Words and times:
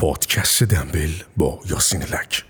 پادکست 0.00 0.62
دنبل 0.62 1.10
با 1.36 1.58
یاسین 1.70 2.02
لک. 2.02 2.44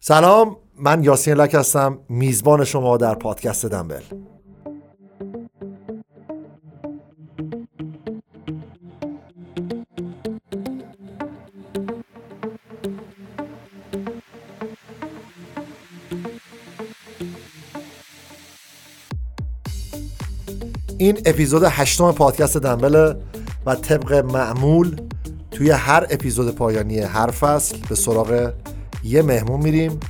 سلام 0.00 0.56
من 0.78 1.04
یاسین 1.04 1.34
لک 1.34 1.54
هستم 1.54 1.98
میزبان 2.08 2.64
شما 2.64 2.96
در 2.96 3.14
پادکست 3.14 3.66
دنبل. 3.66 4.00
این 20.98 21.18
اپیزود 21.26 21.62
هشتم 21.64 22.12
پادکست 22.12 22.56
دنبله 22.56 23.16
و 23.66 23.74
طبق 23.74 24.12
معمول 24.12 25.03
توی 25.54 25.70
هر 25.70 26.06
اپیزود 26.10 26.54
پایانی 26.54 27.00
هر 27.00 27.30
فصل 27.30 27.76
به 27.88 27.94
سراغ 27.94 28.52
یه 29.04 29.22
مهمون 29.22 29.60
میریم 29.60 30.00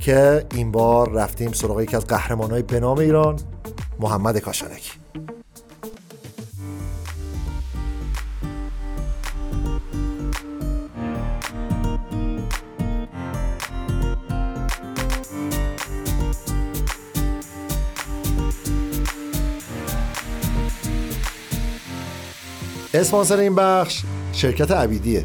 که 0.00 0.46
این 0.54 0.72
بار 0.72 1.10
رفتیم 1.10 1.52
سراغ 1.52 1.80
یکی 1.80 1.96
از 1.96 2.06
قهرمانهای 2.06 2.62
به 2.62 2.80
نام 2.80 2.98
ایران 2.98 3.38
محمد 4.00 4.38
کاشانکی. 4.38 4.90
اسپانسر 22.94 23.36
این 23.36 23.54
بخش 23.54 24.02
شرکت 24.34 24.70
عبیدیه. 24.70 25.24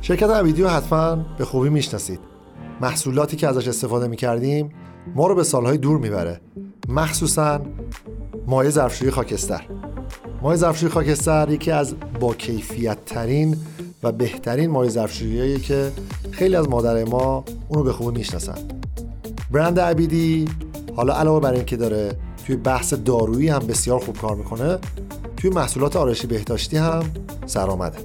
شرکت 0.00 0.30
عبیدی 0.30 0.62
رو 0.62 0.68
حتما 0.68 1.16
به 1.38 1.44
خوبی 1.44 1.68
می‌شناسید. 1.68 2.20
محصولاتی 2.80 3.36
که 3.36 3.48
ازش 3.48 3.68
استفاده 3.68 4.08
می‌کردیم 4.08 4.70
ما 5.14 5.26
رو 5.26 5.34
به 5.34 5.44
سالهای 5.44 5.78
دور 5.78 5.98
می‌بره. 5.98 6.40
مخصوصا 6.88 7.60
مایع 8.46 8.70
ظرفشویی 8.70 9.10
خاکستر. 9.10 9.62
مایع 10.42 10.56
ظرفشویی 10.56 10.92
خاکستر 10.92 11.50
یکی 11.50 11.70
از 11.70 11.94
با 12.20 12.34
کیفیت 12.34 13.04
ترین 13.06 13.56
و 14.02 14.12
بهترین 14.12 14.70
مایع 14.70 14.90
ظرفشوییه 14.90 15.58
که 15.58 15.92
خیلی 16.30 16.56
از 16.56 16.68
مادر 16.68 17.04
ما 17.04 17.44
اونو 17.68 17.82
به 17.82 17.92
خوبی 17.92 18.18
می‌شناسن. 18.18 18.58
برند 19.50 19.80
عبیدی 19.80 20.48
حالا 20.96 21.14
علاوه 21.14 21.40
بر 21.40 21.52
اینکه 21.52 21.76
داره 21.76 22.12
توی 22.46 22.56
بحث 22.56 22.94
دارویی 22.94 23.48
هم 23.48 23.58
بسیار 23.58 23.98
خوب 23.98 24.18
کار 24.18 24.36
می‌کنه 24.36 24.78
توی 25.36 25.50
محصولات 25.50 25.96
آرایشی 25.96 26.26
بهداشتی 26.26 26.76
هم 26.76 27.02
سرآمده. 27.46 27.98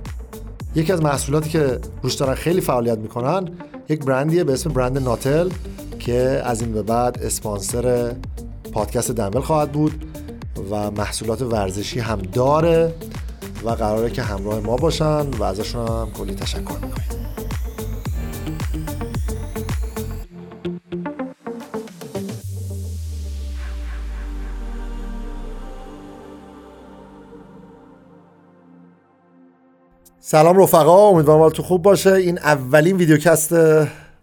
یکی 0.75 0.93
از 0.93 1.01
محصولاتی 1.01 1.49
که 1.49 1.79
روش 2.01 2.13
دارن 2.13 2.33
خیلی 2.33 2.61
فعالیت 2.61 2.97
می‌کنن 2.97 3.49
یک 3.89 4.05
برندیه 4.05 4.43
به 4.43 4.53
اسم 4.53 4.69
برند 4.69 4.97
ناتل 4.97 5.49
که 5.99 6.41
از 6.45 6.61
این 6.61 6.73
به 6.73 6.81
بعد 6.81 7.23
اسپانسر 7.23 8.15
پادکست 8.71 9.11
دنبل 9.11 9.39
خواهد 9.39 9.71
بود 9.71 10.05
و 10.71 10.91
محصولات 10.91 11.41
ورزشی 11.41 11.99
هم 11.99 12.21
داره 12.21 12.93
و 13.63 13.69
قراره 13.69 14.09
که 14.09 14.21
همراه 14.21 14.59
ما 14.59 14.75
باشن 14.75 15.29
و 15.29 15.43
ازشون 15.43 15.87
هم 15.87 16.11
کلی 16.11 16.35
تشکر 16.35 16.59
می‌کنیم. 16.59 17.22
سلام 30.33 30.57
رفقا 30.57 31.09
امیدوارم 31.09 31.39
حالتون 31.39 31.65
خوب 31.65 31.81
باشه. 31.81 32.13
این 32.13 32.39
اولین 32.39 32.97
ویدیوکست 32.97 33.53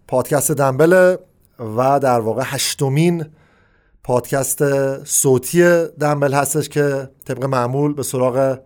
پادکست 0.07 0.51
دنبله 0.51 1.19
و 1.77 1.99
در 1.99 2.19
واقع 2.19 2.43
هشتمین 2.45 3.25
پادکست 4.03 4.63
صوتی 5.03 5.85
دنبل 5.99 6.33
هستش 6.33 6.69
که 6.69 7.09
طبق 7.25 7.43
معمول 7.43 7.93
به 7.93 8.03
سراغ 8.03 8.59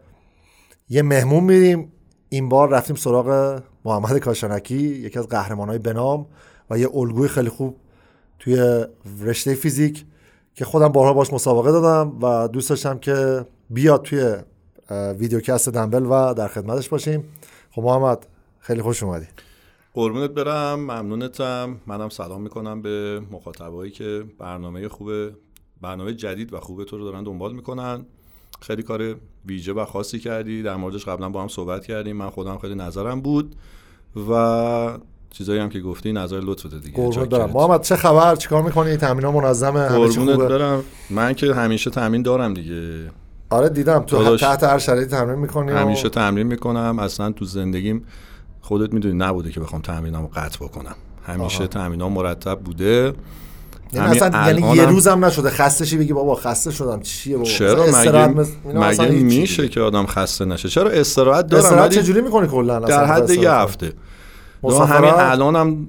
یه 0.90 1.02
مهمون 1.02 1.44
میریم. 1.44 1.92
این 2.30 2.50
بار 2.50 2.70
رفتیم 2.70 2.96
سراغ 2.96 3.62
محمد 3.86 4.18
کاشانکی 4.18 4.78
یکی 4.78 5.20
از 5.20 5.28
قهرمانهای 5.28 5.80
بنام 5.80 6.26
و 6.70 6.80
یه 6.80 6.90
الگوی 6.96 7.28
خیلی 7.28 7.50
خوب 7.50 7.78
توی 8.40 8.86
رشته 9.22 9.54
فیزیک 9.54 10.06
که 10.56 10.66
خودم 10.66 10.88
بارها 10.88 11.14
باش 11.14 11.34
مسابقه 11.34 11.72
دادم 11.72 12.18
و 12.22 12.48
دوست 12.48 12.70
داشتم 12.70 12.98
که 12.98 13.46
بیاد 13.70 14.02
توی 14.02 14.36
ویدیوکست 14.92 15.70
دنبل 15.70 16.06
و 16.06 16.34
در 16.34 16.48
خدمتش 16.48 16.90
باشیم. 16.90 17.24
خب 17.72 17.82
محمد 17.82 18.26
خیلی 18.60 18.82
خوش 18.82 19.04
اومدی. 19.04 19.28
قربونت 19.94 20.30
برم 20.30 20.80
ممنونتم. 20.80 21.78
منم 21.88 22.10
سلام 22.10 22.42
می‌کنم 22.42 22.82
به 22.82 23.22
مخاطبایی 23.32 23.92
که 23.92 24.24
برنامه 24.40 24.88
خوب 24.88 25.10
برنامه 25.82 26.14
جدید 26.14 26.54
و 26.54 26.60
خوب 26.60 26.84
تو 26.84 26.98
رو 26.98 27.04
دارن 27.04 27.24
دنبال 27.24 27.54
می‌کنن. 27.54 28.06
خیلی 28.62 28.84
کار 28.84 29.16
ویژه 29.46 29.74
و 29.74 29.86
خاصی 29.86 30.20
کردی. 30.20 30.64
در 30.64 30.76
موردش 30.76 31.06
قبلا 31.06 31.30
با 31.30 31.42
هم 31.42 31.48
صحبت 31.48 31.86
کردیم. 31.86 32.18
من 32.18 32.30
خودم 32.30 32.58
خیلی 32.58 32.76
نظرم 32.76 33.22
بود 33.22 33.56
و 34.30 34.98
چیزایی 35.30 35.60
هم 35.60 35.70
که 35.70 35.80
گفتی 35.80 36.14
نظر 36.14 36.40
لطفت 36.40 36.76
دیگه. 36.76 36.96
قربونت 36.96 37.30
برم. 37.30 37.50
محمد 37.50 37.82
چه 37.82 37.96
خبر؟ 37.96 38.36
چیکار 38.36 38.64
می‌کنی؟ 38.64 38.98
تمرین 38.98 39.30
منظمه؟ 39.30 39.88
قربونت 39.88 40.40
برم. 40.40 40.84
من 41.10 41.34
که 41.34 41.54
همیشه 41.54 41.90
تمرین 41.90 42.22
دارم 42.22 42.54
دیگه. 42.54 43.12
آره 43.50 43.70
دیدم. 43.70 44.00
تو 44.00 44.38
تحت 44.38 44.64
هر 44.64 44.78
شرایطی 44.78 45.12
تمرین 45.12 45.40
می‌کنی 45.40 45.72
همیشه 45.72 46.08
و... 46.08 46.10
تمرین 46.10 46.48
می‌کنم. 46.48 47.00
اصلا 47.00 47.32
تو 47.32 47.46
زندگیم 47.46 48.06
خودت 48.62 48.94
می‌دونی 48.94 49.16
نبوده 49.18 49.52
که 49.52 49.60
بخوام 49.60 49.82
تمرینامو 49.82 50.28
قطع 50.36 50.66
بکنم. 50.66 50.96
همیشه 51.28 51.68
تمرینام 51.68 52.14
مرتب 52.14 52.60
بوده. 52.60 53.14
یعنی 53.94 54.20
اصلا 54.20 54.48
یعنی 54.48 54.76
یه 54.76 54.86
روزم 54.86 55.26
نشده. 55.26 55.50
خسته 55.50 55.86
شی 55.86 55.98
بگی 55.98 56.14
بابا 56.14 56.36
خسته 56.36 56.72
شدم. 56.72 57.02
چیه 57.02 57.38
بابا؟ 57.38 57.50
چرا؟ 57.50 57.84
مگه, 57.84 58.28
مز... 58.28 58.50
مگه 59.00 59.12
میشه 59.12 59.68
که 59.68 59.82
آدم 59.82 60.06
خسته 60.06 60.46
نشه؟ 60.46 60.70
چرا 60.70 60.90
استراحت 60.90 61.48
دارم؟ 61.48 61.64
استراحت 61.64 61.90
چجوری 61.90 62.22
می‌کنی 62.22 62.48
کلا؟ 62.48 62.80
در 62.80 63.06
حد 63.06 63.30
یه 63.30 63.52
هفته. 63.52 63.94
همین 64.64 65.14
الانم 65.14 65.88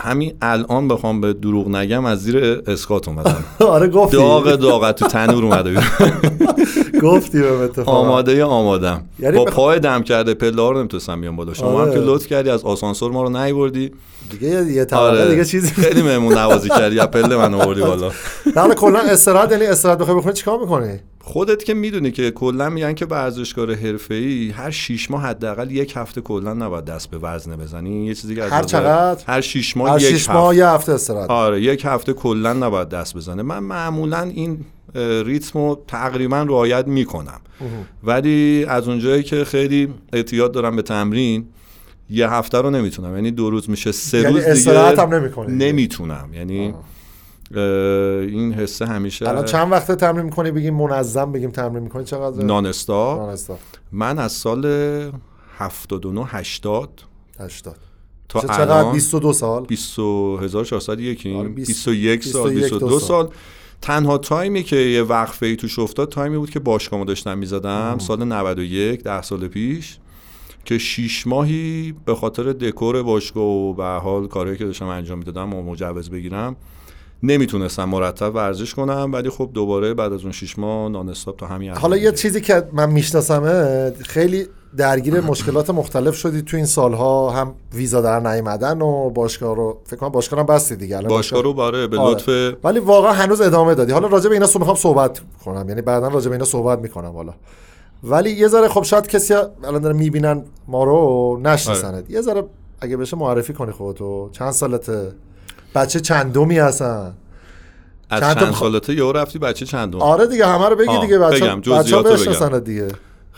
همین 0.00 0.32
الان 0.42 0.88
بخوام 0.88 1.20
به 1.20 1.32
دروغ 1.32 1.68
نگم 1.68 2.04
از 2.04 2.22
زیر 2.22 2.62
اسکات 2.66 3.08
اومدم. 3.08 3.44
آره 3.60 3.88
گفتی. 3.88 4.16
داغ 4.16 4.54
داغ 4.54 4.90
تو 4.92 5.06
تنور 5.06 5.44
اومده 5.44 5.74
گفتی 7.02 7.40
به 7.40 7.52
اتفاق 7.52 7.88
آماده 7.88 8.44
آمادم 8.44 9.02
یعنی 9.18 9.36
با 9.36 9.44
پای 9.44 9.78
دم 9.80 10.02
کرده 10.02 10.34
پله 10.34 10.70
رو 10.70 10.78
نمی‌تونستم 10.78 11.20
بیام 11.20 11.36
بالا. 11.36 11.54
شما 11.54 11.82
هم 11.82 11.90
که 11.92 11.98
لطف 11.98 12.26
کردی 12.26 12.50
از 12.50 12.64
آسانسور 12.64 13.12
ما 13.12 13.22
رو 13.22 13.28
نیوردی. 13.28 13.90
دیگه 14.30 14.72
یه 14.72 14.84
طبقه 14.84 15.02
آره. 15.02 15.30
دیگه 15.30 15.44
چیزی 15.44 15.68
خیلی 15.68 16.02
مهمون 16.02 16.38
نوازی 16.38 16.68
کردی 16.68 16.96
یا 16.96 17.06
پله 17.06 17.36
من 17.36 17.54
آوردی 17.60 17.80
بالا. 17.80 18.12
در 18.54 18.74
کلا 18.74 18.98
استراحت 18.98 19.52
یعنی 19.52 19.66
استراحت 19.66 19.98
بخوای 19.98 20.16
بخونی 20.16 20.34
چیکار 20.34 20.58
می‌کنی؟ 20.58 21.00
خودت 21.20 21.64
که 21.64 21.74
می‌دونی 21.74 22.10
که 22.10 22.30
کلا 22.30 22.70
میگن 22.70 22.94
که 22.94 23.06
ورزشکار 23.06 23.74
حرفه‌ای 23.74 24.50
هر 24.50 24.70
6 24.70 25.10
ماه 25.10 25.22
حداقل 25.22 25.70
یک 25.70 25.92
هفته 25.96 26.20
کلا 26.20 26.54
نباید 26.54 26.84
دست 26.84 27.10
به 27.10 27.18
وزنه 27.18 27.56
بزنی. 27.56 28.06
یه 28.06 28.14
چیزی 28.14 28.34
که 28.34 28.44
هر 28.44 28.62
چقدر؟ 28.62 29.22
هر 29.26 29.40
6 29.40 29.76
ماه 29.76 29.90
هر 29.90 30.00
یک 30.00 30.16
6 30.16 30.30
ماه 30.30 30.56
یه 30.56 30.66
هفته 30.68 30.92
استراحت. 30.92 31.30
آره 31.30 31.60
یک 31.62 31.82
هفته 31.84 32.12
کلا 32.12 32.52
نباید 32.52 32.88
دست 32.88 33.14
بزنه. 33.16 33.42
من 33.42 33.58
معمولا 33.58 34.22
این 34.22 34.58
ریتمو 35.24 35.76
تقریبا 35.88 36.42
رعایت 36.42 36.86
می‌کنم. 36.86 37.40
ولی 38.04 38.64
از 38.68 38.88
اونجایی 38.88 39.22
که 39.22 39.44
خیلی 39.44 39.88
اعتیاد 40.12 40.52
دارم 40.52 40.76
به 40.76 40.82
تمرین 40.82 41.46
یه 42.10 42.30
هفته 42.30 42.58
رو 42.58 42.70
نمی‌تونم. 42.70 43.14
یعنی 43.14 43.30
دو 43.30 43.50
روز 43.50 43.70
میشه 43.70 43.92
سه 43.92 44.18
یعنی 44.18 44.34
روز 44.34 44.44
دیگه 44.44 45.00
هم 45.02 45.14
نمی‌کنی. 45.14 45.52
نمی‌تونم. 45.56 46.30
یعنی 46.34 46.74
این 48.30 48.52
حسه 48.52 48.86
همیشه 48.86 49.28
الان 49.28 49.44
چند 49.44 49.72
وقته 49.72 49.94
تمرین 49.94 50.24
می‌کنی؟ 50.24 50.50
بگیم 50.50 50.74
منظم 50.74 51.32
بگیم 51.32 51.50
تمرین 51.50 51.82
می‌کنی؟ 51.82 52.04
چقدر؟ 52.04 52.44
نان 52.44 52.66
استاپ 52.66 53.34
من 53.92 54.18
از 54.18 54.32
سال 54.32 54.66
79 55.58 56.24
80 56.26 57.02
80 57.40 57.76
تا 58.28 58.40
چقدر؟ 58.40 58.60
الان 58.60 58.92
22 58.92 59.32
سال. 59.32 59.64
20401 59.64 61.26
آره، 61.26 61.48
بیست- 61.48 61.68
21 61.68 62.24
سال 62.24 62.50
21 62.50 62.72
22 62.72 62.88
دو 62.88 62.98
سال. 63.00 63.28
تنها 63.82 64.18
تایمی 64.18 64.62
که 64.62 64.76
یه 64.76 65.02
وقفه 65.02 65.46
ای 65.46 65.56
توش 65.56 65.78
افتاد 65.78 66.08
تایمی 66.08 66.38
بود 66.38 66.50
که 66.50 66.60
باشگاهمو 66.60 67.04
داشتم 67.04 67.38
می‌زدم. 67.38 67.98
سال 67.98 68.24
91 68.24 69.02
ده 69.02 69.22
سال 69.22 69.48
پیش. 69.48 69.98
که 70.66 70.78
شیش 70.78 71.26
ماهی 71.26 71.94
به 72.04 72.14
خاطر 72.14 72.52
دکور 72.52 73.02
باشگاه 73.02 73.44
و 73.44 73.72
به 73.74 73.84
حال 73.84 74.26
کارهایی 74.26 74.58
که 74.58 74.64
داشتم 74.64 74.86
انجام 74.86 75.18
می‌دادم 75.18 75.54
و 75.54 75.62
مجوز 75.62 76.10
بگیرم 76.10 76.56
نمی‌تونستم 77.22 77.84
مرتب 77.84 78.34
ورزش 78.34 78.74
کنم. 78.74 79.10
ولی 79.12 79.30
خب 79.30 79.50
دوباره 79.54 79.94
بعد 79.94 80.12
از 80.12 80.22
اون 80.22 80.32
شیش 80.32 80.58
ماه 80.58 80.88
نان 80.88 81.12
تا 81.38 81.46
همین 81.46 81.70
حالا 81.70 81.96
یه. 81.96 82.12
چیزی 82.12 82.40
که 82.40 82.62
من 82.72 82.90
میشناسمه 82.90 83.90
خیلی 83.90 84.46
درگیر 84.76 85.20
مشکلات 85.20 85.70
مختلف 85.70 86.14
شدی 86.14 86.42
تو 86.42 86.56
این 86.56 86.66
سالها. 86.66 87.30
هم 87.30 87.54
ویزا 87.74 88.00
در 88.00 88.20
نیومدن 88.20 88.80
و 88.80 89.10
باشگاه 89.10 89.56
رو 89.56 89.80
فکر 89.84 89.96
کنم 89.96 90.08
باشگاه 90.08 90.40
هم 90.40 90.46
بستی 90.46 90.76
دیگه. 90.76 90.96
الان 90.96 91.08
باشگاه 91.08 91.42
رو 91.42 91.54
باره 91.54 91.86
به 91.86 91.98
آره. 91.98 92.10
لطف 92.10 92.54
ولی 92.64 92.78
واقعا 92.78 93.12
هنوز 93.12 93.40
ادامه 93.40 93.74
دادی. 93.74 93.92
حالا 93.92 94.08
راجع 94.08 94.28
به 94.28 94.34
اینا 94.34 94.46
سو 94.46 94.58
می‌خوام 94.58 94.76
صحبت 94.76 95.20
کنم. 95.44 95.68
یعنی 95.68 95.82
بعدا 95.82 96.08
راجع 96.08 96.28
به 96.28 96.34
اینا 96.34 96.44
صحبت 96.44 96.78
می‌کنم 96.78 97.12
حالا. 97.12 97.34
ولی 98.02 98.30
یه 98.30 98.48
ذره 98.48 98.68
خب 98.68 98.82
شاید 98.82 99.06
کسی 99.06 99.34
الان 99.34 99.82
داره 99.82 99.96
می‌بینن 99.96 100.42
ما 100.68 100.84
رو 100.84 101.40
نشناسند 101.42 102.10
یه 102.10 102.20
ذره 102.20 102.44
اگه 102.80 102.96
بشه 102.96 103.16
معرفی 103.16 103.52
کنی 103.52 103.72
خودتو. 103.72 104.30
چند 104.32 104.50
سالته؟ 104.50 105.12
بچه 105.74 106.00
چندمی 106.00 106.58
هستن؟ 106.58 107.14
از 108.10 108.20
چند 108.20 108.36
چند, 108.36 108.46
تا 108.46 108.52
خ- 108.52 108.60
سالته 108.60 108.94
یهو 108.94 109.12
رفتی 109.12 109.38
بچه 109.38 109.66
چندم. 109.66 110.02
آره 110.02 110.26
دیگه 110.26 110.46
همه 110.46 110.68
رو 110.68 110.76
بگی 110.76 110.98
دیگه 111.00 111.18
بچه 111.18 111.40
بگم، 111.44 111.60
بچه 111.60 112.60
دیگه. 112.60 112.88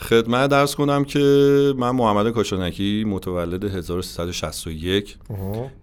خدمت 0.01 0.51
درس 0.51 0.75
کنم 0.75 1.05
که 1.05 1.19
من 1.79 1.91
محمد 1.91 2.33
کاشانکی 2.33 3.05
متولد 3.05 3.65
1361 3.65 5.17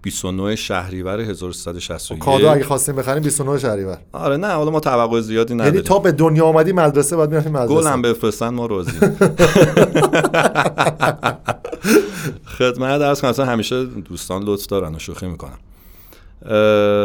29 0.02 0.56
شهریور 0.56 1.20
1361 1.22 2.20
کادو 2.20 2.50
اگه 2.50 2.64
خواستیم 2.64 2.96
بخریم 2.96 3.24
29 3.24 3.60
شهریور. 3.60 3.98
آره 4.14 4.38
نه 4.38 4.48
حالا 4.48 4.72
ما 4.72 4.80
توقع 4.80 5.22
زیادی 5.22 5.54
یعنی 5.54 5.62
نداریم. 5.62 5.82
تا 5.82 6.00
به 6.00 6.12
دنیا 6.12 6.46
آمدی 6.46 6.72
مدرسه 6.72 7.16
باید 7.16 7.30
می‌رفتی 7.30 7.50
مدرسه؟ 7.50 7.74
گلم 7.74 8.02
بفرستن 8.02 8.50
ما 8.50 8.66
راضی 8.66 8.92
خدمت 12.58 13.00
درس 13.00 13.22
کنم 13.22 13.30
اصلا 13.30 13.46
همیشه 13.46 13.86
دوستان 13.86 14.44
لطف 14.44 14.66
دارن 14.66 14.96
و 14.96 15.00
شوخی 15.00 15.28
می‌کنم 15.28 15.58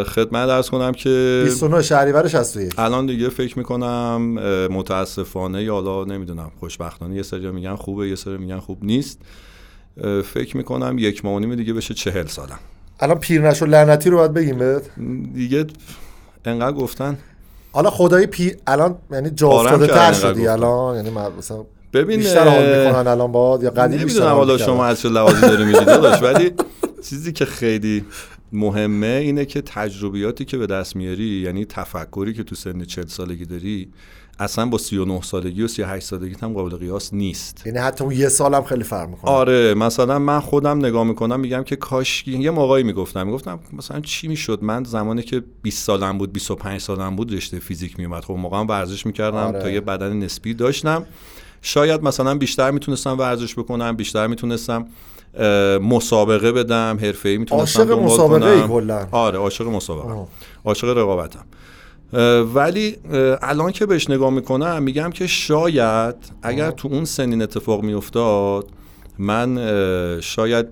خدمت 0.04 0.46
درس 0.46 0.70
کنم 0.70 0.92
که 0.92 1.42
29 1.44 1.82
شهریور 1.82 2.28
61 2.28 2.78
الان 2.78 3.06
دیگه 3.06 3.28
فکر 3.28 3.58
می‌کنم 3.58 4.22
متاسفانه 4.70 5.62
یا 5.62 5.74
حالا 5.74 6.04
نمی‌دونم 6.04 6.50
خوشبختانه 6.60 7.16
یه 7.16 7.22
سری 7.22 7.50
میگن 7.50 7.76
خوبه 7.76 8.08
یه 8.08 8.16
سری 8.16 8.36
میگن 8.38 8.58
خوب 8.58 8.78
نیست. 8.84 9.18
فکر 10.24 10.56
می‌کنم 10.56 10.96
یک 10.98 11.24
ماه 11.24 11.40
نیم 11.40 11.54
دیگه 11.54 11.72
بشه 11.72 11.94
چهل 11.94 12.26
سالم. 12.26 12.58
الان 13.00 13.18
پیرنش 13.18 13.62
و 13.62 13.66
لعنتی 13.66 14.10
رو 14.10 14.16
باید 14.16 14.32
بگیم 14.32 14.58
بهت. 14.58 14.82
دیگه 15.34 15.66
انقدر 16.44 16.76
گفتن. 16.76 17.18
حالا 17.72 17.90
خدایی 17.90 18.26
پی 18.26 18.56
الان 18.66 18.96
یعنی 19.10 19.30
جا 19.30 19.48
افتاده 19.48 19.86
تر 19.86 20.12
شدی. 20.12 20.48
الان 20.48 20.96
یعنی 20.96 21.10
مثلا 21.38 21.64
ببین 21.92 22.16
بیشتر 22.16 22.48
حال 22.48 22.86
می‌کنن 22.86 23.06
الان 23.06 23.32
باد 23.32 23.62
یا 23.62 23.70
قدیم 23.70 24.04
بیشتر 24.04 24.28
حالا؟ 24.28 24.58
شما 24.58 24.84
از 24.84 25.00
چه 25.00 25.08
لحاظی 25.08 25.40
داری 25.40 25.72
داداش 25.72 26.22
ولی 26.22 26.52
چیزی 27.08 27.32
که 27.32 27.44
خیلی 27.44 28.04
مهمه 28.52 29.06
اینه 29.06 29.44
که 29.44 29.62
تجربیاتی 29.62 30.44
که 30.44 30.58
به 30.58 30.66
دست 30.66 30.96
میاری 30.96 31.24
یعنی 31.24 31.64
تفکری 31.64 32.34
که 32.34 32.42
تو 32.42 32.54
سن 32.54 32.84
40 32.84 33.06
سالگی 33.06 33.44
داری 33.44 33.88
اصلا 34.38 34.66
با 34.66 34.78
39 34.78 35.22
سالگی 35.22 35.62
و 35.62 35.68
38 35.68 36.06
سالگی 36.06 36.36
هم 36.42 36.52
قابل 36.52 36.76
قیاس 36.76 37.14
نیست. 37.14 37.66
یعنی 37.66 37.78
حتی 37.78 38.04
اون 38.04 38.12
یه 38.12 38.28
سالم 38.28 38.64
خیلی 38.64 38.84
فرق 38.84 39.08
می‌کنه. 39.08 39.30
آره 39.30 39.74
مثلا 39.74 40.18
من 40.18 40.40
خودم 40.40 40.78
نگاه 40.78 41.04
می‌کنم 41.04 41.40
میگم 41.40 41.62
که 41.62 41.76
کاش 41.76 42.28
یه 42.28 42.50
موقعی 42.50 42.82
می‌گفتم 42.82 43.26
می‌گفتم 43.26 43.60
مثلا 43.72 44.00
چی 44.00 44.28
می‌شد؟ 44.28 44.58
من 44.62 44.84
زمانی 44.84 45.22
که 45.22 45.42
20 45.62 45.84
سالم 45.84 46.18
بود 46.18 46.32
25 46.32 46.80
سالم 46.80 47.16
بود 47.16 47.34
رشته 47.34 47.58
فیزیک 47.58 47.98
میومد 47.98 48.24
خب 48.24 48.34
موقعا 48.34 48.64
ورزش 48.64 49.06
می‌کردم 49.06 49.36
آره. 49.36 49.62
تا 49.62 49.70
یه 49.70 49.80
بدن 49.80 50.12
نسبی 50.12 50.54
داشتم. 50.54 51.06
شاید 51.62 52.02
مثلا 52.02 52.34
بیشتر 52.34 52.70
می‌تونستم 52.70 53.18
ورزش 53.18 53.54
بکنم 53.54 53.96
بیشتر 53.96 54.26
می‌تونستم 54.26 54.86
مسابقه 55.82 56.52
بدم 56.52 56.98
حرفه‌ای 57.02 57.38
می‌تونستم 57.38 57.80
عاشق 57.80 57.92
مسابقه 57.92 58.60
کنم. 58.60 58.68
کلا. 58.68 59.06
آره 59.10 59.38
عاشق 59.38 59.66
مسابقه. 59.66 60.26
عاشق 60.64 60.88
رقابتم. 60.88 61.44
ولی 62.54 62.96
الان 63.42 63.72
که 63.72 63.86
بهش 63.86 64.10
نگاه 64.10 64.30
می‌کنم 64.30 64.82
میگم 64.82 65.10
که 65.10 65.26
شاید 65.26 66.14
اگر 66.42 66.70
تو 66.70 66.88
اون 66.88 67.04
سنین 67.04 67.42
اتفاق 67.42 67.82
میافتاد 67.82 68.66
من 69.18 69.58
شاید 70.20 70.66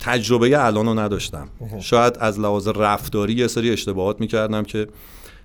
تجربه 0.00 0.64
الان 0.66 0.86
رو 0.86 0.98
نداشتم. 0.98 1.48
شاید 1.80 2.16
از 2.20 2.40
لحاظ 2.40 2.68
رفتاری 2.68 3.32
یه 3.32 3.46
سری 3.46 3.70
اشتباهات 3.70 4.20
می‌کردم 4.20 4.62
که 4.62 4.86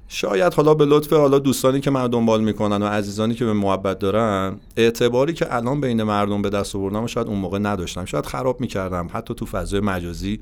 شاید 0.08 0.54
حالا 0.54 0.74
به 0.74 0.86
لطف 0.86 1.14
حالا 1.14 1.40
دوستانی 1.40 1.82
که 1.82 1.92
من 1.92 2.08
دنبال 2.08 2.44
می‌کنن 2.44 2.84
و 2.84 2.86
عزیزانی 2.86 3.34
که 3.36 3.46
به 3.46 3.54
محبت 3.54 4.00
دارن 4.00 4.60
اعتباری 4.78 5.34
که 5.34 5.56
الان 5.56 5.82
بین 5.82 6.04
مردم 6.04 6.42
به 6.42 6.50
دست 6.50 6.76
آوردم 6.76 7.06
شاید 7.06 7.28
اون 7.28 7.40
موقع 7.40 7.60
نداشتم. 7.60 8.06
شاید 8.06 8.26
خراب 8.26 8.62
می‌کردم 8.62 9.10
حتی 9.14 9.34
تو 9.34 9.46
فضای 9.46 9.80
مجازی. 9.80 10.40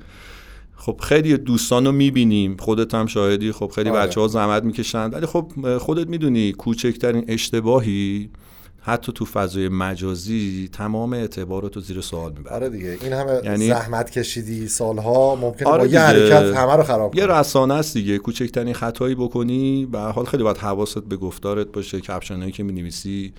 خب 0.76 1.00
خیلی 1.02 1.36
دوستان 1.36 1.86
رو 1.86 1.92
می‌بینیم 1.92 2.56
خودت 2.60 2.94
هم 2.94 3.06
شاهدی. 3.06 3.52
خب 3.52 3.72
خیلی 3.74 3.90
آره. 3.90 4.06
بچه 4.06 4.20
ها 4.20 4.28
زحمت 4.28 4.62
می‌کشن. 4.62 5.10
ولی 5.10 5.26
خب 5.26 5.78
خودت 5.78 6.08
می‌دونی 6.08 6.52
کوچکترین 6.52 7.24
اشتباهی 7.28 8.30
حتی 8.88 9.12
تو 9.12 9.24
فضای 9.24 9.68
مجازی 9.68 10.68
تمام 10.72 11.12
اعتبارات 11.12 11.76
رو 11.76 11.82
زیر 11.82 12.00
سوال 12.00 12.32
می‌بره. 12.32 12.54
آره 12.54 12.68
دیگه. 12.68 12.98
این 13.02 13.12
همه 13.12 13.40
یعنی- 13.44 13.68
زحمت 13.68 14.10
کشیدی 14.10 14.68
سالها 14.68 15.34
ممکنه 15.36 15.68
آره 15.68 15.82
با 15.82 15.86
یه. 15.86 16.00
حرکت 16.00 16.56
همه 16.56 16.76
رو 16.76 16.82
خراب 16.82 17.14
یه 17.14 17.26
کنه 17.26 17.38
رسانه 17.38 17.74
است 17.74 17.94
دیگه. 17.96 18.18
کوچکترین 18.18 18.74
خطایی 18.74 19.14
بکنی 19.14 19.86
به 19.86 19.98
حال 19.98 20.24
خیلی 20.24 20.42
باید 20.42 20.58
حواست 20.58 20.98
به 20.98 21.16
گفتارت 21.16 21.66
باشه 21.66 22.00
کپشنایی 22.00 22.52
که 22.52 22.62
می‌نویسی. 22.62 23.32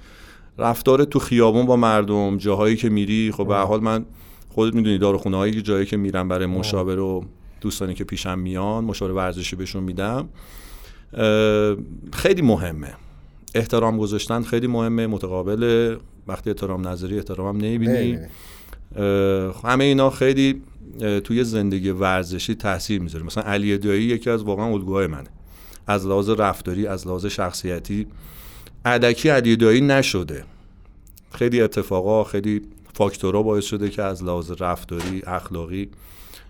رفتارت 0.57 1.09
تو 1.09 1.19
خیابون 1.19 1.65
با 1.65 1.75
مردم 1.75 2.37
جاهایی 2.37 2.75
که 2.75 2.89
میری 2.89 3.31
خب 3.31 3.47
به 3.47 3.55
حال 3.55 3.79
من 3.79 4.05
خودت 4.49 4.75
می‌دونی 4.75 4.97
داروخونه 4.97 5.37
هایی 5.37 5.53
که 5.53 5.61
جایی 5.61 5.85
که 5.85 5.97
میرم 5.97 6.27
برای 6.27 6.45
مشاوره 6.45 7.01
و 7.01 7.21
دوستانی 7.61 7.93
که 7.93 8.03
پیشم 8.03 8.39
میان 8.39 8.83
مشاوره 8.83 9.13
ورزشی 9.13 9.55
بهشون 9.55 9.83
میدم. 9.83 10.29
خیلی 12.13 12.41
مهمه. 12.41 12.93
احترام 13.57 13.97
گذاشتن 13.97 14.41
خیلی 14.41 14.67
مهمه 14.67 15.07
متقابل. 15.07 15.95
وقتی 16.27 16.49
احترام 16.49 16.87
نظری 16.87 17.17
احترامم 17.17 17.57
نمی‌بینی. 17.57 18.19
اه، 18.95 19.61
همه 19.63 19.83
اینا 19.83 20.09
خیلی 20.09 20.61
توی 21.23 21.43
زندگی 21.43 21.89
ورزشی 21.89 22.55
تاثیر 22.55 23.01
می‌ذاره. 23.01 23.25
مثلا 23.25 23.43
علی 23.43 23.77
دایی 23.77 24.03
یکی 24.03 24.29
از 24.29 24.43
واقعا 24.43 24.65
الگوهای 24.65 25.07
منه. 25.07 25.29
از 25.87 26.07
لحاظ 26.07 26.29
رفتاری 26.29 26.87
از 26.87 27.07
لحاظ 27.07 27.25
شخصیتی. 27.25 28.07
علکی 28.85 29.29
علی 29.29 29.55
دایی 29.55 29.81
نشده. 29.81 30.43
خیلی 31.31 31.61
اتفاقا 31.61 32.23
خیلی 32.23 32.61
فاکتورها 32.93 33.43
باعث 33.43 33.65
شده 33.65 33.89
که 33.89 34.03
از 34.03 34.23
لحاظ 34.23 34.51
رفتاری 34.59 35.21
اخلاقی 35.27 35.89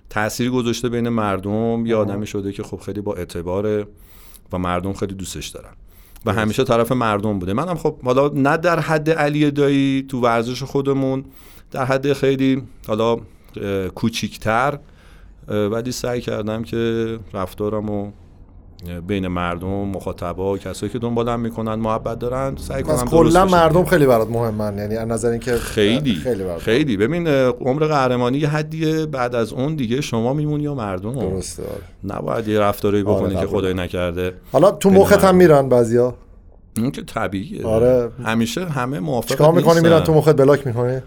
تاثیر 0.09 0.49
گذاشته 0.49 0.89
بین 0.89 1.09
مردم. 1.09 1.85
یه 1.85 1.95
آدمی 1.95 2.27
شده 2.27 2.51
که 2.51 2.63
خب 2.63 2.77
خیلی 2.77 3.01
با 3.01 3.15
اعتباره 3.15 3.87
و 4.51 4.57
مردم 4.57 4.93
خیلی 4.93 5.15
دوستش 5.15 5.47
دارن. 5.47 5.73
و 6.25 6.33
همیشه 6.33 6.63
طرف 6.63 6.91
مردم 6.91 7.39
بوده. 7.39 7.53
منم 7.53 7.75
خب 7.75 8.01
حالا 8.01 8.27
نه 8.27 8.57
در 8.57 8.79
حد 8.79 9.09
علی 9.09 9.51
دایی 9.51 10.05
تو 10.09 10.21
ورزش 10.21 10.63
خودمون 10.63 11.25
در 11.71 11.85
حد 11.85 12.13
خیلی 12.13 12.63
حالا 12.87 13.17
کوچیکتر 13.95 14.79
ولی 15.47 15.91
سعی 15.91 16.21
کردم 16.21 16.63
که 16.63 17.19
رفتارم 17.33 17.89
و 17.89 18.11
بین 19.07 19.27
مردم 19.27 19.67
مخاطبا 19.67 20.57
کسایی 20.57 20.91
که 20.91 20.99
دنبالم 20.99 21.39
می‌کنن 21.39 21.75
محبت 21.75 22.19
دارن 22.19 22.55
سعی 22.55 22.83
کنم 22.83 23.05
کلا. 23.05 23.45
مردم 23.45 23.85
خیلی 23.85 24.05
برات 24.05 24.29
مهمن 24.29 24.77
یعنی 24.77 24.95
از 24.97 25.07
نظر 25.07 25.29
اینکه 25.29 25.55
خیلی 25.55 26.13
خیلی 26.15 26.43
برات 26.43 26.61
خیلی 26.61 26.97
ببین 26.97 27.27
عمر 27.27 27.85
قهرمانی 27.85 28.37
یه 28.37 28.47
حدیه 28.47 29.05
بعد 29.05 29.35
از 29.35 29.53
اون 29.53 29.75
دیگه 29.75 30.01
شما 30.01 30.33
میمونی 30.33 30.63
یا 30.63 30.75
مردم 30.75 31.13
درسته 31.13 31.63
آره. 31.63 32.17
نباید 32.17 32.47
یه 32.47 32.59
رفتاری 32.59 33.03
بکنی 33.03 33.15
آره، 33.15 33.29
که 33.29 33.35
قبول. 33.35 33.59
خدای 33.59 33.73
نکرده 33.73 34.33
حالا 34.51 34.71
تو 34.71 34.89
مخت 34.89 35.23
هم. 35.23 35.35
میرن 35.35 35.69
بعضیا 35.69 36.13
این 36.77 36.91
که 36.91 37.01
طبیعیه 37.01 37.65
آره. 37.65 38.09
همیشه 38.25 38.65
همه 38.65 38.99
موافق 38.99 39.29
چیکار 39.29 39.53
می‌کنی 39.53 39.81
میرن 39.81 39.99
تو 39.99 40.13
مخت 40.13 40.35
بلاک 40.35 40.67
می‌کنی 40.67 41.01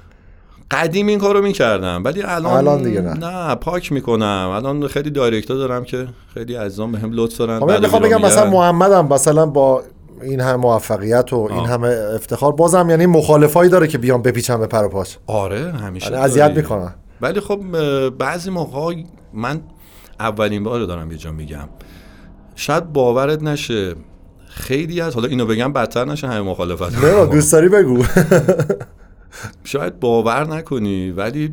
قدیم 0.71 1.07
این 1.07 1.19
کارو 1.19 1.43
می‌کردم 1.43 2.03
ولی 2.05 2.23
الان 2.23 2.53
الان 2.53 2.83
دیگه 2.83 3.01
نه. 3.01 3.15
نه 3.15 3.55
پاک 3.55 3.93
می‌کنم 3.93 4.51
الان 4.55 4.87
خیلی 4.89 5.11
دایرکتا 5.11 5.55
دارم 5.55 5.85
که 5.85 6.07
خیلی 6.35 6.55
عزیزان 6.55 6.93
بهم 6.93 7.11
لطف 7.13 7.39
دارن 7.39 7.61
خب 7.61 7.71
می‌خوام 7.81 8.03
بگم 8.03 8.21
مثلا 8.23 8.45
میگن. 8.45 8.57
محمد 8.57 8.93
هم 8.93 9.09
مثلا 9.09 9.47
با 9.47 9.83
این 10.23 10.41
همه 10.41 10.57
موفقیت 10.57 11.33
و 11.33 11.37
این 11.37 11.61
آه. 11.61 11.69
همه 11.69 11.89
افتخار 12.15 12.53
بازم 12.53 12.91
یعنی 12.91 13.07
مخالفایی 13.07 13.71
داره 13.71 13.87
که 13.87 13.99
بیان 13.99 14.23
بپیچن 14.23 14.61
به 14.61 14.67
پر 14.67 14.85
و 14.85 14.89
پاش 14.89 15.19
آره 15.27 15.73
همیشه 15.73 16.07
آره، 16.07 16.19
اذیت. 16.19 16.57
می‌کنن 16.57 16.95
ولی 17.21 17.41
خب 17.41 17.61
بعضی 18.09 18.51
موقع 18.51 18.95
من 19.35 19.61
اولین 20.21 20.65
بار 20.65 20.85
دارم 20.85 21.13
یه 21.13 21.19
جا 21.19 21.33
میگم 21.33 21.69
شاید 22.55 22.93
باورت 22.93 23.43
نشه 23.43 23.95
خیلی 24.49 25.01
از 25.01 25.15
حالا 25.15 25.29
اینو 25.29 25.47
بگم 25.47 25.73
بدتر 25.73 26.05
نشه 26.05 26.27
همه 26.29 26.41
مخالفت 26.41 27.05
نه 27.05 27.27
دوست 27.27 27.53
داری 27.53 27.69
بگو 27.69 28.05
شاید 29.65 30.01
باور 30.01 30.47
نکنی 30.47 31.11
ولی 31.11 31.53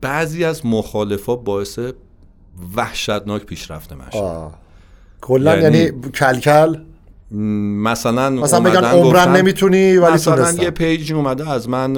بعضی 0.00 0.44
از 0.44 0.66
مخالفا 0.66 1.36
باعث 1.36 1.78
وحشتناک 2.76 3.44
پیشرفت 3.44 3.92
من 3.92 4.10
شد. 4.12 4.50
کلا 5.20 5.56
یعنی- 5.56 5.78
یعنی 5.78 6.00
کلکل 6.14 6.76
م، 7.30 7.38
مثلا 7.82 8.30
مثلا 8.30 8.60
بگن 8.60 8.76
اومدن 8.84 8.98
عمرن 8.98 9.36
نمی‌تونی 9.36 9.96
ولی 9.96 10.12
مثلا 10.12 10.52
یه 10.52 10.70
پیجی 10.70 11.14
اومده 11.14 11.50
از 11.50 11.68
من 11.68 11.96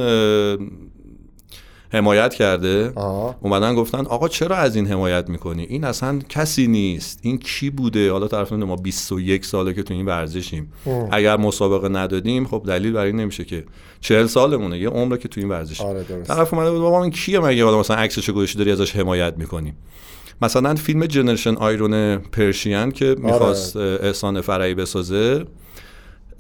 حمایت 1.93 2.35
کرده. 2.35 2.93
آه. 2.95 3.37
اومدن 3.41 3.75
گفتن 3.75 4.07
آقا 4.07 4.29
چرا 4.29 4.57
از 4.57 4.77
این 4.77 4.87
حمایت 4.87 5.29
می‌کنی؟ 5.29 5.63
این 5.63 5.85
اصلا 5.85 6.19
کسی 6.29 6.67
نیست. 6.67 7.19
این 7.23 7.39
کی 7.39 7.71
بوده؟ 7.71 8.13
حالا 8.13 8.29
طرف 8.29 8.53
ما 8.53 8.77
21 8.77 9.45
ساله 9.45 9.75
که 9.75 9.83
تو 9.83 9.95
این 9.95 10.07
ورزشیم. 10.07 10.73
ام. 10.87 11.09
اگر 11.13 11.37
مسابقه 11.37 11.89
ندادیم 11.89 12.47
خب 12.47 12.63
دلیل 12.67 12.93
بر 12.93 13.05
این 13.05 13.17
نمیشه 13.17 13.45
که 13.45 13.65
40 14.01 14.27
سالمونه. 14.27 14.79
یه 14.79 14.89
عمره 14.89 15.19
که 15.19 15.29
تو 15.29 15.41
این 15.41 15.49
ورزشیم. 15.49 15.87
آره 15.87 16.05
طرف 16.25 16.55
اومده 16.55 16.71
بود 16.71 16.81
بابا 16.81 17.03
این 17.03 17.13
کیه 17.13 17.41
مگه؟ 17.41 17.65
حالا 17.65 17.81
مثلا 17.81 17.97
عکسشو 17.97 18.33
گذاشتی 18.33 18.59
داری 18.59 18.73
ازش 18.73 18.97
حمایت 18.97 19.35
می‌کنی؟ 19.37 19.75
مثلا 20.43 20.75
فیلم 20.75 21.07
جنریشن 21.07 21.55
آیرون 21.55 22.17
پرشین 22.17 22.91
که 22.91 23.17
می‌خواست 23.19 23.77
احسان 23.77 24.41
فرعی 24.41 24.75
بسازه. 24.75 25.45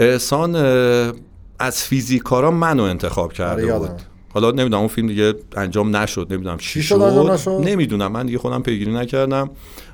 احسان 0.01 0.57
اه، 0.57 1.13
از 1.59 1.83
فیزیکارا 1.83 2.51
منو 2.51 2.83
انتخاب 2.83 3.33
کرده 3.33 3.75
آره، 3.75 3.89
بود. 3.89 4.03
حالا 4.41 4.51
نمی‌دونم 4.51 4.79
اون 4.79 4.89
فیلم 4.89 5.09
دیگه 5.09 5.35
انجام 5.57 5.97
نشد 5.97 6.27
نمی‌دونم 6.31 6.59
چی 6.59 6.83
شد؟ 6.83 7.49
نمی‌دونم 7.49 8.13
من 8.13 8.27
دیگه 8.27 8.39
خودم 8.39 8.63
پیگیری 8.63 8.93
نکردم 8.93 9.51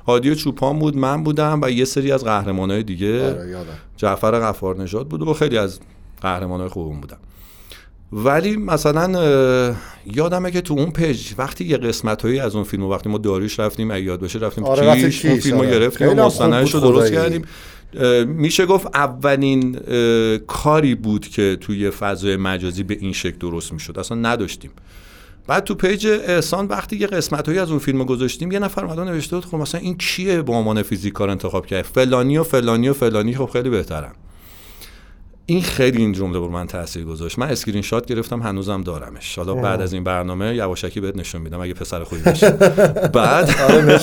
هادی 0.07 0.35
چوپان 0.35 0.79
بود 0.79 0.97
من 0.97 1.23
بودم 1.23 1.59
و 1.63 1.69
یه 1.69 1.85
سری 1.85 2.11
از 2.11 2.23
قهرمانای 2.23 2.83
دیگه 2.83 3.29
آره 3.29 3.65
جعفر 3.97 4.39
غفار 4.39 4.81
نژاد 4.81 5.07
بود 5.07 5.21
و 5.21 5.33
خیلی 5.33 5.57
از 5.57 5.79
قهرمانای 6.21 6.67
خوبم 6.67 7.01
بودن 7.01 7.17
ولی 8.13 8.57
مثلا 8.57 9.75
یادمه 10.05 10.51
که 10.51 10.61
تو 10.61 10.73
اون 10.73 10.91
page 10.91 11.33
وقتی 11.37 11.65
یه 11.65 11.77
قسمت 11.77 12.21
هایی 12.21 12.39
از 12.39 12.55
اون 12.55 12.63
فیلم 12.63 12.83
وقتی 12.83 13.09
با 13.09 13.17
داریوش 13.17 13.59
رفتیم 13.59 13.91
اگه 13.91 14.03
یادت 14.03 14.19
باشه 14.19 14.39
رفتیم 14.39 14.63
آره، 14.63 15.01
کیش 15.01 15.25
اون 15.25 15.39
فیلم 15.39 15.57
رو 15.57 15.63
آره. 15.63 15.71
گرفتیم 15.71 16.09
و 16.09 16.13
مستندش 16.13 16.73
رو 16.73 16.79
درست. 16.79 17.13
کردیم 17.13 17.41
میشه 18.25 18.65
گفت 18.65 18.87
اولین 18.93 19.79
کاری 20.47 20.95
بود 20.95 21.27
که 21.27 21.57
توی 21.61 21.89
فضای 21.89 22.35
مجازی 22.35 22.83
به 22.83 22.97
این 23.01 23.13
شکل 23.13 23.37
درست 23.37 23.73
می‌شد. 23.73 23.99
اصلا 23.99 24.17
نداشتیم. 24.17 24.71
بعد 25.47 25.63
تو 25.63 25.75
page 25.75 26.07
احسان 26.07 26.67
وقتی 26.67 26.95
یه 26.95 27.07
قسمت 27.07 27.47
هایی 27.47 27.59
از 27.59 27.69
اون 27.69 27.79
فیلم 27.79 28.03
گذاشتیم 28.03 28.51
یه 28.51 28.59
نفر 28.59 28.81
و 28.81 29.03
نوشته 29.03 29.35
بود 29.35 29.45
خب 29.45 29.55
مثلا 29.55 29.81
این 29.81 29.97
کیه 29.97 30.41
به 30.41 30.51
عنوان 30.53 30.81
فیزیک 30.81 31.13
کار 31.13 31.29
انتخاب 31.29 31.65
کرد؟ 31.65 31.85
فلانی 31.85 32.37
و 32.37 32.43
فلانی 32.43 32.89
و 32.89 32.93
فلانی 32.93 33.35
خب 33.35 33.49
خیلی 33.53 33.69
بهترن. 33.69 34.11
این 35.47 35.61
خیلی 35.61 35.97
این 35.97 36.11
جمله 36.13 36.39
بر 36.39 36.47
من 36.47 36.67
تاثیر 36.67 37.05
گذاشت. 37.05 37.39
من 37.39 37.49
اسکرین 37.49 37.81
شات 37.81 38.05
گرفتم 38.05 38.41
هنوزم 38.41 38.81
دارمش. 38.81 39.37
حالا 39.37 39.55
بعد 39.55 39.81
از 39.81 39.93
این 39.93 40.03
برنامه 40.03 40.55
یواشکی 40.55 40.99
بهت 40.99 41.15
نشون 41.15 41.41
میدم 41.41 41.59
اگه 41.59 41.73
پسر 41.73 42.03
خوبی 42.03 42.21
باشی 42.21 42.45
بعد 43.13 43.55
آره. 43.69 43.99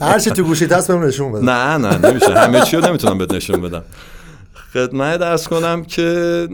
هر 0.00 0.18
چی 0.18 0.30
تو 0.30 0.42
گوشیت 0.42 0.72
هست 0.72 0.88
بهم 0.88 1.04
نشون 1.04 1.32
بده. 1.32 1.44
نه 1.44 1.76
نه 1.76 2.10
نمیشه. 2.10 2.34
همه 2.34 2.60
چی 2.60 2.76
رو 2.76 2.86
نمی‌تونم 2.86 3.18
بهت 3.18 3.32
نشون 3.34 3.60
بدم. 3.60 3.82
خدمت 4.72 5.20
عرض 5.20 5.48
کنم 5.48 5.84
که 5.84 6.48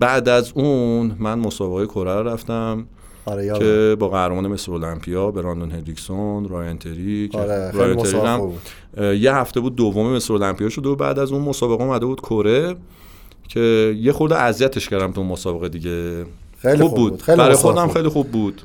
بعد 0.00 0.28
از 0.28 0.52
اون 0.54 1.16
من 1.18 1.38
مسابقه 1.38 1.86
کره 1.86 2.14
رو 2.14 2.28
رفتم. 2.28 2.86
آره 3.26 3.58
که 3.58 3.96
با 3.98 4.08
قهرمان 4.08 4.46
Mr. 4.46 4.72
Olympia 4.72 5.30
براندون 5.30 5.70
هندریکسون 5.70 6.48
رایان 6.48 6.78
تری 6.78 7.28
که 7.28 7.38
آره 7.38 7.70
خیلی 7.70 7.82
رایان 7.82 7.96
تری 7.96 8.08
مسابقه 8.08 8.28
هم، 8.28 9.14
یه 9.14 9.34
هفته 9.34 9.60
بود 9.60 9.76
دوم 9.76 10.12
Mr. 10.16 10.34
Olympia 10.34 10.68
شد 10.68 10.86
و 10.86 10.96
بعد 10.96 11.18
از 11.18 11.32
اون 11.32 11.42
مسابقه 11.42 11.84
اومده 11.84 12.06
بود 12.06 12.20
کره 12.20 12.76
که 13.48 13.94
یه 14.00 14.12
خورده 14.12 14.36
اذیتش 14.36 14.88
کردم 14.88 15.12
تو 15.12 15.20
اون 15.20 15.30
مسابقه 15.30 15.68
دیگه. 15.68 16.24
خیلی 16.58 16.76
خوب 16.82 16.88
خوب 16.88 16.98
بود, 16.98 17.10
بود. 17.10 17.22
خیلی 17.22 17.38
برای 17.38 17.54
خودم 17.56 17.86
خوب. 17.86 17.96
خیلی 17.96 18.08
خوب 18.08 18.30
بود. 18.30 18.62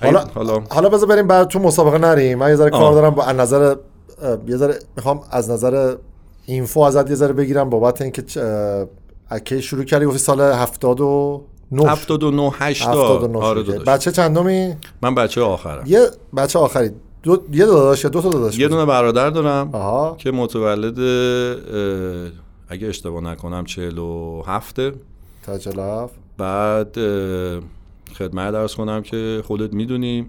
حالا 0.00 0.24
حالا 0.34 0.60
حالا 0.70 0.88
بذار 0.88 1.08
بریم 1.08 1.26
بعد 1.26 1.48
تو 1.48 1.58
مسابقه 1.58 1.98
نریم. 1.98 2.38
من 2.38 2.48
یه 2.48 2.56
ذره 2.56 2.70
کار. 2.70 2.92
دارم 2.92 3.10
با 3.14 3.24
از 3.24 3.36
نظر 3.36 3.76
یه 4.48 4.56
ذره 4.56 4.78
می‌خوام 4.96 5.20
از 5.30 5.50
نظر 5.50 5.94
اینفو 6.46 6.80
ازت 6.80 7.08
یه 7.10 7.16
ذره 7.16 7.32
بگیرم 7.32 7.70
بابت 7.70 8.02
اینکه 8.02 8.22
چ- 8.22 8.36
اه، 8.36 8.86
از 9.28 9.40
کی 9.40 9.62
شروع 9.62 9.84
کردی؟ 9.84 10.04
گفتی 10.06 10.18
سال 10.18 10.40
79 10.40 11.40
79 11.72 12.50
80 12.58 12.88
79 12.88 13.38
آره. 13.38 13.62
داداش. 13.62 13.84
بچه 13.88 14.12
چندمی؟ 14.12 14.74
من 15.02 15.14
بچه 15.14 15.40
آخرم. 15.42 15.82
یه 15.86 16.00
بچه 16.36 16.58
آخری. 16.58 16.90
دو 17.22 17.42
یه 17.52 17.66
دو 17.66 17.72
داداش 17.72 18.04
یا 18.04 18.10
دو 18.10 18.20
تا 18.20 18.28
داداش؟ 18.30 18.58
یه؟ 18.58 18.68
دونه 18.68 18.84
برادر 18.84 19.30
دارم 19.30 19.70
آها. 19.72 20.14
که 20.18 20.30
متولد 20.30 20.98
اگه 22.68 22.88
اشتباه 22.88 23.22
نکنم 23.22 23.64
47 23.64 24.80
تاجلاف 25.42 26.10
بعد 26.38 26.98
اه، 26.98 27.60
خدمت 28.18 28.52
درس 28.52 28.74
کنم 28.74 29.02
که 29.02 29.42
خودت 29.46 29.72
می‌دونی. 29.72 30.26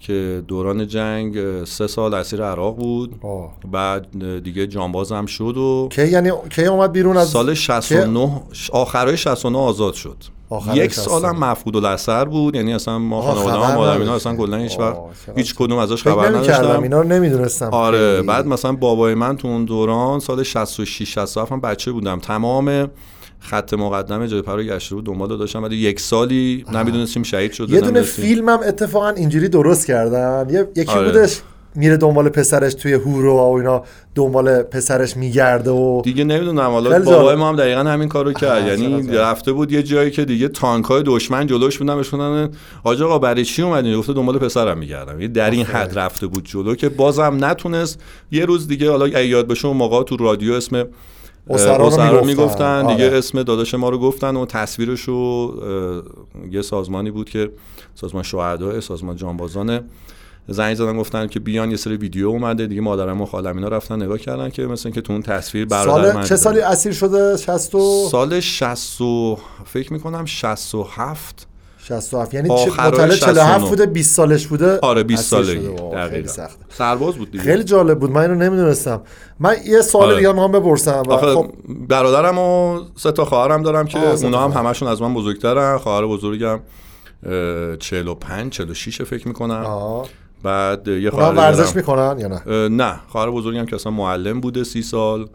که 0.00 0.42
دوران 0.48 0.86
جنگ 0.86 1.64
سه 1.64 1.86
سال 1.86 2.14
اسیر 2.14 2.42
عراق 2.42 2.76
بود. 2.76 3.14
آه. 3.22 3.52
بعد 3.72 4.06
دیگه 4.42 4.66
جانباز 4.66 5.12
هم 5.12 5.26
شد 5.26 5.56
و 5.56 5.88
کی 5.92 6.08
یعنی 6.08 6.30
کی 6.50 6.64
اومد 6.64 6.92
بیرون 6.92 7.16
از 7.16 7.28
سال 7.28 7.54
69 7.54 8.42
آخرای 8.72 9.16
69 9.16 9.58
آزاد 9.58 9.94
شد. 9.94 10.16
یک 10.74 10.92
69. 10.92 11.06
سالم 11.20 11.38
مفقود 11.38 11.76
الاثر 11.76 12.24
بود. 12.24 12.56
یعنی 12.56 12.74
اصلا 12.74 12.98
ما 12.98 13.22
خانواده 13.22 13.66
هم 13.66 13.78
آدم 13.78 14.00
اینا. 14.00 14.14
اصلا 14.14 14.36
کلا 14.36 14.56
هیچ 14.56 14.78
وقت 14.78 14.96
هیچ 15.36 15.54
کدوم 15.54 15.78
ازش 15.78 16.02
خبر 16.02 16.28
نداشتم. 16.28 16.82
اینا 16.82 17.00
رو 17.00 17.08
نمی‌دونستم. 17.08 17.68
آره 17.72 18.22
بعد 18.22 18.46
مثلا 18.46 18.72
بابای 18.72 19.14
من 19.14 19.36
تو 19.36 19.48
اون 19.48 19.64
دوران 19.64 20.20
سال 20.20 20.42
66 20.42 21.14
67 21.14 21.52
هم 21.52 21.60
بچه 21.60 21.92
بودم. 21.92 22.18
تمام 22.18 22.88
خط 23.40 23.74
مقدم 23.74 24.26
جبهه 24.26 24.54
رو 24.54 24.62
گشته 24.62 24.94
بود 24.94 25.06
دنبال 25.06 25.38
داشتم 25.38 25.62
ولی 25.62 25.76
یک 25.76 26.00
سالی 26.00 26.64
نمی‌دونستیم 26.72 27.22
شهید 27.22 27.52
شده 27.52 27.72
یه 27.72 27.80
دونه 27.80 27.90
نمی‌دونستیم. 27.90 28.24
فیلم 28.24 28.48
هم 28.48 28.60
اتفاقا 28.68 29.08
اینجوری 29.08 29.48
درست 29.48 29.86
کردن 29.86 30.46
یه- 30.50 30.68
یکی 30.76 30.90
آره. 30.90 31.12
بودش 31.12 31.40
میره 31.74 31.96
دنبال 31.96 32.28
پسرش 32.28 32.74
توی 32.74 32.92
هورو 32.92 33.36
و 33.36 33.52
اینا 33.56 33.82
دنبال 34.14 34.62
پسرش 34.62 35.16
میگرده 35.16 35.70
و 35.70 36.02
دیگه 36.04 36.24
نمی‌دونم 36.24 36.70
حالا 36.70 36.98
بابای. 37.00 37.34
ما 37.36 37.48
هم 37.48 37.56
دقیقا 37.56 37.80
همین 37.80 38.08
کارو 38.08 38.32
کرد 38.32 38.66
یعنی. 38.66 39.16
رفته 39.16 39.52
بود 39.52 39.72
یه 39.72 39.82
جایی 39.82 40.10
که 40.10 40.24
دیگه 40.24 40.48
تانک 40.48 40.84
های 40.84 41.02
دشمن 41.06 41.46
جلوش 41.46 41.78
بودن 41.78 41.96
بهش 41.96 42.14
گفتن 42.14 42.50
آقا 42.84 43.18
برای 43.18 43.44
چی 43.44 43.62
اومدین 43.62 43.98
گفته 43.98 44.12
دنبال 44.12 44.38
پسرم 44.38 44.78
میگردم 44.78 45.12
یعنی 45.12 45.28
در 45.28 45.50
این 45.50 45.66
حد 45.66 45.98
رفته 45.98 46.26
بود 46.26 46.44
جلو 46.44 46.74
که 46.74 46.88
بازم 46.88 47.36
نتونست 47.40 48.00
یه 48.30 48.44
روز 48.44 48.68
دیگه 48.68 48.90
حالا 48.90 49.08
یاد 49.08 49.48
بشه 49.48 49.68
اون 49.68 49.76
موقع 49.76 50.02
تو 50.02 50.16
رادیو 50.16 50.52
اسم 50.52 50.84
اسرا 51.48 51.76
رو 51.76 51.84
می‌گفتن. 51.84 52.26
می‌گفتن. 52.26 52.86
دیگه 52.86 53.08
آره. 53.08 53.18
اسم 53.18 53.42
داداش 53.42 53.74
ما 53.74 53.88
رو 53.88 53.98
گفتن 53.98 54.36
و 54.36 54.46
تصویرش 54.46 55.00
رو 55.00 55.54
یه 56.50 56.62
سازمانی 56.62 57.10
بود 57.10 57.30
که 57.30 57.50
سازمان 57.94 58.22
شهدا 58.22 58.80
سازمان 58.80 59.16
جانبازان 59.16 59.80
زنگ 60.48 60.74
زدن 60.74 60.96
گفتن 60.98 61.26
که 61.26 61.40
بیان 61.40 61.70
یه 61.70 61.76
سری 61.76 61.96
ویدیو 61.96 62.28
اومده. 62.28 62.66
دیگه 62.66 62.80
مادرم 62.80 63.20
و 63.20 63.26
خالم 63.26 63.56
اینا 63.56 63.68
رفتن 63.68 64.02
نگاه 64.02 64.18
کردن 64.18 64.50
که 64.50 64.66
مثلا 64.66 64.92
که 64.92 65.00
تو 65.00 65.12
اون 65.12 65.22
تصویر 65.22 65.64
برادر 65.64 66.04
سال 66.04 66.16
من 66.16 66.24
چه 66.24 66.36
سالی 66.36 66.60
اسیر 66.60 66.92
شده؟ 66.92 67.36
60 67.36 67.74
و 67.74 68.08
سال 68.10 68.40
60 68.40 69.00
و 69.00 69.38
فکر 69.64 69.92
می‌کنم 69.92 70.24
67 70.24 71.46
67 71.90 72.34
یعنی 72.34 72.48
مطلع 72.48 72.66
47 72.66 73.16
69. 73.16 73.68
بوده 73.68 73.86
20 73.86 74.14
سالش 74.16 74.46
بوده 74.46 74.78
آره 74.80 75.02
20 75.02 75.34
اسیر 75.34 75.44
ساله 75.44 75.60
خیلی 75.60 76.10
دقیقاً. 76.10 76.28
سخته. 76.32 76.64
سرباز 76.68 77.14
بود 77.14 77.30
دیگه. 77.30 77.44
خیلی 77.44 77.64
جالب 77.64 77.98
بود. 77.98 78.10
من 78.10 78.20
اینو 78.20 78.34
نمی‌دونستم. 78.34 79.00
من 79.40 79.56
یه 79.66 79.80
سوال 79.80 80.06
آره. 80.08 80.16
دیگه 80.16 80.32
می‌خوام 80.32 80.52
بپرسم 80.52 81.02
خب 81.02 81.50
برادرم 81.88 82.38
و 82.38 82.80
سه 82.96 83.12
تا 83.12 83.24
خواهرم 83.24 83.62
دارم 83.62 83.86
که 83.86 83.98
آه، 83.98 84.24
اونا 84.24 84.48
هم. 84.48 84.66
همشون 84.66 84.88
از 84.88 85.02
من 85.02 85.14
بزرگترن. 85.14 85.78
خواهر 85.78 86.06
بزرگم 86.06 86.60
اه، 87.26 87.76
45 87.76 88.52
46 88.52 89.02
فکر 89.02 89.28
می‌کنم. 89.28 89.50
آها. 89.66 90.06
بعد 90.42 90.88
یه 90.88 91.10
خواهر 91.10 91.34
ورزش 91.34 91.76
می‌کنن 91.76 92.18
یا 92.18 92.28
نه؟ 92.28 92.68
نه. 92.68 93.00
خواهر 93.08 93.30
بزرگم 93.30 93.66
که 93.66 93.76
اصلا 93.76 93.92
معلم 93.92 94.40
بوده 94.40 94.64
سی 94.64 94.82
سال. 94.82 95.26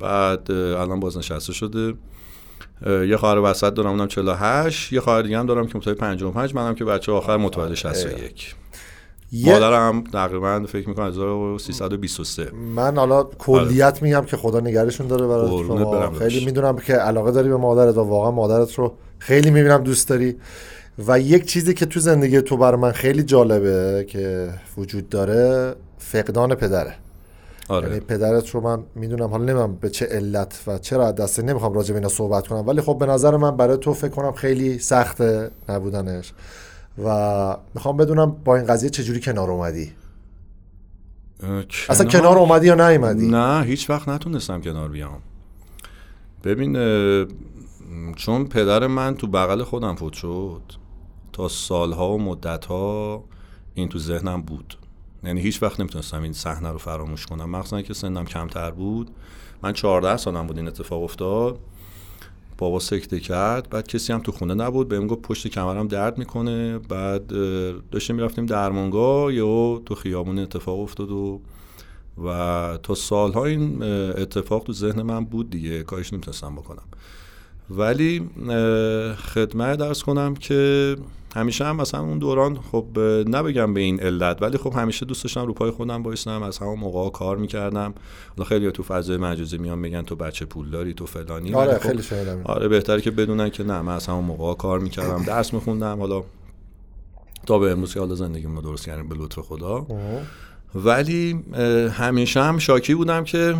بعد 0.00 0.50
الان 0.52 1.00
بازنشسته 1.00 1.52
شده. 1.52 1.94
یه 2.86 3.16
خواهر 3.16 3.38
وسط 3.38 3.74
دارم 3.74 3.90
اونم 3.90 4.08
48 4.08 4.92
یه 4.92 5.00
خواهر 5.00 5.22
دیگه 5.22 5.38
هم 5.38 5.46
دارم 5.46 5.66
که 5.66 5.78
متولد 5.78 5.96
55 5.96 6.54
منم 6.54 6.74
که 6.74 6.84
بچه 6.84 7.12
آخر 7.12 7.36
متولد 7.36 7.74
61 7.74 8.54
یه 9.32 9.52
مادرم 9.52 10.04
تقریبا 10.04 10.64
فکر 10.68 10.88
می‌کنم 10.88 11.06
1323 11.06 12.50
من 12.74 12.96
حالا 12.96 13.22
کلیت 13.22 14.02
میگم 14.02 14.24
که 14.24 14.36
خدا 14.36 14.60
نگرشون 14.60 15.06
داره 15.06 15.24
آره. 15.24 15.84
برم. 15.84 16.14
خیلی. 16.14 16.44
می‌دونم 16.44 16.76
که 16.76 16.92
علاقه 16.92 17.30
داری 17.30 17.48
به 17.48 17.56
مادرت 17.56 17.96
و 17.96 18.00
واقعا 18.00 18.30
مادرت 18.30 18.74
رو 18.74 18.94
خیلی 19.18 19.50
می‌بینم 19.50 19.82
دوست 19.82 20.08
داری. 20.08 20.36
و 21.06 21.20
یک 21.20 21.46
چیزی 21.46 21.74
که 21.74 21.86
تو 21.86 22.00
زندگی 22.00 22.40
تو 22.40 22.56
برای 22.56 22.80
من 22.80 22.92
خیلی 22.92 23.22
جالبه 23.22 24.04
که 24.08 24.50
وجود 24.78 25.08
داره 25.08 25.74
فقدان 25.98 26.54
پدره. 26.54 26.94
یعنی 27.70 27.86
آره 27.86 28.00
پدرت 28.00 28.50
رو 28.50 28.60
من 28.60 28.82
می‌دونم 28.94 29.28
حالا 29.30 29.44
نمیم 29.44 29.74
به 29.74 29.90
چه 29.90 30.06
علت 30.06 30.62
و 30.66 30.78
چرا 30.78 31.06
از 31.06 31.14
دست 31.14 31.40
نمی‌خوام 31.40 31.72
راجع 31.72 31.92
به 31.92 31.98
اینا 31.98 32.08
صحبت 32.08 32.46
کنم 32.46 32.66
ولی 32.66 32.80
خب 32.80 32.98
به 32.98 33.06
نظر 33.06 33.36
من 33.36 33.56
برای 33.56 33.78
تو 33.78 33.94
فکر 33.94 34.10
کنم 34.10 34.32
خیلی 34.32 34.78
سخته 34.78 35.50
نبودنش. 35.68 36.32
و 37.04 37.56
می‌خوام 37.74 37.96
بدونم 37.96 38.36
با 38.44 38.56
این 38.56 38.66
قضیه 38.66 38.90
چجوری 38.90 39.20
کنار 39.20 39.50
اومدی؟ 39.50 39.92
اه، 41.42 41.64
اصلا 41.88 42.06
کنار؟ 42.06 42.38
اومدی 42.38 42.66
یا 42.66 42.90
نیومدی؟ 42.90 43.30
نه 43.30 43.62
هیچ 43.64 43.90
وقت 43.90 44.08
نتونستم 44.08 44.60
کنار 44.60 44.88
بیام. 44.88 45.18
ببین 46.44 46.72
چون 48.16 48.48
پدر 48.48 48.86
من 48.86 49.14
تو 49.14 49.26
بغل 49.26 49.62
خودم 49.62 49.94
فوت 49.94 50.12
شد 50.12 50.62
تا 51.32 51.48
سالها 51.48 52.12
و 52.12 52.22
مدتها 52.22 53.24
این 53.74 53.88
تو 53.88 53.98
ذهنم 53.98 54.42
بود. 54.42 54.74
یعنی 55.24 55.40
هیچ 55.40 55.62
وقت 55.62 55.80
نمی‌تونستم 55.80 56.22
این 56.22 56.32
صحنه 56.32 56.68
رو 56.68 56.78
فراموش 56.78 57.26
کنم. 57.26 57.50
مخصوصا 57.50 57.82
که 57.82 57.94
سنم 57.94 58.24
کمتر 58.24 58.70
بود. 58.70 59.10
من 59.62 59.72
14 59.72 60.16
سالم 60.16 60.46
بود 60.46 60.58
این 60.58 60.68
اتفاق 60.68 61.02
افتاد. 61.02 61.58
بابا 62.58 62.78
سکته 62.78 63.20
کرد. 63.20 63.70
بعد 63.70 63.88
کسی 63.88 64.12
هم 64.12 64.20
تو 64.20 64.32
خونه 64.32 64.54
نبود. 64.54 64.88
بهم 64.88 65.06
گفت 65.06 65.22
پشت 65.22 65.48
کمرم 65.48 65.88
درد 65.88 66.18
می‌کنه. 66.18 66.78
بعد 66.78 67.26
داشتیم 67.90 68.16
می‌رفتیم 68.16 68.46
درمانگاه. 68.46 69.34
یهو 69.34 69.78
تو 69.86 69.94
خیابون 69.94 70.38
اتفاق 70.38 70.80
افتاد 70.80 71.10
و 71.10 71.40
و 72.24 72.78
تا 72.82 72.94
سالها 72.94 73.44
این 73.44 73.82
اتفاق 73.82 74.64
تو 74.64 74.72
ذهن 74.72 75.02
من 75.02 75.24
بود 75.24 75.50
دیگه. 75.50 75.82
کارش 75.82 76.12
نمی‌تونستم 76.12 76.56
بکنم. 76.56 76.84
ولی 77.70 78.30
خدمت 79.16 79.78
درس 79.78 80.02
کنم 80.02 80.34
که 80.34 80.96
همیشه 81.36 81.64
هم 81.64 81.76
مثلا 81.76 82.00
اون 82.00 82.18
دوران 82.18 82.58
خب 82.72 82.98
نبگم 83.28 83.74
به 83.74 83.80
این 83.80 84.00
علت 84.00 84.42
ولی 84.42 84.58
خب 84.58 84.72
همیشه 84.76 85.06
دوست 85.06 85.24
داشتم 85.24 85.46
رو 85.46 85.52
پای 85.52 85.70
خودم 85.70 86.02
بایستم 86.02 86.42
از 86.42 86.58
همون 86.58 86.78
موقع 86.78 87.10
کار 87.10 87.36
می‌کردم. 87.36 87.94
حالا 88.36 88.48
خیلی 88.48 88.70
تو 88.70 88.82
فضای 88.82 89.16
مجازی 89.16 89.58
میان 89.58 89.78
میگن 89.78 90.02
تو 90.02 90.16
بچه 90.16 90.44
پولداری 90.44 90.94
تو 90.94 91.06
فلانی 91.06 91.54
آره 91.54 91.78
خب 91.78 91.88
خیلی 91.88 92.02
شاید 92.02 92.28
آره 92.44 92.68
بهتره 92.68 93.00
که 93.00 93.10
بدونن 93.10 93.50
که 93.50 93.64
نه 93.64 93.82
من 93.82 93.94
از 93.94 94.06
همون 94.06 94.24
موقع 94.24 94.54
کار 94.54 94.78
می‌کردم 94.78 95.24
درس 95.24 95.54
میخوندم 95.54 95.98
حالا 95.98 96.22
تا 97.46 97.58
به 97.58 97.70
امروز 97.70 97.94
که 97.94 98.00
حالا 98.00 98.14
زندگی 98.14 98.46
ما 98.46 98.60
درست 98.60 98.86
کردیم 98.86 99.08
به 99.08 99.14
لطف 99.18 99.38
خدا. 99.38 99.86
ولی 100.74 101.44
همیشه 101.92 102.42
هم 102.42 102.58
شاکی 102.58 102.94
بودم 102.94 103.24
که 103.24 103.54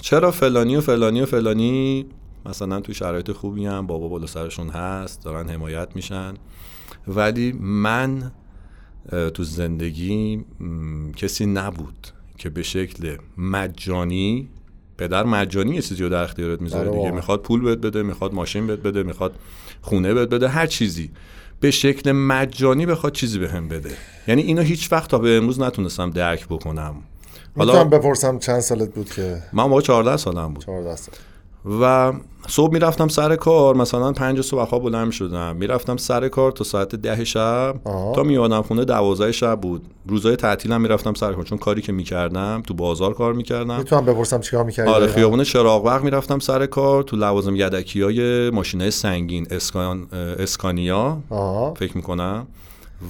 چرا 0.00 0.30
فلانی 0.30 0.76
و 0.76 0.80
فلانی 0.80 1.20
و 1.20 1.26
فلانی 1.26 2.06
مثلا 2.46 2.80
تو 2.80 2.92
شرایط 2.92 3.32
خوبی 3.32 3.66
هم 3.66 3.86
بابا 3.86 4.08
بالا 4.08 4.26
سرشون 4.26 4.68
هست 4.68 5.24
دارن 5.24 5.48
حمایت 5.48 5.88
میشن. 5.94 6.34
ولی 7.08 7.52
من 7.60 8.32
تو 9.34 9.44
زندگی 9.44 10.44
کسی 11.16 11.46
نبود 11.46 12.08
که 12.38 12.50
به 12.50 12.62
شکل 12.62 13.16
مجانی 13.38 14.48
پدر 14.98 15.24
مجانی 15.24 15.74
یه 15.74 15.82
چیزی 15.82 16.02
رو 16.02 16.08
در 16.08 16.22
اختیارت 16.22 16.62
می‌ذاره 16.62 16.88
آره 16.88 16.98
دیگه. 16.98 17.10
می‌خواد 17.10 17.42
پول 17.42 17.60
بهت 17.60 17.78
بده 17.78 18.02
می‌خواد 18.02 18.34
ماشین 18.34 18.66
بهت 18.66 18.78
بده 18.78 19.02
می‌خواد 19.02 19.34
خونه 19.80 20.14
بهت 20.14 20.28
بده 20.28 20.48
هر 20.48 20.66
چیزی. 20.66 21.10
به 21.60 21.70
شکل 21.70 22.12
مجانی 22.12 22.86
بخواد 22.86 23.12
چیزی 23.12 23.38
بهم 23.38 23.68
بده. 23.68 23.90
یعنی 24.28 24.42
اینو 24.42 24.62
هیچ 24.62 24.92
وقت 24.92 25.10
تا 25.10 25.18
به 25.18 25.36
امروز 25.36 25.60
نتونستم 25.60 26.10
درک 26.10 26.46
بکنم. 26.46 26.94
می‌تونم 27.56 27.76
حالا 27.76 27.84
بپرسم 27.84 28.38
چند 28.38 28.60
سالت 28.60 28.94
بود 28.94 29.10
که؟ 29.10 29.42
من 29.52 29.64
موقع 29.64 29.80
14 29.80 30.16
سالم 30.16 30.54
بود. 30.54 30.64
14 30.64 30.96
سال. 30.96 31.14
و 31.80 32.12
صبح 32.48 32.72
می‌رفتم 32.72 33.08
سر 33.08 33.36
کار 33.36 33.74
مثلا 33.76 34.12
پنج 34.12 34.40
صبح 34.40 34.64
خواب 34.64 34.82
بلند 34.82 35.12
شدم 35.12 35.56
می‌رفتم 35.56 35.96
سر 35.96 36.28
کار 36.28 36.52
تا 36.52 36.64
ساعت 36.64 36.94
ده 36.94 37.24
شب. 37.24 37.74
آها. 37.84 38.12
تا 38.12 38.22
میادم 38.22 38.62
خونه 38.62 38.84
دوازده 38.84 39.32
شب 39.32 39.60
بود. 39.60 39.86
روزای 40.06 40.36
تعطیلم 40.36 40.80
می‌رفتم 40.80 41.14
سر 41.14 41.32
کار 41.32 41.44
چون 41.44 41.58
کاری 41.58 41.82
که 41.82 41.92
می‌کردم 41.92 42.62
تو 42.66 42.74
بازار 42.74 43.14
کار 43.14 43.32
می‌کردم. 43.32 43.78
می‌تونم 43.78 44.04
بپرسم 44.04 44.40
چیکار 44.40 44.64
می‌کردی؟ 44.64 44.90
آره؟ 44.90 45.06
خیابون 45.06 45.44
چراغ 45.44 45.84
برق 45.84 46.02
می‌رفتم 46.02 46.38
سر 46.38 46.66
کار. 46.66 47.02
تو 47.02 47.16
لوازم 47.16 47.56
یدکی 47.56 48.02
های 48.02 48.50
ماشینای 48.50 48.90
سنگین 48.90 49.46
اسکان 49.50 50.06
اسکانیا. 50.12 51.18
آها. 51.30 51.74
فکر 51.74 51.96
می‌کنم. 51.96 52.46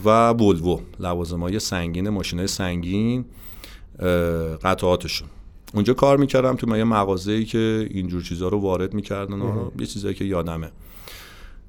و 0.04 0.28
ولوو 0.30 0.80
لوازم 1.00 1.40
های 1.40 1.58
سنگین 1.58 2.08
ماشین 2.08 2.46
سنگین 2.46 3.24
قطعاتشون. 4.64 5.28
اونجا 5.74 5.94
کار 5.94 6.16
می‌کردم 6.16 6.56
تو 6.56 6.76
یه 6.76 6.84
مغازه‌ای 6.84 7.44
که 7.44 7.88
اینجور 7.90 8.22
چیزها 8.22 8.48
رو 8.48 8.60
وارد 8.60 8.94
می‌کردن 8.94 9.40
و 9.40 9.70
یه 9.78 9.86
چیزایی 9.86 10.14
که 10.14 10.24
یادمه. 10.24 10.70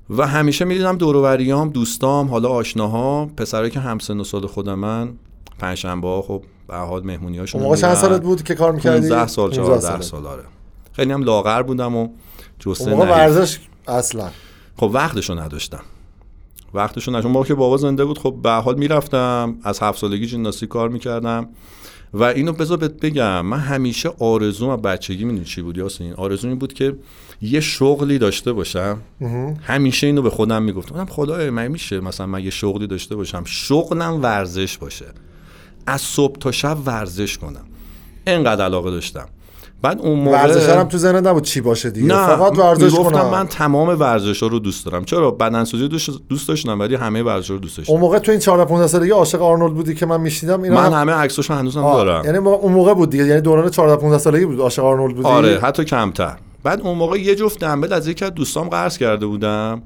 و 0.10 0.28
همیشه 0.28 0.66
می‌دیدم 0.66 0.98
دوروبریام 0.98 1.70
دوستام 1.70 2.28
حالا 2.28 2.50
آشناها 2.50 3.26
پسرایی 3.26 3.72
که 3.72 3.80
همسن 3.80 4.20
و 4.20 4.24
سال 4.24 4.48
خود 4.48 4.70
من 4.70 5.14
پنجشنبه 5.60 6.08
ها 6.08 6.22
خب 6.22 6.44
به 6.68 6.76
حال 6.76 7.04
مهمونی 7.04 7.38
هاشون 7.38 7.62
اون 7.62 7.70
موقع 7.70 7.82
چند 7.82 7.96
سالت 7.96 8.22
بود 8.22 8.44
که 8.44 8.56
کار 8.56 8.72
می‌کردی؟ 8.72 9.10
15 9.10 9.28
سال 9.28 9.50
15 9.50 9.66
14 9.68 9.82
سالت. 9.82 10.02
سال 10.02 10.26
آره. 10.26 10.44
خیلی 10.94 11.12
هم 11.12 11.24
لاغر 11.24 11.62
بودم 11.62 11.96
و 11.96 12.08
جسته 12.60 12.90
موقع 12.92 13.06
نحیف. 13.06 13.18
ورزش 13.18 13.60
اصلا. 13.88 14.30
خب 14.78 14.92
وقتشو 14.94 15.40
نداشتم. 15.40 15.82
وقتشو 16.74 17.12
نداشتم. 17.12 17.30
موقع 17.30 17.48
که 17.48 17.56
بابا 17.56 17.78
زنده 17.78 18.06
بود 18.06 18.18
خب 18.18 18.36
به 18.44 18.52
حال 18.52 18.76
می‌رفتم 18.76 19.58
از 19.64 19.80
هفت 19.80 20.00
سالگی 20.00 20.28
ژیمناستیک 20.28 20.70
کار 20.70 20.90
می‌کردم. 20.90 21.50
و 22.14 22.24
اینو 22.24 22.54
بذار 22.54 22.78
بهت 22.78 23.00
بگم 23.00 23.46
من 23.46 23.60
همیشه 23.60 24.10
آرزوم 24.20 24.70
از 24.70 24.82
بچگی 24.82 25.26
می‌دونی 25.26 25.46
چی 25.46 25.62
بود 25.62 25.78
یاسین؟ 25.78 26.14
آرزوم 26.14 26.50
این 26.50 26.60
بود 26.60 26.74
که 26.74 26.96
یه 27.42 27.60
شغلی 27.60 28.18
داشته 28.18 28.54
باشم. 28.54 28.98
همیشه 29.62 30.08
اینو 30.08 30.22
به 30.22 30.30
خودم 30.30 30.64
می‌گفتم. 30.64 30.96
گفتم 30.96 31.14
خدایا 31.14 31.52
من 31.52 31.68
میشه 31.68 32.00
مثلا 32.00 32.28
من 32.28 32.44
یه 32.44 32.50
شغلی 32.50 32.88
داشته 32.88 33.16
باشم. 33.16 33.44
شغلم 33.46 34.22
ورزش 34.22 34.78
باشه. 34.78 35.06
از 35.86 36.02
صبح 36.02 36.38
تا 36.38 36.52
شب 36.52 36.78
ورزش 36.86 37.38
کنم. 37.38 37.66
انقدر 38.28 38.66
علاقه 38.66 38.92
داشتم. 38.92 39.30
بعد 39.84 40.02
اون 40.02 40.20
موقع 40.20 40.38
ورزش 40.44 40.70
هم 40.70 40.84
تو 40.84 40.98
ذهنت 40.98 41.28
نبود 41.28 41.44
چی 41.44 41.62
باشه 41.62 41.90
دیگه. 41.90 42.08
نه 42.08 42.28
فقط 42.28 42.58
ورزش 42.60 42.94
کنم. 42.96 43.30
من 43.30 43.48
تمام 43.48 44.00
ورزش 44.00 44.44
ها 44.44 44.50
رو 44.50 44.60
دوست 44.60 44.86
دارم. 44.86 45.06
چرا؟ 45.06 45.32
بدنسازی 45.32 45.88
دوست 45.88 46.10
دوست 46.30 46.48
داشتم 46.48 46.80
ولی 46.80 46.96
همه 46.96 47.24
ورزش 47.24 47.50
رو 47.50 47.58
دوست 47.58 47.78
داشتم. 47.78 47.92
اون 47.94 48.02
موقع 48.02 48.20
تو 48.20 48.32
این 48.32 48.40
14 48.40 48.66
15 48.66 48.88
سالگی 48.88 49.12
عاشق 49.12 49.42
آرنولد 49.42 49.74
بودی 49.74 49.96
که 49.96 50.06
من 50.06 50.22
میشنیدم 50.22 50.62
اینا 50.62 50.76
من 50.76 50.86
هم- 50.86 50.94
همه 50.94 51.12
عکساشو 51.12 51.54
هنوزم 51.54 51.84
آه، 51.84 52.06
دارم. 52.06 52.26
یعنی 52.26 52.40
ما- 52.40 52.52
اون 52.54 52.72
موقع 52.74 52.94
بود 52.94 53.10
دیگه 53.10 53.26
یعنی 53.28 53.42
دوران 53.42 53.70
14 53.70 53.96
15 53.96 54.18
سالگی 54.18 54.46
بود 54.46 54.60
عاشق 54.60 54.84
آرنولد 54.86 55.16
بودی؟ 55.16 55.28
آره 55.28 55.60
حتی 55.60 55.84
کمتر. 55.86 56.36
بعد 56.64 56.82
اون 56.82 56.98
موقع 56.98 57.18
یه 57.20 57.36
جفت 57.36 57.60
دنبل 57.60 57.94
از 57.94 58.08
یکی 58.08 58.26
از 58.26 58.34
دوستام 58.34 58.70
قرض 58.70 58.98
کرده 58.98 59.26
بودم. 59.26 59.82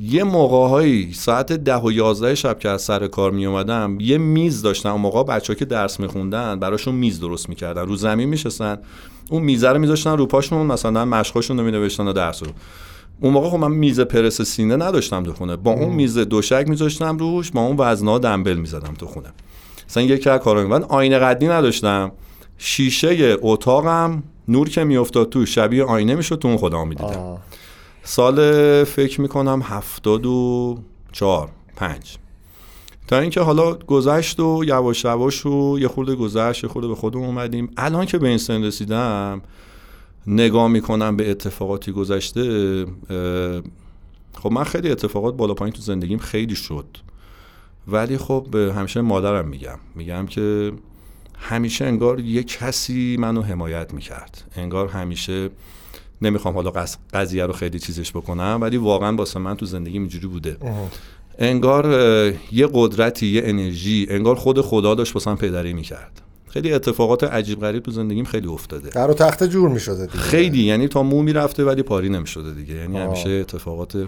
یه 0.00 0.24
موقعهایی 0.24 1.12
ساعت 1.12 1.52
ده 1.52 1.76
و 1.76 1.92
یازده 1.92 2.34
شب 2.34 2.58
که 2.58 2.68
از 2.68 2.82
سر 2.82 3.06
کار 3.06 3.30
می 3.30 3.46
اومدم 3.46 3.98
یه 4.00 4.18
میز 4.18 4.62
داشتم. 4.62 4.90
اون 4.90 5.00
موقع 5.00 5.22
بچه 5.22 5.54
که 5.54 5.64
درس 5.64 6.00
میخوندن 6.00 6.58
براشون 6.60 6.94
میز 6.94 7.20
درست 7.20 7.48
می‌کردن. 7.48 7.86
رو 7.86 7.96
زمین 7.96 8.28
میشستن. 8.28 8.78
اون 9.30 9.42
میزه 9.42 9.68
رو 9.68 9.78
میذاشتن 9.78 10.16
رو 10.16 10.26
پاشون 10.26 10.66
مثلا 10.66 11.04
مشقاشون 11.04 11.58
رو 11.58 11.64
مینوشتن 11.64 12.08
و 12.08 12.12
درس 12.12 12.42
رو. 12.42 12.48
اون 13.20 13.32
موقع 13.32 13.48
خب 13.50 13.56
من 13.56 13.70
میز 13.70 14.00
پرس 14.00 14.42
سینه 14.42 14.76
نداشتم 14.76 15.22
تو 15.22 15.32
خونه. 15.32 15.56
با 15.56 15.70
اون 15.70 15.88
میز 15.88 16.18
دوشک 16.18 16.64
میذاشتم 16.68 17.18
روش 17.18 17.50
با 17.50 17.60
اون 17.60 17.76
وزنا 17.78 18.18
دنبل 18.18 18.54
می‌زدم 18.54 18.94
تو 18.98 19.06
خونه. 19.06 19.32
مثلا 19.88 20.02
یکی 20.02 20.30
از 20.30 20.40
کارا 20.40 20.66
من 20.66 20.82
آینه 20.82 21.18
قدی 21.18 21.48
نداشتم. 21.48 22.12
شیشه 22.58 23.36
اتاقم 23.42 24.22
نور 24.48 24.68
که 24.68 24.84
میافتاد 24.84 25.28
تو 25.28 25.46
شبیه 25.46 25.84
آینه 25.84 26.14
می‌شد 26.14 26.38
تو 26.38 26.48
اون 26.48 26.56
خودم 26.56 26.88
می‌دیدم. 26.88 27.38
سال 28.04 28.84
فکر 28.84 29.20
می‌کنم 29.20 29.62
هفتاد 29.64 30.26
و 30.26 30.78
چهار 31.12 31.48
پنج. 31.76 32.16
تا 33.08 33.18
اینکه 33.18 33.40
حالا 33.40 33.74
گذشت 33.74 34.40
و 34.40 34.64
یواش 34.66 35.04
یواش 35.04 35.46
و 35.46 35.78
یه 35.80 35.88
خورده 35.88 36.14
گذشت 36.14 36.64
یه 36.64 36.70
خورده 36.70 36.88
به 36.88 36.94
خودمون 36.94 37.26
اومدیم. 37.26 37.70
الان 37.76 38.06
که 38.06 38.18
به 38.18 38.28
این 38.28 38.38
سن 38.38 38.64
رسیدم 38.64 39.42
نگاه 40.26 40.68
می‌کنم 40.68 41.16
به 41.16 41.30
اتفاقاتی 41.30 41.92
گذشته 41.92 42.86
خب 44.42 44.52
من 44.52 44.64
خیلی 44.64 44.90
اتفاقات 44.90 45.36
بالا 45.36 45.54
پایین 45.54 45.72
تو 45.72 45.82
زندگیم 45.82 46.18
خیلی 46.18 46.54
شد. 46.54 46.86
ولی 47.88 48.18
خب 48.18 48.46
اه، 48.54 48.74
همیشه 48.74 49.00
مادرم 49.00 49.48
میگم. 49.48 49.78
میگم 49.94 50.26
که 50.26 50.72
همیشه 51.38 51.84
انگار 51.84 52.20
یه 52.20 52.42
کسی 52.42 53.16
منو 53.20 53.42
حمایت 53.42 53.94
می‌کرد. 53.94 54.52
انگار 54.56 54.88
همیشه 54.88 55.50
نمی‌خوام 56.24 56.54
حالا 56.54 56.70
قض- 56.70 56.96
قضیه 57.12 57.46
رو 57.46 57.52
خیلی 57.52 57.78
چیزش 57.78 58.10
بکنم 58.10 58.58
ولی 58.60 58.76
واقعا 58.76 59.16
واسه 59.16 59.38
من 59.40 59.56
تو 59.56 59.66
زندگی 59.66 59.98
اینجوری 59.98 60.26
بوده. 60.26 60.56
انگار 61.38 61.86
اه، 61.86 62.32
یه 62.52 62.68
قدرتی 62.72 63.26
یه 63.26 63.42
انرژی 63.44 64.06
انگار 64.10 64.34
خود 64.34 64.60
خدا 64.60 64.94
داشت 64.94 65.14
واسه 65.14 65.30
من 65.30 65.36
پدری 65.36 65.72
می‌کرد. 65.72 66.20
خیلی 66.48 66.72
اتفاقات 66.72 67.24
عجیب 67.24 67.60
غریب 67.60 67.82
تو 67.82 67.90
زندگیم 67.90 68.24
خیلی 68.24 68.46
افتاده. 68.46 68.90
در 68.90 69.10
و 69.10 69.14
تخته 69.14 69.48
جور 69.48 69.68
می‌شده 69.68 70.06
دیگه. 70.06 70.18
خیلی 70.18 70.62
یعنی 70.62 70.88
تا 70.88 71.02
مو 71.02 71.22
می‌رفته 71.22 71.64
ولی 71.64 71.82
پاری 71.82 72.08
نمی‌شده 72.08 72.54
دیگه. 72.54 72.74
یعنی 72.74 72.98
آه. 72.98 73.04
همیشه 73.04 73.30
اتفاقات 73.30 74.06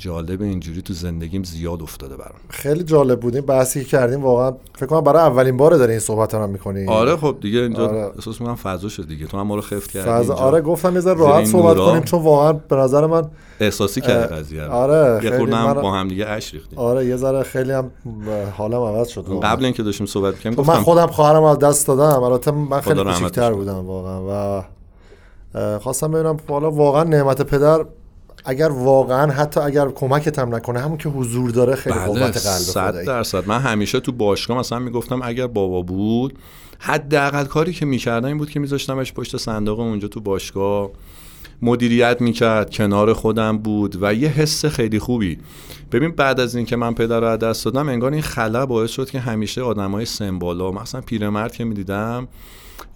جالب 0.00 0.42
اینجوری 0.42 0.82
تو 0.82 0.92
زندگیم 0.92 1.42
زیاد 1.44 1.82
افتاده 1.82 2.16
برام 2.16 2.38
خیلی 2.48 2.84
جالب 2.84 3.20
بود 3.20 3.34
این 3.36 3.46
بحثی 3.46 3.84
که 3.84 3.90
کردیم 3.90 4.22
واقعا 4.22 4.52
فکر 4.74 4.86
کنم 4.86 5.00
برای 5.00 5.22
اولین 5.22 5.56
باره 5.56 5.78
داری 5.78 5.90
این 5.90 6.00
صحبت 6.00 6.34
رو 6.34 6.46
می‌کنی 6.46 6.86
آره 6.88 7.16
خب 7.16 7.36
دیگه 7.40 7.58
اینجا 7.58 7.88
آره. 7.88 8.10
احساس 8.16 8.40
می‌کنم 8.40 8.56
فضا 8.56 8.88
شد 8.88 9.08
دیگه 9.08 9.26
تو 9.26 9.38
هم 9.38 9.46
ما 9.46 9.54
رو 9.54 9.60
خفت 9.60 9.90
کردی 9.90 10.08
فضا. 10.10 10.34
آره 10.34 10.60
گفتم 10.60 10.94
یه 10.94 11.00
ذره 11.00 11.18
راحت 11.18 11.44
صحبت. 11.44 11.76
کنیم 11.76 12.02
چون 12.02 12.22
واقعا 12.22 12.52
به 12.52 12.76
نظر 12.76 13.06
من 13.06 13.22
احساسی 13.60 14.00
کردی 14.00 14.34
قضیه 14.34 14.62
آره 14.64 15.24
یه 15.24 15.36
خورده 15.38 15.56
هم 15.56 15.66
من- 15.74 15.82
با 15.82 15.92
هم 15.92 16.08
دیگه 16.08 16.26
اش 16.28 16.54
ریختیم 16.54 16.78
آره 16.78 17.06
یه 17.06 17.16
ذره 17.16 17.42
خیلی 17.42 17.72
هم 17.72 17.90
حالم 18.56 18.80
عوض 18.82 19.08
شد 19.08 19.28
واقعا. 19.28 19.50
قبل 19.50 19.64
اینکه 19.64 19.82
داشتیم 19.82 20.06
صحبت 20.06 20.34
می‌کردیم 20.34 20.52
خب 20.64 20.70
من 20.70 20.74
گفتم 20.74 20.84
خودم 20.84 21.06
خواهرم 21.06 21.42
از 21.42 21.58
دست 21.58 21.86
دادم 21.86 22.22
البته 22.22 22.50
من 22.50 22.80
خیلی 22.80 23.04
کوچیک‌تر 23.04 23.52
بودم 23.52 23.86
واقعا 23.86 24.58
و 24.58 24.64
خواستم 25.78 26.10
ببینم 26.10 26.36
حالا 26.48 26.70
واقعا 26.70 27.04
نعمت 27.04 27.42
پدر 27.42 27.84
اگر 28.48 28.68
واقعا 28.68 29.32
حتی 29.32 29.60
اگر 29.60 29.88
کمکت 29.88 30.38
هم 30.38 30.54
نکنه 30.54 30.80
همون 30.80 30.98
که 30.98 31.08
حضور 31.08 31.50
داره 31.50 31.74
خیلی 31.74 31.96
بله 31.96 32.06
قوت 32.06 32.20
قلب 32.20 32.32
صد 32.32 32.90
خدایی. 32.90 33.06
درصد. 33.06 33.48
من 33.48 33.58
همیشه 33.58 34.00
تو 34.00 34.12
باشگاه 34.12 34.58
مثلا 34.58 34.78
می‌گفتم 34.78 35.20
اگر 35.22 35.46
بابا 35.46 35.82
بود 35.82 36.38
حداقل 36.78 37.44
کاری 37.44 37.72
که 37.72 37.86
می‌کردم 37.86 38.28
این 38.28 38.38
بود 38.38 38.50
که 38.50 38.60
میذاشتمش 38.60 39.12
پشت 39.12 39.36
صندوق 39.36 39.80
اونجا 39.80 40.08
تو 40.08 40.20
باشگاه. 40.20 40.90
مدیریت 41.62 42.20
می‌کرد 42.20 42.70
کنار 42.70 43.12
خودم 43.12 43.58
بود 43.58 44.02
و 44.02 44.14
یه 44.14 44.28
حس 44.28 44.64
خیلی 44.64 44.98
خوبی. 44.98 45.38
ببین 45.92 46.10
بعد 46.10 46.40
از 46.40 46.56
اینکه 46.56 46.76
من 46.76 46.94
پدر 46.94 47.20
رو 47.20 47.26
از 47.26 47.38
دست 47.38 47.64
دادم 47.64 47.88
انگار 47.88 48.12
این 48.12 48.22
خلا 48.22 48.66
باعث 48.66 48.90
شد 48.90 49.10
که 49.10 49.20
همیشه 49.20 49.62
آدمای 49.62 50.04
سمبالا 50.04 50.70
مثلا 50.70 51.00
پیرمرد 51.00 51.52
که 51.52 51.64
می‌دیدم 51.64 52.28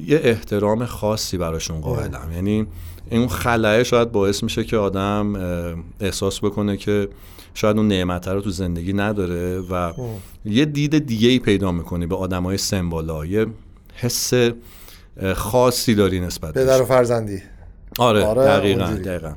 یه 0.01 0.21
احترام 0.23 0.85
خاصی 0.85 1.39
براشون 1.39 1.81
قائلم. 1.81 2.33
یعنی 2.35 2.67
این 3.13 3.29
خلاه 3.29 3.83
شاید 3.83 4.13
باعث 4.13 4.43
میشه 4.43 4.65
که 4.65 4.77
آدم 4.77 5.37
احساس 6.01 6.45
بکنه 6.45 6.77
که 6.77 7.09
شاید 7.55 7.77
اون 7.77 7.89
نعمت 7.89 8.29
رو 8.29 8.41
تو 8.41 8.51
زندگی 8.51 8.93
نداره 8.93 9.61
و 9.61 9.93
یه 10.45 10.65
دید 10.65 11.07
دیگه 11.07 11.29
ای 11.29 11.39
پیدا 11.39 11.73
می‌کنی 11.73 12.07
به 12.07 12.17
آدم 12.17 12.43
های 12.43 12.57
سمبالا 12.57 13.27
یه 13.27 13.47
حس 13.95 14.33
خاصی 15.35 15.95
داری 15.95 16.21
نسبت 16.21 16.55
پدر. 16.55 16.83
و 16.83 16.85
فرزندی. 16.85 17.43
آره, 17.99 18.25
آره، 18.25 18.45
دقیقا. 18.45 18.85
دقیقا. 18.85 19.33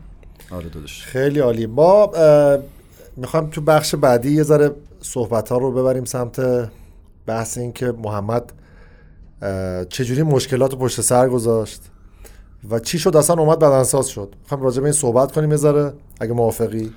آره 0.52 0.70
داداش. 0.70 1.04
خیلی 1.04 1.40
عالی. 1.40 1.66
ما 1.66 2.12
می‌خوایم 3.18 3.50
تو 3.50 3.62
بخش 3.62 3.96
بعدی 3.96 4.32
یه 4.32 4.44
ذره 4.44 4.72
صحبت 5.02 5.50
ها 5.50 5.58
رو 5.58 5.72
ببریم 5.72 6.06
سمت 6.06 6.70
بحث 7.26 7.58
این 7.58 7.74
که 7.74 7.94
محمد 8.04 8.54
چجوری 9.90 10.24
مشکلات 10.24 10.72
رو 10.72 10.78
پشت 10.78 11.02
سر 11.02 11.30
گذاشت. 11.30 11.82
و 12.70 12.80
چی 12.80 13.00
شد؟ 13.00 13.18
اصلا 13.18 13.36
اومد 13.42 13.60
بدنساز 13.60 14.08
شد. 14.08 14.36
می‌خوایم 14.44 14.64
راجع 14.64 14.80
به 14.80 14.84
این 14.86 14.94
صحبت 14.94 15.32
کنیم 15.32 15.52
یه 15.52 15.58
ذره 15.58 15.94
اگه 16.22 16.34
موافقی. 16.34 16.92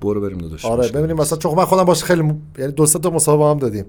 برو 0.00 0.20
بریم 0.20 0.38
داداش 0.38 0.64
آره 0.64 0.88
ببینیم. 0.88 1.16
مثلا 1.16 1.38
چون 1.38 1.54
من 1.54 1.64
خودم 1.64 1.84
باشه 1.84 2.04
خیلی 2.06 2.22
م- 2.22 2.42
یعنی 2.58 2.72
دو 2.72 2.86
سه 2.86 2.98
تا 2.98 3.10
مسابقه 3.10 3.50
هم 3.50 3.58
دادیم. 3.58 3.84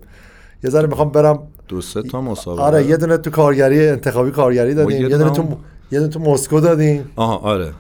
یه 0.63 0.69
ذره 0.69 0.87
می‌خوام 0.87 1.09
برم. 1.09 1.39
دو 1.67 1.81
سه 1.81 2.01
تا 2.01 2.21
مسابقه؟ 2.21 2.61
آره 2.61 2.85
یه 2.85 2.97
دونه 2.97 3.17
تو 3.17 3.29
کارگری 3.29 3.87
انتخابی 3.87 4.31
کارگری 4.31 4.73
دادیم. 4.73 5.01
یه 5.01 5.17
دونه 5.17 5.29
تو 5.29 5.43
یه 5.91 5.99
دونه 5.99 6.11
تو 6.11 6.19
مسکو 6.19 6.59
دادیم. 6.59 7.09
آها 7.15 7.37
آره. 7.37 7.71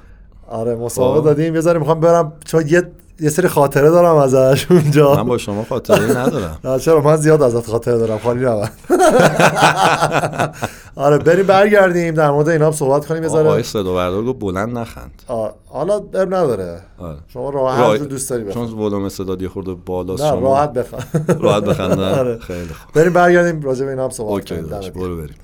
آره 0.47 0.75
مسابقه 0.75 1.19
خب. 1.19 1.25
دادیم. 1.25 1.55
یه 1.55 1.61
ذره 1.61 1.79
می‌خوام 1.79 1.99
برم 1.99 2.33
چون 2.45 2.63
یه 2.67 2.91
یه 3.21 3.29
سری 3.29 3.47
خاطره 3.47 3.89
دارم 3.89 4.15
ازش 4.15 4.67
اونجا. 4.71 5.15
من 5.15 5.23
با 5.23 5.37
شما 5.37 5.63
خاطره 5.69 6.17
ندارم. 6.17 6.59
نه 6.63 6.79
چرا؟ 6.79 7.01
من 7.01 7.15
زیاد 7.15 7.41
ازت 7.41 7.67
خاطره 7.69 7.97
دارم 7.97 8.17
خالی 8.17 8.45
نبر 8.45 8.69
آره 10.95 11.17
بریم 11.17 11.45
برگردیم 11.45 12.13
در 12.13 12.31
مورد 12.31 12.49
اینا 12.49 12.71
صحبت 12.71 13.05
کنیم 13.05 13.23
یه 13.23 13.29
ذره. 13.29 13.61
صدا 13.63 13.93
بردار 13.93 14.23
گفت 14.23 14.39
بلند 14.39 14.77
نخند. 14.77 15.11
حالا 15.67 15.95
اب 15.95 16.35
نداره. 16.35 16.81
آره. 16.99 17.17
شما 17.27 17.49
راحت 17.49 17.97
جو 17.99 18.05
دوست 18.05 18.29
داری 18.29 18.43
بخوام 18.43 18.67
چون 18.69 18.79
ولوم 18.79 19.09
صدا 19.09 19.37
یه 19.41 19.49
خورده 19.49 19.73
بالاست 19.85 20.23
نه 20.23 20.29
شما 20.29 20.39
راحت 20.39 20.73
بخوام 20.73 21.03
راحت 21.39 21.63
بخندن. 21.63 22.13
آره. 22.19 22.37
خیلی 22.39 22.67
خوب. 22.67 22.93
بریم 22.93 23.13
برگردیم 23.13 23.61
راجع 23.61 23.85
به 23.85 23.91
اینا 23.91 24.03
هم 24.03 24.09
صحبت 24.09 24.49
کنیم. 24.49 24.67
برو 24.95 25.17
بریم. 25.17 25.35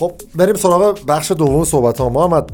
خب 0.00 0.12
بریم 0.34 0.54
سراغ 0.54 0.98
بخش 1.08 1.32
دوم 1.32 1.64
صحبت 1.64 1.98
ها. 2.00 2.08
محمد 2.08 2.50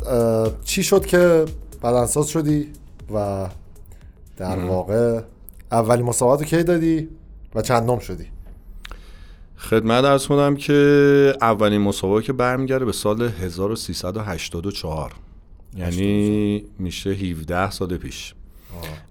چی 0.65 0.83
شد 0.83 1.07
که 1.07 1.45
بدنساز 1.83 2.29
شدی 2.29 2.69
و 3.15 3.47
در 4.37 4.59
واقع 4.59 5.21
اولین 5.73 6.07
مسابقات 6.07 6.41
رو 6.41 6.47
کی 6.47 6.63
دادی 6.63 7.09
و 7.55 7.63
چندم 7.63 7.99
شدی؟ 7.99 8.27
خدمت 9.57 10.05
ارز 10.05 10.27
کنم 10.27 10.57
که 10.57 11.35
اولین 11.41 11.81
مسابقه 11.81 12.23
که 12.23 12.33
برمیگرده 12.33 12.85
به 12.85 12.93
سال 12.93 13.23
1384 13.23 15.13
یعنی 15.77 16.65
میشه 16.79 17.11
17 17.11 17.71
سال 17.71 17.97
پیش. 17.97 18.35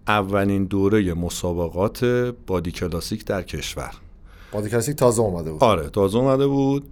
اولین 0.07 0.65
دوره 0.65 1.13
مسابقات 1.13 2.05
بادی 2.47 2.71
کلاسیک 2.71 3.25
در 3.25 3.41
کشور. 3.41 3.91
بادی 4.51 4.69
کلاسیک 4.69 4.95
تازه 4.95 5.21
اومده 5.21 5.51
بود. 5.51 5.63
آره 5.63 5.89
تازه 5.89 6.17
اومده 6.17 6.47
بود. 6.47 6.85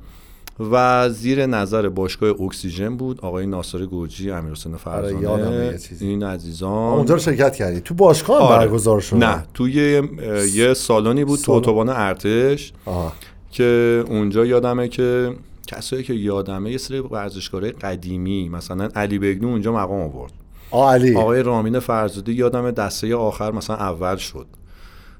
و 0.59 1.09
زیر 1.09 1.45
نظر 1.45 1.89
باشگاه 1.89 2.41
اکسیژن 2.41 2.97
بود. 2.97 3.19
آقای 3.21 3.45
ناصر 3.45 3.85
گرجی 3.85 4.31
امیرحسین 4.31 4.71
آره، 4.73 4.81
فرزانه. 4.81 5.79
این 5.99 6.23
عزیزان. 6.23 6.93
اونجا 6.93 7.13
رو 7.13 7.19
شرکت 7.19 7.55
کردی. 7.55 7.81
تو 7.81 7.93
باشگاه 7.93 8.37
آره. 8.41 8.65
برگزار 8.65 9.01
شد. 9.01 9.15
نه 9.15 9.45
توی 9.53 10.01
اه، 10.19 10.47
یه 10.47 10.73
سالانی 10.73 11.25
بود 11.25 11.39
تو 11.39 11.45
سالن. 11.45 11.57
اتوبان 11.57 11.89
ارتش. 11.89 12.73
آها. 12.85 13.13
که 13.51 14.03
اونجا 14.07 14.45
یادمه 14.45 14.87
که 14.87 15.33
کسایی 15.67 16.03
که 16.03 16.13
یادمه 16.13 16.71
یه 16.71 16.77
سری 16.77 16.99
ورزشکارای 16.99 17.71
قدیمی 17.71 18.49
مثلا 18.49 18.89
علی 18.95 19.19
بگنو 19.19 19.47
اونجا 19.47 19.73
مقام 19.73 20.01
آورد. 20.01 20.31
آه 20.71 20.93
علی. 20.93 21.15
آقای 21.15 21.43
رامین 21.43 21.79
فرزادی 21.79 22.33
یادمه 22.33 22.71
دسته 22.71 23.15
آخر 23.15 23.51
مثلا 23.51 23.75
اول 23.75 24.15
شد. 24.15 24.45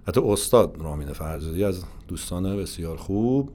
حتی 0.07 0.21
استاد 0.21 0.75
رامین 0.79 1.13
فرزادی 1.13 1.63
از 1.63 1.83
دوستان 2.07 2.57
بسیار 2.57 2.97
خوب. 2.97 3.49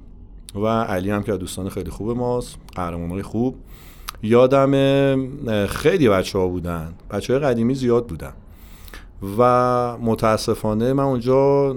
و 0.54 0.66
علی 0.66 1.10
هم 1.10 1.22
که 1.22 1.32
دوستان 1.32 1.68
خیلی 1.68 1.90
خوب 1.90 2.10
ماست 2.10 2.56
قهرمانای 2.74 3.22
خوب. 3.22 3.56
یادم 4.22 4.70
خیلی 5.66 6.08
بچه 6.08 6.38
ها 6.38 6.48
بودن. 6.48 6.94
بچه 7.10 7.32
های 7.32 7.42
قدیمی 7.42 7.74
زیاد 7.74 8.06
بودن. 8.06 8.32
و 9.38 9.96
متاسفانه 9.96 10.92
من 10.92 11.04
اونجا 11.04 11.70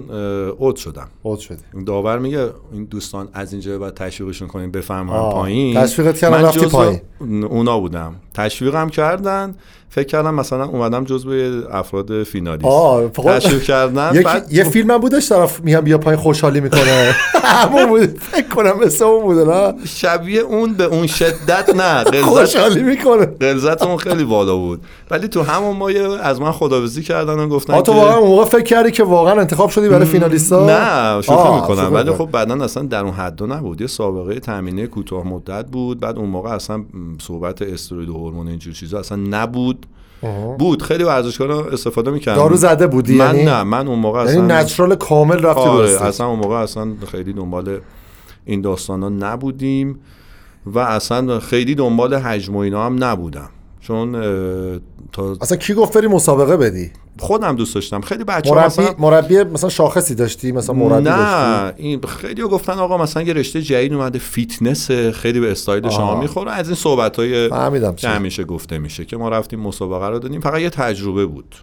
اوت 0.58 0.76
شدم. 0.76 1.08
اوت 1.22 1.38
شدی. 1.38 1.62
داور 1.86 2.18
میگه 2.18 2.50
این 2.72 2.84
دوستان 2.84 3.28
از 3.32 3.52
اینجا 3.52 3.78
بعد 3.78 3.94
تشویقشون 3.94 4.48
کنیم 4.48 4.70
بفهمن 4.70 5.12
آه. 5.12 5.32
پایین. 5.34 5.80
تشویقت 5.80 6.18
کردن 6.18 6.42
رفتی 6.42 6.66
پایین. 6.66 7.00
اونا 7.44 7.80
بودم. 7.80 8.14
تشویقم 8.34 8.88
کردن. 8.88 9.54
فکر 9.88 10.06
کردم 10.06 10.34
مثلا 10.34 10.64
اومدم 10.64 11.04
جزو 11.04 11.30
افراد 11.70 12.22
فینالیست. 12.22 12.66
آه 12.66 13.08
فقط 13.08 13.42
تشویق 13.42 13.62
کردن 13.62 14.22
بعد 14.22 14.52
یه 14.52 14.64
فیلم 14.64 14.90
هم 14.90 14.98
بودش 14.98 15.28
طرف 15.28 15.60
میگم 15.60 15.80
بیا 15.80 15.98
پایین 15.98 16.20
خوشحالی 16.20 16.60
می‌کنه. 16.60 17.14
همون 17.44 17.86
بود. 17.86 18.18
فکر 18.18 18.48
کنم 18.48 18.78
مثل 18.84 19.04
اون 19.04 19.22
بوده 19.22 19.44
نه؟ 19.44 19.86
شبیه 19.86 20.40
اون 20.40 20.74
به 20.74 20.84
اون 20.84 21.06
شدت 21.06 21.74
نه. 21.74 22.04
خوشحالی 22.22 22.82
می‌کنه. 22.82 23.26
غلظت 23.26 23.82
اون 23.82 23.96
خیلی 23.96 24.24
بالا 24.24 24.56
بود. 24.56 24.80
ولی 25.10 25.28
تو 25.28 25.42
همون 25.42 25.76
مایه 25.76 26.08
از 26.08 26.40
من 26.40 26.52
خداویسی 26.52 27.02
کردن 27.02 27.31
و 27.38 27.48
گفتن 27.48 27.74
آه 27.74 27.82
تو 27.82 27.92
واقعا 27.92 28.16
اون 28.16 28.28
موقع 28.28 28.44
فکر 28.44 28.62
کردی 28.62 28.90
که 28.90 29.04
واقعا 29.04 29.40
انتخاب 29.40 29.70
شدی 29.70 29.88
برای 29.88 30.06
فینالیستا 30.06 30.66
نه 30.66 31.22
شوخی 31.22 31.38
آه، 31.38 31.60
می‌کنم. 31.60 31.76
شوخی 31.76 31.94
ولی 31.94 32.10
می‌کنی. 32.10 32.26
خب 32.26 32.32
بعدا 32.32 32.64
اصلا 32.64 32.82
در 32.82 33.04
اون 33.04 33.12
حدا 33.12 33.46
نبود. 33.46 33.80
یه 33.80 33.86
سابقه 33.86 34.40
تامینه 34.40 34.86
کوتاه 34.86 35.28
مدت 35.28 35.66
بود. 35.66 36.00
بعد 36.00 36.18
اون 36.18 36.28
موقع 36.28 36.50
اصلا 36.50 36.84
صحبت 37.22 37.62
استروید 37.62 38.08
و 38.08 38.14
هورمون 38.14 38.48
اینجور 38.48 38.74
چیزا 38.74 38.98
اصلا 38.98 39.18
نبود. 39.30 39.86
بود. 40.58 40.82
خیلی 40.82 41.04
ورزشکارا 41.04 41.64
استفاده 41.64 42.10
می‌کردن 42.10 42.38
دارو 42.38 42.56
زده 42.56 42.86
بودی 42.86 43.16
من 43.16 43.26
یعنی؟ 43.26 43.44
نه 43.44 43.62
من 43.62 43.88
اون 43.88 43.98
موقع 43.98 44.24
یعنی 44.24 44.52
اصلا 44.52 44.60
natural 44.60 44.94
کامل 44.94 45.42
رفتی 45.42 45.60
آره 45.60 46.02
اصلا 46.02 46.26
اون 46.26 46.38
موقع 46.38 46.56
اصلا 46.56 46.92
خیلی 47.12 47.32
دنبال 47.32 47.78
این 48.44 48.60
داستانا 48.60 49.08
نبودیم 49.08 49.98
و 50.66 50.78
اصلا 50.78 51.40
خیلی 51.40 51.74
دنبال 51.74 52.14
حجم 52.14 52.56
و 52.56 52.58
اینا 52.58 52.86
هم 52.86 53.04
نبودم. 53.04 53.48
چون 53.80 54.12
تا 55.12 55.36
اصلا 55.40 55.56
کی 55.56 55.74
گفت 55.74 55.96
بری 55.96 56.06
مسابقه 56.06 56.56
بدی؟ 56.56 56.90
خودم 57.18 57.56
دوست 57.56 57.74
داشتم. 57.74 58.00
خیلی 58.00 58.24
بچه 58.24 58.50
مربی 58.54 58.82
مربی 58.98 59.42
مثلا 59.42 59.70
شاخصی 59.70 60.14
داشتی؟ 60.14 60.52
مثلا 60.52 60.74
مربی 60.74 61.04
داشتی؟ 61.04 61.20
نه 61.22 61.72
این 61.76 62.00
خیلی 62.00 62.42
گفتن 62.42 62.72
آقا 62.72 62.98
مثلا 62.98 63.22
یه 63.22 63.32
رشته 63.32 63.62
جدید 63.62 63.92
اومده 63.94 64.18
فیتنس 64.18 64.90
خیلی 64.90 65.40
به 65.40 65.50
استایل 65.52 65.88
شما. 65.88 66.20
می‌خوره. 66.20 66.52
از 66.52 66.68
این 66.68 66.76
صحبت 66.76 67.16
های 67.16 67.48
که. 67.96 68.08
همیشه 68.08 68.44
گفته 68.44 68.78
میشه 68.78 69.04
که 69.04 69.16
ما 69.16 69.28
رفتیم 69.28 69.60
مسابقه 69.60 70.08
رو 70.08 70.18
دادیم. 70.18 70.40
فقط 70.40 70.60
یه 70.60 70.70
تجربه 70.70 71.26
بود. 71.26 71.54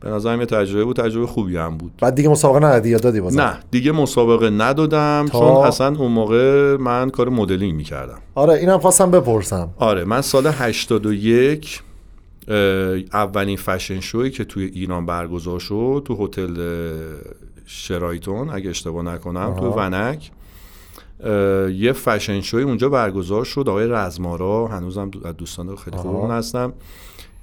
به 0.00 0.10
نظرم 0.10 0.40
یه 0.40 0.46
تجربه 0.46 0.84
بود 0.84 0.96
تجربه 0.96 1.26
خوبی 1.26 1.56
هم 1.56 1.78
بود. 1.78 1.92
بعد 2.00 2.14
دیگه 2.14 2.28
مسابقه 2.28 2.58
ندادی 2.66 2.88
یا 2.88 2.98
دادی 2.98 3.20
بازم 3.20 3.40
نه 3.40 3.58
دیگه 3.70 3.92
مسابقه 3.92 4.50
ندادم 4.50 5.26
تا- 5.32 5.38
چون 5.38 5.66
اصلا 5.66 5.86
اون 5.98 6.12
موقع 6.12 6.76
من 6.76 7.10
کار 7.10 7.28
مدلینگ 7.28 7.74
می‌کردم. 7.74 8.18
آره 8.34 8.54
اینم 8.54 8.78
خواستم 8.78 9.10
بپرسم. 9.10 9.70
آره 9.78 10.04
من 10.04 10.20
سال 10.20 10.46
81 10.46 11.80
اه، 11.82 11.93
اولین 13.12 13.56
فشن 13.56 14.00
شوی 14.00 14.30
که 14.30 14.44
توی 14.44 14.64
ایران 14.64 15.06
برگزار 15.06 15.60
شد 15.60 16.02
تو 16.04 16.24
هتل 16.24 16.56
شرایتون 17.66 18.50
اگه 18.50 18.70
اشتباه 18.70 19.04
نکنم 19.04 19.54
تو 19.54 19.70
ونک. 19.70 20.30
یه 21.74 21.92
فشن 21.92 22.40
شوی 22.40 22.62
اونجا 22.62 22.88
برگزار 22.88 23.44
شد. 23.44 23.64
آقای 23.68 23.86
رزمارا 23.88 24.66
هنوزم 24.66 25.10
از 25.24 25.36
دوستان 25.36 25.76
خیلی 25.76 25.96
خوبمون 25.96 26.30
هستم. 26.30 26.72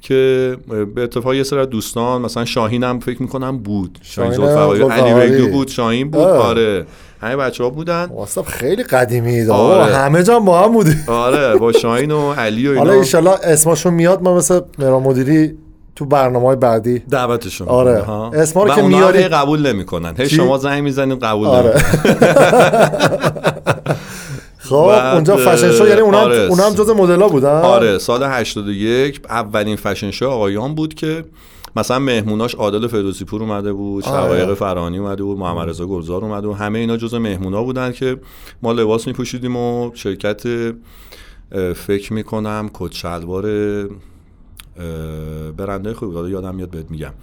که 0.01 0.57
به 0.95 1.01
اتفاق 1.03 1.33
یه 1.33 1.43
سری 1.43 1.59
از 1.59 1.69
دوستان 1.69 2.21
مثلا 2.21 2.45
شاهین 2.45 2.83
هم 2.83 2.99
فکر 2.99 3.21
می‌کنم 3.21 3.57
بود. 3.57 3.97
شاهین 4.01 4.31
زلفقاری 4.31 4.83
علی. 4.83 5.13
بگدو 5.31 5.47
بود 5.47 5.67
شاهین 5.67 6.11
بود. 6.11 6.21
اه. 6.21 6.37
آره. 6.37 6.85
همه 7.21 7.35
بچه 7.35 7.63
ها 7.63 7.69
بودن 7.69 8.05
واسه 8.05 8.43
خیلی 8.43 8.83
قدیمی 8.83 9.41
آره. 9.41 9.51
آره. 9.83 9.95
همه 9.95 10.23
جا 10.23 10.39
با 10.39 10.63
هم 10.63 10.71
بودی 10.73 10.95
آره 11.07 11.55
با 11.55 11.71
شاهین 11.71 12.11
و 12.11 12.31
علی 12.33 12.67
و 12.67 12.77
حالا 12.77 12.91
اینا 12.91 13.01
ایشالله 13.03 13.31
اسمشون 13.43 13.93
میاد 13.93 14.21
ما 14.23 14.35
مثل 14.35 14.59
مهران 14.79 15.03
مدیری 15.03 15.53
تو 15.95 16.05
برنامه 16.05 16.45
های 16.47 16.55
بعدی. 16.55 16.99
دعوتشون. 16.99 17.67
آره. 17.67 18.09
اسما 18.33 18.63
رو 18.63 18.75
که 18.75 18.81
میاری- 18.81 19.23
قبول 19.23 19.67
نمی‌کنن. 19.73 20.13
هی؟ 20.17 20.29
شما 20.29 20.57
زنگ 20.57 20.83
می‌زنید 20.83 21.19
قبول 21.23 21.47
آره. 21.47 21.73
خب 24.71 25.13
اونجا 25.13 25.37
فشن 25.37 25.71
شو 25.71 25.87
یعنی 25.87 26.01
اونا 26.01 26.17
آره. 26.17 26.37
اونا 26.37 26.63
هم 26.63 26.73
جز 26.73 26.89
مدل 26.89 27.21
ها 27.21 27.29
بودن 27.29 27.61
آره 27.61 27.97
سال 27.97 28.23
81 28.23 29.21
اولین 29.29 29.75
فشن 29.75 30.11
شو 30.11 30.29
آقایان 30.29 30.75
بود 30.75 30.93
که 30.93 31.25
مثلا 31.75 31.99
مهموناش 31.99 32.55
عادل 32.55 32.87
فردوسی 32.87 33.25
پور 33.25 33.41
اومده 33.43 33.73
بود 33.73 34.05
آره. 34.05 34.23
شقایق 34.23 34.53
فرانی 34.53 34.97
اومده 34.97 35.23
بود 35.23 35.37
محمد 35.37 35.69
رضا 35.69 35.85
گلزار 35.85 36.25
اومده 36.25 36.47
بود 36.47 36.57
همه 36.57 36.79
اینا 36.79 36.97
جز 36.97 37.13
مهمونا 37.13 37.63
بودن 37.63 37.91
که 37.91 38.17
ما 38.61 38.71
لباس 38.71 39.07
میپوشیدیم 39.07 39.55
و 39.55 39.91
شرکت 39.93 40.43
فکر 41.75 42.13
می‌کنم 42.13 42.69
کت 42.73 42.91
شلوار 42.91 43.43
برنده 45.57 45.93
خوبی 45.93 46.13
بود 46.13 46.29
یادم 46.29 46.55
میاد 46.55 46.69
بهت 46.69 46.91
میگم 46.91 47.13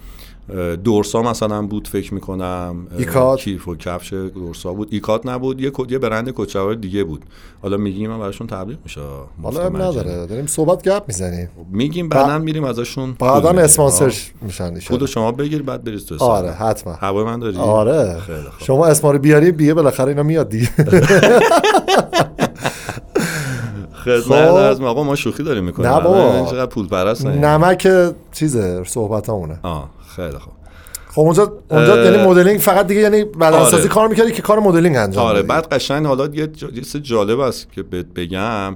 دورسا 0.83 1.21
مثلا 1.21 1.61
بود 1.61 1.87
فکر 1.87 2.13
می‌کنم 2.13 2.87
ایکات؟ 2.97 3.39
کیف 3.39 3.67
و 3.67 3.75
کفش 3.75 4.13
دورسا 4.13 4.73
بود. 4.73 4.87
ایکات 4.91 5.25
نبود 5.25 5.61
یه 5.61 5.71
یه 5.89 5.97
برند 5.99 6.29
کچوار 6.35 6.73
دیگه 6.73 7.03
بود. 7.03 7.25
حالا 7.61 7.77
میگیم 7.77 8.09
من 8.09 8.19
براشون 8.19 8.47
تبلیغ 8.47 8.77
میشه. 8.83 9.01
حالا 9.43 9.61
اب 9.61 9.81
نداره 9.81 10.27
داریم 10.27 10.47
صحبت 10.47 10.83
گپ 10.83 11.03
می‌زنیم. 11.07 11.49
میگیم 11.71 12.09
بعدا 12.09 12.37
میریم 12.37 12.63
ازشون 12.63 13.15
بعدا. 13.19 13.49
اسپانسرش 13.49 14.31
میشن. 14.41 14.79
پول 14.79 15.05
شما 15.05 15.31
بگیر 15.31 15.61
بعد 15.63 15.83
بریز 15.83 16.05
تو. 16.05 16.23
آره 16.23 16.51
حتما. 16.51 16.93
هوای 16.93 17.23
من 17.23 17.39
داری؟ 17.39 17.57
آره. 17.57 18.17
شما 18.65 18.85
اسما 18.85 19.11
رو 19.11 19.19
بیاری 19.19 19.51
دیگه 19.51 19.73
بالاخره 19.73 20.07
اینا 20.09 20.23
میاد 20.23 20.49
دیگه. 20.49 20.69
خدمت 24.05 24.23
خب. 24.23 24.53
از 24.55 24.81
آقا 24.81 25.03
ما 25.03 25.15
شوخی 25.15 25.43
داریم 25.43 25.63
می‌کنیم. 25.63 25.89
نه 25.91 25.99
بابا. 26.01 26.65
پول 26.65 26.87
پرست 26.87 27.25
نمک 27.25 27.87
چیزه 28.31 28.83
صحبت 28.83 29.29
همونه 29.29 29.59
آه. 29.63 29.89
خیلی 30.19 30.39
خوب 30.39 30.53
خب 31.11 31.21
اونجا 31.21 31.53
اونجا. 31.69 32.03
یعنی 32.03 32.23
مدلینگ 32.27 32.59
فقط 32.59 32.87
دیگه 32.87 33.01
یعنی 33.01 33.23
بدنسازی 33.23 33.75
آره. 33.75 33.87
کار 33.87 34.07
می‌کردی 34.07 34.31
که 34.31 34.41
کار 34.41 34.59
مدلینگ 34.59 34.95
انجام 34.95 35.25
آره. 35.25 35.41
بعد 35.41 35.73
قشنگ 35.73 36.05
حالا 36.05 36.25
یه 36.25 36.47
چیز 36.47 36.97
جالب 36.97 37.39
است 37.39 37.71
که 37.71 37.83
بهت 37.83 38.05
بگم 38.05 38.75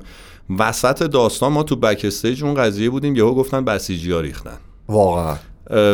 وسط 0.60 1.03
داستان 1.03 1.51
ما 1.51 1.63
تو 1.63 1.75
بک 1.75 2.01
استیج 2.06 2.43
اون 2.43 2.53
قضیه 2.53 2.89
بودیم 2.89 3.15
یهو 3.15 3.36
گفتن 3.36 3.65
بسیجی 3.65 4.12
ها 4.12 4.19
ریختن 4.19 4.58
واقعا 4.89 5.36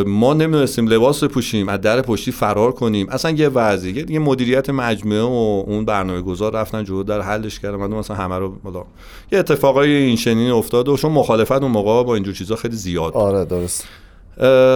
ما 0.06 0.34
نمی‌دونستیم 0.34 0.88
لباس 0.88 1.24
بپوشیم 1.24 1.70
از 1.70 1.82
در 1.82 2.02
پشتی 2.02 2.32
فرار 2.32 2.72
کنیم 2.72 3.10
اصلا 3.10 3.32
یه 3.32 3.50
وضعیه 3.50 4.12
یه 4.12 4.20
مدیریت 4.20 4.70
مجموعه 4.70 5.22
و 5.22 5.64
اون 5.68 5.86
برنامه 5.86 6.22
گذار 6.22 6.54
رفتن 6.54 6.84
جلو 6.84 7.04
در 7.04 7.22
حلش 7.22 7.60
کردن 7.60 7.76
من 7.76 7.88
مثلا 7.88 8.18
همه 8.18 8.38
رو 8.38 8.54
حالا 8.64 8.84
یه 9.32 9.40
اتفاقای 9.40 9.92
این 9.92 10.16
شنین 10.16 10.52
افتاد 10.52 10.88
و 10.88 10.98
چون 10.98 11.12
مخالفت 11.12 11.52
اون 11.52 11.72
موقع 11.72 12.04
با 12.04 12.14
اینجور 12.14 12.34
چیزا 12.34 12.56
خیلی 12.56 12.76
زیاد. 12.76 13.14
آره 13.14 13.46
درست 13.46 13.86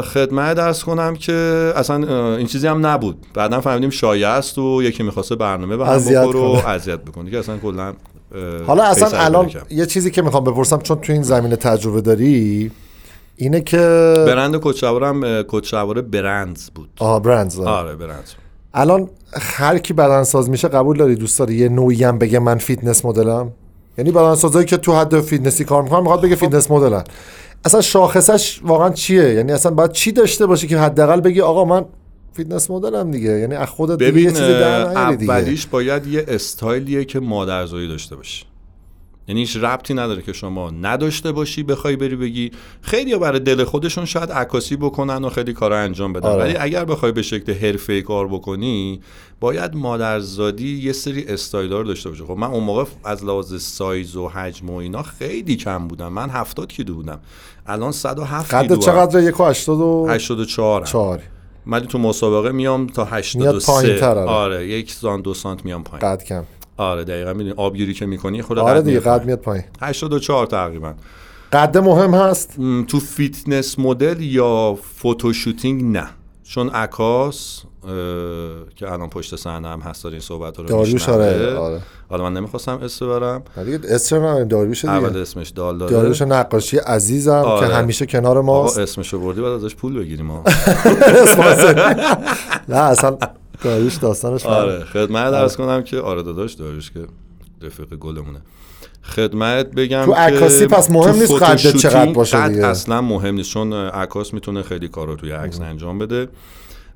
خدمت 0.03 0.57
درس 0.57 0.83
کنم 0.83 1.15
که 1.15 1.33
اصلا 1.75 2.35
این 2.37 2.47
چیزی 2.47 2.67
هم 2.67 2.85
نبود 2.85 3.25
بعدا 3.33 3.61
فهمیدیم 3.61 3.89
شایع 3.89 4.29
است 4.29 4.57
و 4.57 4.83
یکی 4.83 5.03
می‌خواسته 5.03 5.35
برنامه 5.35 5.77
به 5.77 5.85
هم 5.85 5.91
اذیت 5.91 6.21
بخوره 6.21 6.39
و 6.39 6.61
کنه. 6.61 6.67
اذیت 6.69 6.99
بکنه 6.99 7.31
که 7.31 7.39
اصلا 7.39 7.57
کلا 7.57 7.93
حالا 8.67 8.83
اصلا 8.83 9.19
الان. 9.19 9.51
یه 9.69 9.85
چیزی 9.85 10.11
که 10.11 10.21
می‌خوام 10.21 10.43
بپرسم 10.43 10.79
چون 10.79 10.99
تو 10.99 11.13
این 11.13 11.21
زمینه 11.21 11.55
تجربه 11.55 12.01
داری 12.01 12.71
اینه 13.35 13.61
که 13.61 13.77
برند 14.27 14.57
کچوارم 14.61 15.23
اه، 15.23 15.43
کچوار 15.47 16.01
برندز 16.01 16.69
بود 16.69 16.89
آها 16.99 17.19
برندز 17.19 17.55
داره. 17.55 17.69
آره 17.69 17.95
برندز 17.95 18.31
الان 18.73 19.09
هر 19.33 19.77
کی 19.77 19.93
بدنساز 19.93 20.49
میشه 20.49 20.67
قبول 20.67 20.97
داری 20.97 21.15
دوست 21.15 21.39
داری 21.39 21.55
یه 21.55 21.69
نوعی 21.69 22.03
هم 22.03 22.17
بگه 22.17 22.39
من 22.39 22.57
فیتنس 22.57 23.05
مدلم 23.05 23.51
یعنی 23.97 24.11
بدنسازایی 24.11 24.65
که 24.65 24.77
تو 24.77 24.95
حد 24.95 25.21
فیتنسی 25.21 25.65
کار 25.65 25.81
می‌کنن 25.83 25.99
می‌خواد 25.99 26.19
خب. 26.19 26.25
بگه 26.25 26.35
فیتنس 26.35 26.71
مدلن 26.71 27.03
اصلا 27.65 27.81
شاخصش 27.81 28.59
واقعا 28.63 28.89
چیه؟ 28.89 29.33
یعنی 29.33 29.51
اصلا 29.51 29.71
باید 29.71 29.91
چی 29.91 30.11
داشته 30.11 30.45
باشه 30.45 30.67
که 30.67 30.77
حداقل 30.77 31.21
بگی 31.21 31.41
آقا 31.41 31.65
من 31.65 31.85
fitness 32.33 32.71
model 32.71 33.04
م 33.04 33.11
دیگه. 33.11 33.29
یعنی 33.29 33.55
از 33.55 33.67
خودت 33.67 33.97
دیگه 33.99 34.11
ببین 34.11 34.25
یه 34.25 34.31
چیزی 34.31 34.43
دیگه. 34.43 34.65
اولیش 34.65 35.65
باید 35.67 36.07
یه 36.07 36.25
استایلیه 36.27 37.05
که 37.05 37.19
مادرزادی 37.19 37.87
داشته 37.87 38.15
باشی 38.15 38.45
یعنی 39.27 39.41
هیچ 39.41 39.57
ربطی 39.57 39.93
نداره 39.93 40.21
که 40.21 40.33
شما 40.33 40.71
نداشته 40.71 41.31
باشی 41.31 41.63
بخوای 41.63 41.95
بری 41.95 42.15
بگی. 42.15 42.51
خیلی 42.81 43.17
برای 43.17 43.39
دل 43.39 43.63
خودشون 43.63 44.05
شاید 44.05 44.31
عکاسی 44.31 44.75
بکنن 44.75 45.25
و 45.25 45.29
خیلی 45.29 45.53
کارا 45.53 45.77
انجام 45.77 46.13
بدن. 46.13 46.29
آره. 46.29 46.43
ولی 46.43 46.55
اگر 46.57 46.85
بخوای 46.85 47.11
به 47.11 47.21
شکل 47.21 47.53
حرفه‌ای 47.53 48.01
کار 48.01 48.27
بکنی 48.27 49.01
باید 49.39 49.75
مادرزادی 49.75 50.77
یه 50.77 50.93
سری 50.93 51.25
استایلا 51.27 51.77
رو 51.81 51.87
داشته 51.87 52.09
باشه 52.09 52.23
خب 52.23 52.31
من 52.31 52.47
اون 52.47 52.63
موقع 52.63 52.85
از 53.03 53.25
لحاظ 53.25 53.61
سایز 53.61 54.15
و 54.15 54.27
حجم 54.27 54.69
و 54.69 54.75
اینا 54.75 55.03
خیلی 55.03 55.55
کم 55.55 55.87
بودم. 55.87 56.13
من 56.13 56.29
70 56.29 56.67
کیلو 56.67 56.93
بودم. 56.93 57.19
الان 57.67 57.91
107 57.91 58.55
کیلو 58.55 58.75
قد 58.75 58.81
چقدر 58.81 59.23
یک 59.23 59.39
و 59.39 59.43
هشتاد 59.45 59.79
و 59.79 60.07
84 60.09 60.85
چهار 60.85 61.21
من 61.65 61.79
تو 61.79 61.97
مسابقه 61.97 62.51
میام 62.51 62.87
تا 62.87 63.05
83 63.05 63.65
پایین‌تر، 63.65 64.17
آره. 64.17 64.29
آره 64.29 64.67
یک 64.67 64.91
سانت 64.91 65.23
دو 65.23 65.33
سانت 65.33 65.65
میام 65.65 65.83
پایین. 65.83 66.09
قد 66.09 66.23
کم. 66.23 66.43
آره 66.77 67.03
دقیقا 67.03 67.33
می‌دونی. 67.33 67.53
آبگیری 67.57 67.93
که 67.93 68.05
می‌کنی 68.05 68.41
خود 68.41 68.59
آره 68.59 68.81
دیگه 68.81 68.99
میاد 68.99 69.19
قد 69.19 69.25
میاد 69.25 69.39
پایین. 69.39 69.63
84 69.81 70.45
تقریبا. 70.45 70.93
قد 71.53 71.77
مهم 71.77 72.13
هست؟ 72.13 72.55
تو 72.87 72.99
fitness 72.99 73.79
model 73.79 74.21
یا 74.21 74.77
photo 74.95 75.34
shooting 75.34 75.97
نه. 75.97 76.07
چون 76.43 76.69
عکاس 76.69 77.61
که 78.75 78.91
الان 78.91 79.09
پشت 79.09 79.35
صحنه 79.35 79.67
هم 79.67 79.79
هست 79.79 80.03
داره 80.03 80.13
این 80.13 80.21
صحبت 80.21 80.59
رو 80.59 80.65
داریوش. 80.65 81.09
آره 81.09 81.55
آره. 81.57 81.79
حالا 82.09 82.23
من 82.23 82.33
نمی‌خواستم 82.33 82.79
اسم 82.83 83.05
ببرم 83.05 83.43
دیگه 83.65 83.79
اسم 83.83 84.15
نداریم. 84.15 84.47
داریوش 84.47 84.85
اول 84.85 85.07
دیگه 85.07 85.19
اسمش 85.21 85.49
دال 85.49 85.77
داره. 85.77 85.91
داریوش 85.91 86.21
نقاشی 86.21 86.77
عزیزم 86.77 87.31
آره. 87.31 87.67
که 87.67 87.73
همیشه 87.73 88.05
کنار 88.05 88.37
آقا 88.37 88.45
ماست. 88.47 88.79
اسمشو 88.79 89.19
بردی 89.19 89.41
بعد 89.41 89.51
ازش 89.51 89.75
پول 89.75 89.99
بگیریم 89.99 90.25
ما 90.25 90.43
نه 92.69 92.77
اصلا 92.77 93.17
داریوش 93.63 93.95
داستانش. 93.95 94.45
آره 94.45 94.83
خدمت 94.83 95.31
درس 95.31 95.57
کنم 95.57 95.83
که 95.83 95.99
آره 95.99 96.23
داداش 96.23 96.53
داریوش 96.53 96.91
که 96.91 96.99
رفیق 97.61 97.95
گلمونه. 97.95 98.41
خدمت 99.03 99.71
بگم 99.71 100.05
تو 100.05 100.13
عکاسی 100.13 100.67
پس 100.67 100.91
مهم 100.91 101.15
نیست 101.15 101.27
فوتوشوتینگ 101.27 101.81
چقدر 101.81 102.11
باشه 102.11 102.37
قد 102.37 102.49
دیگه. 102.49 102.65
اصلا 102.65 103.01
مهم 103.01 103.35
نیست 103.35 103.49
چون 103.49 103.73
عکاس 103.73 104.33
می‌تونه 104.33 104.63
خیلی 104.63 104.87
کار 104.87 105.07
رو 105.07 105.15
توی 105.15 105.31
عکس 105.31 105.61
انجام 105.61 105.99
بده. 105.99 106.27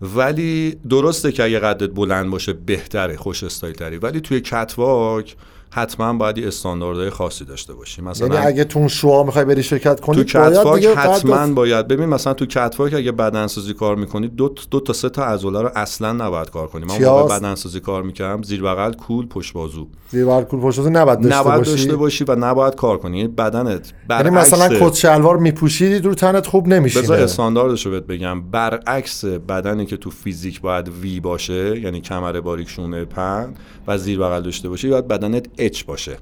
ولی 0.01 0.75
درسته 0.89 1.31
که 1.31 1.43
اگه 1.43 1.59
قدت 1.59 1.89
بلند 1.89 2.29
باشه 2.29 2.53
بهتره 2.53 3.17
خوش 3.17 3.43
استایل 3.43 3.75
تری 3.75 3.97
ولی 3.97 4.21
توی 4.21 4.41
کتواک 4.41 5.35
حتما 5.71 6.13
باید 6.13 6.37
یه 6.37 6.47
استانداردهای 6.47 7.09
خاصی 7.09 7.45
داشته 7.45 7.73
باشی 7.73 8.01
مثلا 8.01 8.27
یعنی 8.27 8.45
اگه 8.47 8.63
تو 8.63 8.79
اون 8.79 8.87
شوها 8.87 9.23
می‌خوای 9.23 9.45
بری 9.45 9.63
شرکت 9.63 9.99
کنی 9.99 10.23
تو 10.23 10.39
قدت- 10.39 10.97
حتما 10.97 11.53
باید 11.53 11.87
ببین 11.87 12.05
مثلا 12.05 12.33
تو 12.33 12.45
کتواک 12.45 12.93
اگه 12.93 13.11
بدنسازی 13.11 13.73
کار 13.73 13.95
می‌کنی 13.95 14.27
دو, 14.27 14.53
دو 14.71 14.79
تا 14.79 14.93
سه 14.93 15.09
تا 15.09 15.25
عضله 15.25 15.61
رو 15.61 15.69
اصلا 15.75 16.13
نباید 16.13 16.49
کار 16.49 16.67
کنی. 16.67 16.85
من 16.85 17.05
موقع؟ 17.05 17.37
بدنسازی 17.39 17.79
کار 17.79 18.03
می‌کردم 18.03 18.43
زیر 18.43 18.63
بغل 18.63 18.93
کول 18.93 19.27
پشت 19.27 19.53
بازو. 19.53 19.87
زیر 20.11 20.25
برکول 20.25 20.59
پشت 20.59 20.79
نباید 20.79 21.19
داشته 21.21 21.39
نباید 21.39 21.57
باشی؟ 21.57 21.71
داشته 21.71 21.95
باشی 21.95 22.23
و 22.23 22.35
نباید 22.35 22.75
کار 22.75 22.97
کنی. 22.97 23.17
یعنی 23.17 23.29
بدنت 23.29 23.93
یعنی 24.09 24.29
مثلا 24.29 24.79
کت 24.79 24.95
شلوار 24.95 25.37
میپوشی 25.37 25.99
رو 25.99 26.13
تنت 26.13 26.47
خوب 26.47 26.65
بذار 26.65 26.79
نمیشینه. 26.79 27.11
استانداردش 27.11 27.85
رو 27.85 27.91
بهت 27.91 28.03
بگم. 28.03 28.41
برعکس 28.41 29.25
بدنی 29.25 29.85
که 29.85 29.97
تو 29.97 30.09
فیزیک 30.09 30.61
باید 30.61 30.89
وی 31.01 31.19
باشه 31.19 31.79
یعنی 31.79 32.01
کمر 32.01 32.41
باریک 32.41 32.69
شونه 32.69 33.05
پهن 33.05 33.53
و 33.87 33.97
زیر 33.97 34.19
بغل 34.19 34.41
داشته 34.41 34.69
باشی 34.69 34.89
باید 34.89 35.07
بدنت 35.07 35.45
اچ 35.57 35.83
باشه. 35.83 36.17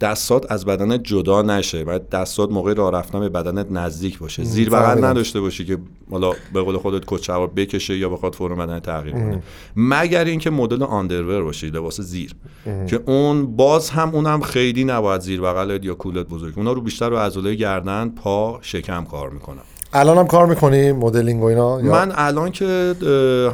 دستات 0.00 0.52
از 0.52 0.64
بدنت 0.64 1.02
جدا 1.04 1.42
نشه 1.42 1.84
باید 1.84 2.08
دستات 2.08 2.50
موقع 2.50 2.74
راه 2.74 2.92
رفتن 2.92 3.20
به 3.20 3.28
بدنت 3.28 3.66
نزدیک 3.70 4.18
باشه. 4.18 4.44
زیر 4.44 4.70
بغل. 4.70 5.04
نداشته 5.04 5.40
باشی 5.40 5.64
که 5.64 5.78
حالا 6.10 6.32
به 6.52 6.62
قول 6.62 6.76
خودت 6.76 7.04
کچه‌وار 7.06 7.46
بکشه 7.46 7.96
یا 7.96 8.08
بخواد 8.08 8.34
فرم 8.34 8.56
بدن 8.56 8.80
تغییر 8.80 9.14
کنه. 9.14 9.42
مگر 9.76 10.24
اینکه 10.24 10.50
مدل 10.50 10.82
آندرور 10.82 11.42
باشی 11.42 11.66
لباس 11.66 12.00
زیر. 12.00 12.34
که 12.64 13.00
اون 13.06 13.56
باز 13.56 13.90
هم 13.90 14.08
اونم 14.08 14.40
خیلی 14.40 14.84
نباید 14.84 15.20
زیر 15.20 15.40
بغلت 15.40 15.84
یا 15.84 15.94
کولت 15.94 16.26
بزرگ. 16.26 16.58
اونا 16.58 16.72
رو 16.72 16.80
بیشتر 16.80 17.10
رو 17.10 17.16
عضله 17.16 17.54
گردن 17.54 18.08
پا 18.08 18.58
شکم 18.62 19.04
کار 19.04 19.30
می‌کنن. 19.30 19.62
الان 19.92 20.18
هم 20.18 20.26
کار 20.26 20.46
می‌کنی؟ 20.46 20.92
مدلینگ 20.92 21.42
و 21.42 21.44
اینا؟ 21.44 21.78
من 21.78 22.12
الان 22.14 22.50
که 22.52 22.94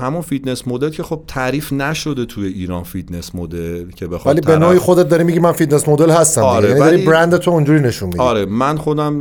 همون 0.01 0.23
fitness 0.23 0.69
model 0.69 0.91
که 0.90 1.03
خب 1.03 1.21
تعریف 1.29 1.73
نشده 1.73 2.25
توی 2.25 2.47
ایران 2.47 2.83
fitness 2.83 3.35
model 3.35 3.91
که 3.90 4.07
بخواد 4.07 4.35
ولی 4.37 4.47
به 4.47 4.57
نوعی 4.57 4.79
خودت 4.79 5.09
داری 5.09 5.25
میگی 5.25 5.38
من 5.38 5.53
fitness 5.53 5.88
model 5.88 6.11
هستم 6.11 6.42
آره، 6.42 6.61
دیگه 6.61 6.68
یعنی 6.79 6.81
داری 6.90 6.97
ولی- 6.97 7.07
برند 7.07 7.37
تو 7.37 7.51
اونجوری 7.51 7.81
نشون 7.81 8.07
میدی. 8.09 8.21
آره 8.21 8.45
من 8.47 8.77
خودم 8.77 9.18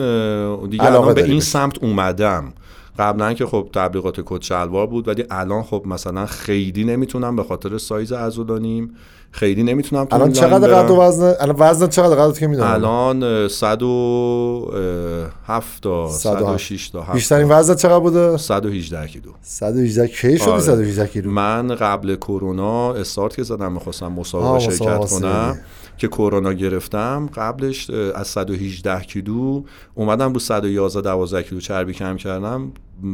دیگه 0.68 0.84
الان 0.86 1.06
به 1.08 1.14
داری 1.14 1.32
این. 1.32 1.42
سمت 1.42 1.84
اومدم. 1.84 2.54
قبلا 3.02 3.34
که 3.34 3.46
خب 3.46 3.70
تبلیغات 3.74 4.22
کت 4.26 4.42
شلوار 4.42 4.88
بود 4.88 5.08
ولی 5.08 5.26
الان 5.32 5.64
خب 5.64 5.84
مثلا 5.86 6.26
خیلی 6.26 6.84
نمی‌تونم 6.84 7.36
به 7.36 7.44
خاطر 7.44 7.78
سایز 7.78 8.14
عضلانیم 8.14 8.96
خیلی 9.32 9.64
نمی‌تونم 9.64 10.06
تو 10.06 10.16
الان 10.16 10.32
چقدر. 10.32 10.74
قد 10.74 10.92
و 10.92 10.96
وزن 10.96 11.34
الان 11.40 11.56
وزن 11.60 11.88
چقدر 11.88 12.16
قدت 12.16 12.40
که 12.40 12.48
می‌دونم؟ 12.48 12.72
الان 12.72 13.24
اه، 13.24 13.48
107 13.48 15.84
تا 15.84 16.10
106 16.10 16.90
تا 16.90 17.02
7 17.02 17.14
بیشترین 17.14 17.48
وزن 17.50 17.76
چقدر 17.76 18.00
بوده؟ 18.00 18.38
118 18.38 19.08
کیلو. 19.08 19.32
118 19.42 20.08
کی 20.08 20.28
آره. 20.28 20.62
118 20.62 21.08
کیلو؟ 21.08 21.32
من 21.32 21.76
قبل 21.76 22.16
کرونا 22.16 22.94
استارت 22.94 23.36
که 23.36 23.44
زدم 23.44 23.72
می‌خواستم 23.72 24.12
مسابقه 24.12 24.60
شرکت 24.60 25.10
کنم. 25.10 25.60
که 26.02 26.08
کرونا 26.08 26.54
گرفتم 26.54 27.30
قبلش 27.34 27.90
از 27.90 28.28
118 28.28 29.00
کیلو 29.00 29.64
اومدم 29.96 30.34
رو 30.34 30.40
111 30.40 31.02
12 31.02 31.44
کیلو 31.44 31.62
چربی 31.62 31.94
کم 31.94 32.18
کردم. 32.18 32.72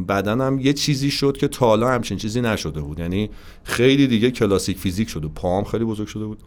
بدنم 0.10 0.60
یه 0.60 0.74
چیزی 0.74 1.12
شد 1.12 1.38
که 1.38 1.48
تا 1.48 1.66
حالا 1.66 1.90
همچین 1.90 2.18
چیزی 2.18 2.42
نشده 2.42 2.82
بود. 2.82 3.00
یعنی 3.00 3.30
خیلی 3.64 4.08
دیگه 4.08 4.32
کلاسیک 4.32 4.78
فیزیک 4.78 5.10
شد 5.10 5.26
و 5.26 5.30
پام 5.30 5.64
خیلی 5.64 5.86
بزرگ 5.86 6.08
شده 6.08 6.26
بود. 6.26 6.40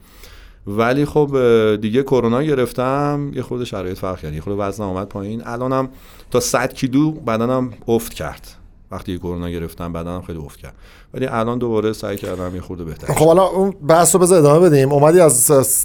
ولی 0.67 1.05
خب 1.05 1.37
دیگه 1.81 2.03
کرونا 2.03 2.43
گرفتم. 2.43 3.31
یه 3.35 3.43
خورده 3.43 3.65
شرایط 3.65 3.99
فرق 3.99 4.21
کرد. 4.21 4.35
یه 4.35 4.41
خورده 4.41 4.63
وزنم 4.63 4.87
آمد 4.87 5.09
پایین. 5.09 5.43
الانم 5.47 5.89
تا 6.31 6.41
100 6.41 6.75
کیلو 6.75 7.11
بدنم 7.13 7.73
افت 7.89 8.15
کرد. 8.15 8.60
وقتی 8.91 9.19
کرونا 9.19 9.51
گرفتم 9.51 9.93
بدنم 9.93 10.23
خیلی 10.23 10.39
افت 10.39 10.59
کرد. 10.59 10.75
ولی 11.15 11.27
الان 11.27 11.59
دوباره 11.59 11.93
سعی 11.93 12.17
کردم 12.17 12.55
یه 12.55 12.61
خورده 12.61 12.85
بهتر 12.85 13.15
خب 13.15 13.27
حالا 13.27 13.43
اون 13.43 13.71
بحث 13.71 14.15
رو 14.15 14.21
بذار 14.21 14.39
ادامه 14.39 14.69
بدیم. 14.69 14.93
اومدی 14.93 15.21
از 15.21 15.35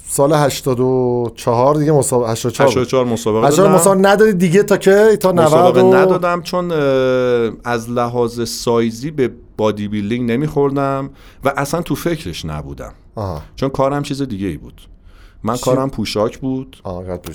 سال 0.08 0.32
84 0.32 1.74
دیگه 1.74 1.92
مسابقه 1.92 2.30
84 2.30 2.68
84 2.70 3.06
مسابقه 3.06 3.46
84 3.46 3.68
دادم. 3.68 3.80
مسابقه 3.80 4.08
ندادی 4.08 4.32
دیگه 4.32 4.62
تا 4.62 4.76
که 4.76 5.16
تا 5.20 5.32
90 5.32 5.40
مسابقه 5.40 5.80
و... 5.80 5.94
ندادم 5.94 6.42
چون 6.42 6.72
از 7.64 7.90
لحاظ 7.90 8.48
سایزی 8.48 9.10
به 9.10 9.30
بادی 9.56 9.88
بیلدینگ 9.88 10.30
نمیخوردم 10.32 11.10
و 11.44 11.52
اصلا 11.56 11.82
تو 11.82 11.94
فکرش 11.94 12.44
نبودم. 12.44 12.92
آها. 13.14 13.42
چون 13.56 13.68
کارم 13.68 14.02
چیز 14.02 14.22
دیگه 14.22 14.46
ای 14.46 14.56
بود. 14.56 14.80
من 15.42 15.56
کارم 15.56 15.90
پوشاک 15.90 16.38
بود. 16.38 16.76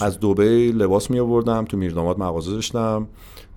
از 0.02 0.20
دبی 0.20 0.72
لباس 0.72 1.12
می 1.12 1.20
آوردم 1.20 1.66
تو 1.66 1.78
میرداماد 1.78 2.20
مغازه 2.20 2.52
داشتم. 2.52 3.08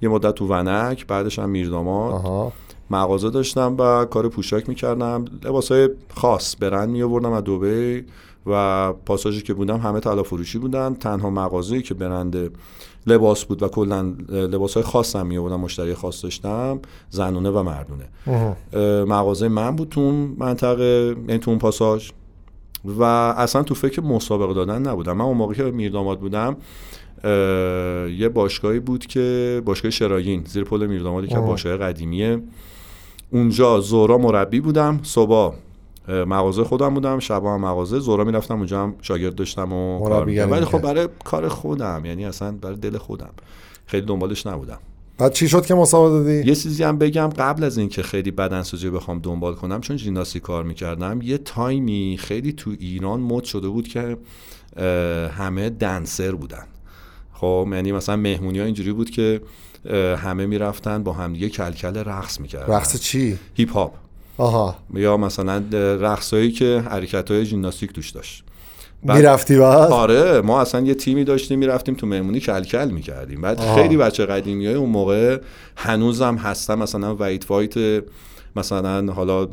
یه 0.04 0.10
مدت 0.10 0.34
تو 0.34 0.46
ونک 0.46 1.06
بعدش 1.06 1.38
هم 1.38 1.50
میرداماد 1.50 2.52
مغازه 2.90 3.30
داشتم 3.30 3.76
و 3.78 4.04
کار 4.04 4.28
پوشاک 4.28 4.68
می‌کردم. 4.68 5.24
لباس 5.44 5.72
های 5.72 5.88
خاص 6.14 6.56
برند 6.60 6.88
می 6.88 7.02
آوردم 7.02 7.32
از 7.32 7.44
دبی 7.44 8.04
و 8.46 8.92
پاساژی 8.92 9.42
که 9.42 9.54
بودم 9.54 9.78
همه 9.78 10.00
طلا 10.00 10.22
فروشی 10.22 10.58
بودن. 10.58 10.94
تنها 10.94 11.30
مغازه‌ای 11.30 11.82
که 11.82 11.94
برند 11.94 12.50
لباس 13.06 13.44
بود 13.44 13.62
و 13.62 13.68
کلا 13.68 14.14
لباس 14.28 14.74
های 14.74 14.82
خاص 14.82 15.16
هم 15.16 15.26
می 15.26 15.38
آوردم 15.38 15.60
مشتری 15.60 15.94
خاص 15.94 16.24
داشتم 16.24 16.80
زنونه 17.10 17.50
و 17.50 17.62
مردونه. 17.62 18.08
مغازه 19.04 19.48
من 19.48 19.76
بود 19.76 19.88
تو 19.88 20.00
اون 20.00 20.36
منطقه 20.38 21.16
یعنی 21.28 21.38
تو 21.38 21.50
اون 21.50 21.58
پاساژ. 21.58 22.10
و 22.84 23.02
اصلا 23.02 23.62
تو 23.62 23.74
فکر 23.74 24.00
مسابقه 24.00 24.54
دادن 24.54 24.86
نبودم. 24.86 25.12
من 25.12 25.24
اون 25.24 25.36
موقع 25.36 25.54
که 25.54 25.62
میرداماد 25.62 26.20
بودم 26.20 26.56
یه 28.18 28.30
باشگاهی 28.34 28.80
بود 28.80 29.06
که 29.06 29.62
باشگاه 29.64 29.90
شراگین 29.90 30.44
زیر 30.46 30.64
پل 30.64 30.86
میردامادی 30.86 31.26
که. 31.26 31.38
باشگاه 31.38 31.76
قدیمیه 31.76 32.42
اونجا 33.30 33.80
زورا 33.80 34.18
مربی 34.18 34.60
بودم 34.60 35.00
صبح 35.02 35.54
مغازه 36.08 36.64
خودم 36.64 36.94
بودم 36.94 37.18
شبا 37.18 37.54
هم 37.54 37.60
مغازه 37.60 37.98
زورا 37.98 38.24
می‌رفتم 38.24 38.56
اونجا 38.56 38.82
هم 38.82 38.94
شاگرد 39.02 39.34
داشتم 39.34 39.72
و 39.72 40.00
کار. 40.00 40.24
ولی 40.26 40.64
خب. 40.64 40.78
برای 40.78 41.08
کار 41.24 41.48
خودم 41.48 42.02
یعنی 42.04 42.24
اصلا 42.24 42.52
برای 42.52 42.76
دل 42.76 42.98
خودم 42.98 43.30
خیلی 43.86 44.06
دنبالش 44.06 44.46
نبودم 44.46 44.78
بعد 45.18 45.32
چی 45.32 45.48
شد 45.48 45.66
که 45.66 45.74
مسابقه 45.74 46.10
دادی 46.10 46.48
یه 46.48 46.54
چیزی 46.54 46.82
هم 46.82 46.98
بگم 46.98 47.26
قبل 47.26 47.64
از 47.64 47.78
اینکه 47.78 48.02
خیلی 48.02 48.30
بدنسازی 48.30 48.90
بخوام 48.90 49.18
دنبال 49.18 49.54
کنم 49.54 49.80
چون 49.80 49.96
ژیمناستیک 49.96 50.42
کار 50.42 50.64
می‌کردم 50.64 51.22
یه 51.22 51.38
تایمی 51.38 52.16
خیلی 52.20 52.52
تو 52.52 52.70
ایران 52.78 53.20
مد 53.20 53.44
شده 53.44 53.68
بود 53.68 53.88
که 53.88 54.16
همه 55.28 55.70
dancer 55.70 56.32
بودن 56.32 56.66
خب 57.34 57.68
یعنی 57.72 57.92
مثلا 57.92 58.16
مهمونی 58.16 58.58
ها 58.58 58.64
اینجوری 58.64 58.92
بود 58.92 59.10
که 59.10 59.40
همه 60.16 60.46
می‌رفتن 60.46 61.02
با 61.02 61.12
همدیگه 61.12 61.48
کلکل 61.48 61.96
رقص 61.96 62.40
می‌کردن. 62.40 62.74
رقص 62.74 63.00
چی؟ 63.00 63.38
hip 63.54 63.72
hop 63.72 63.92
آها. 64.38 64.76
یا 64.94 65.16
مثلا 65.16 65.62
رقصایی 66.00 66.52
که 66.52 66.82
حرکت 66.90 67.30
های 67.30 67.44
ژیمناستیک 67.44 67.92
توش 67.92 68.10
داشت. 68.10 68.44
می‌رفتی 69.02 69.58
بعد؟ 69.58 69.90
آره 69.92 70.40
ما 70.40 70.60
اصلا 70.60 70.80
یه 70.80 70.94
تیمی 70.94 71.24
داشتیم 71.24 71.58
می‌رفتیم 71.58 71.94
تو 71.94 72.06
مهمونی 72.06 72.40
کلکل 72.40 72.90
می‌کردیم. 72.90 73.40
بعد 73.40 73.60
آها. 73.60 73.74
خیلی 73.74 73.96
بچه 73.96 74.26
قدیمی 74.26 74.66
های 74.66 74.74
اون 74.74 74.90
موقع 74.90 75.38
هنوزم 75.76 76.36
هستن 76.36 76.74
مثلا 76.74 77.16
وایت 77.16 77.50
وایت 77.50 78.02
مثلا 78.56 79.12
حالا 79.12 79.48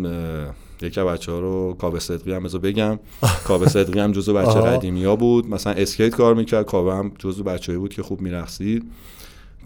یکی 0.83 1.01
بچه 1.01 1.31
ها 1.31 1.39
رو 1.39 1.75
کاوه 1.79 1.99
صدقی 1.99 2.33
هم 2.33 2.43
بگم. 2.43 2.99
کاوه 3.47 3.67
صدقی 3.67 3.99
هم 3.99 4.11
جزو 4.11 4.33
بچه 4.33 4.61
قدیمی 4.61 5.03
ها 5.03 5.15
بود. 5.15 5.49
مثلا 5.49 5.73
اسکیت 5.73 6.09
کار 6.09 6.35
می‌کرد. 6.35 6.65
کاوه 6.65 6.93
هم 6.93 7.11
جزو 7.19 7.43
بچه‌ای 7.43 7.77
بود 7.77 7.93
که 7.93 8.03
خوب 8.03 8.21
میرقصید. 8.21 8.91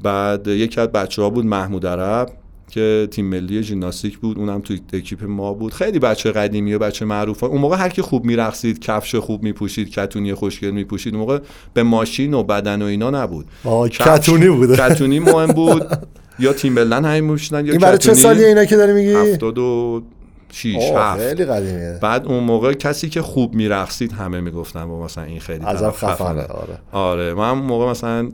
بعد 0.04 0.48
یکی 0.48 0.82
از 0.82 0.88
بچه 0.88 1.22
ها 1.22 1.30
بود 1.30 1.46
محمود 1.46 1.86
عرب 1.86 2.32
که 2.70 3.08
تیم 3.12 3.26
ملی 3.26 3.64
ژیمناستیک 3.64 4.18
بود. 4.18 4.40
اونم 4.40 4.62
تو 4.62 4.74
اکیپ 4.94 5.24
ما 5.24 5.54
بود. 5.54 5.74
خیلی 5.74 6.00
بچه 6.00 6.32
قدیمی 6.32 6.74
و 6.74 6.80
بچه 6.80 7.06
معروف 7.06 7.40
ها. 7.40 7.48
اون 7.48 7.62
موقع 7.62 7.78
هر 7.78 7.90
کی 7.90 8.02
خوب 8.02 8.26
میرقصید 8.26 8.80
کفش 8.80 9.16
خوب 9.16 9.44
میپوشید 9.44 9.90
کتونی 9.90 10.34
خوشگل 10.34 10.72
میپوشید 10.72 11.14
اون 11.14 11.22
موقع 11.22 11.40
به 11.74 11.84
ماشین 11.84 12.34
و 12.34 12.44
بدن 12.44 12.82
و 12.82 12.86
اینا 12.86 13.10
نبود. 13.10 13.46
کتونی 13.90 14.50
بود. 14.50 14.76
کتونی 14.82 15.20
مهم 15.20 15.48
بود. 15.48 15.84
یا 16.40 16.54
تیم 16.54 16.76
بلن 16.76 17.06
همین 17.06 17.24
می‌شدن 17.24 17.66
یا 17.66 17.72
این 17.72 17.82
برای 17.82 17.98
چه 17.98 18.14
سالی 18.14 18.44
اینا 18.44 18.66
که 18.66 18.76
داری 18.76 18.94
میگی؟ 18.94 19.14
72 19.14 20.04
6 20.56 20.76
7 20.76 21.20
خیلی 21.20 21.46
قدیمیه. 21.46 22.00
بعد 22.02 22.26
اون 22.26 22.44
موقع 22.44 22.74
کسی 22.74 23.10
که 23.10 23.22
خوب 23.22 23.54
میرقصید 23.56 24.12
همه 24.12 24.42
می‌گفتن 24.42 24.88
با 24.88 25.04
مثلا 25.04 25.24
این 25.24 25.40
خیلی 25.40 25.66
از 25.66 25.84
خفنه. 25.84 26.42
آره. 26.42 26.78
آره. 26.92 27.34
من 27.34 27.52
موقع 27.52 27.90
مثلا 27.90 28.30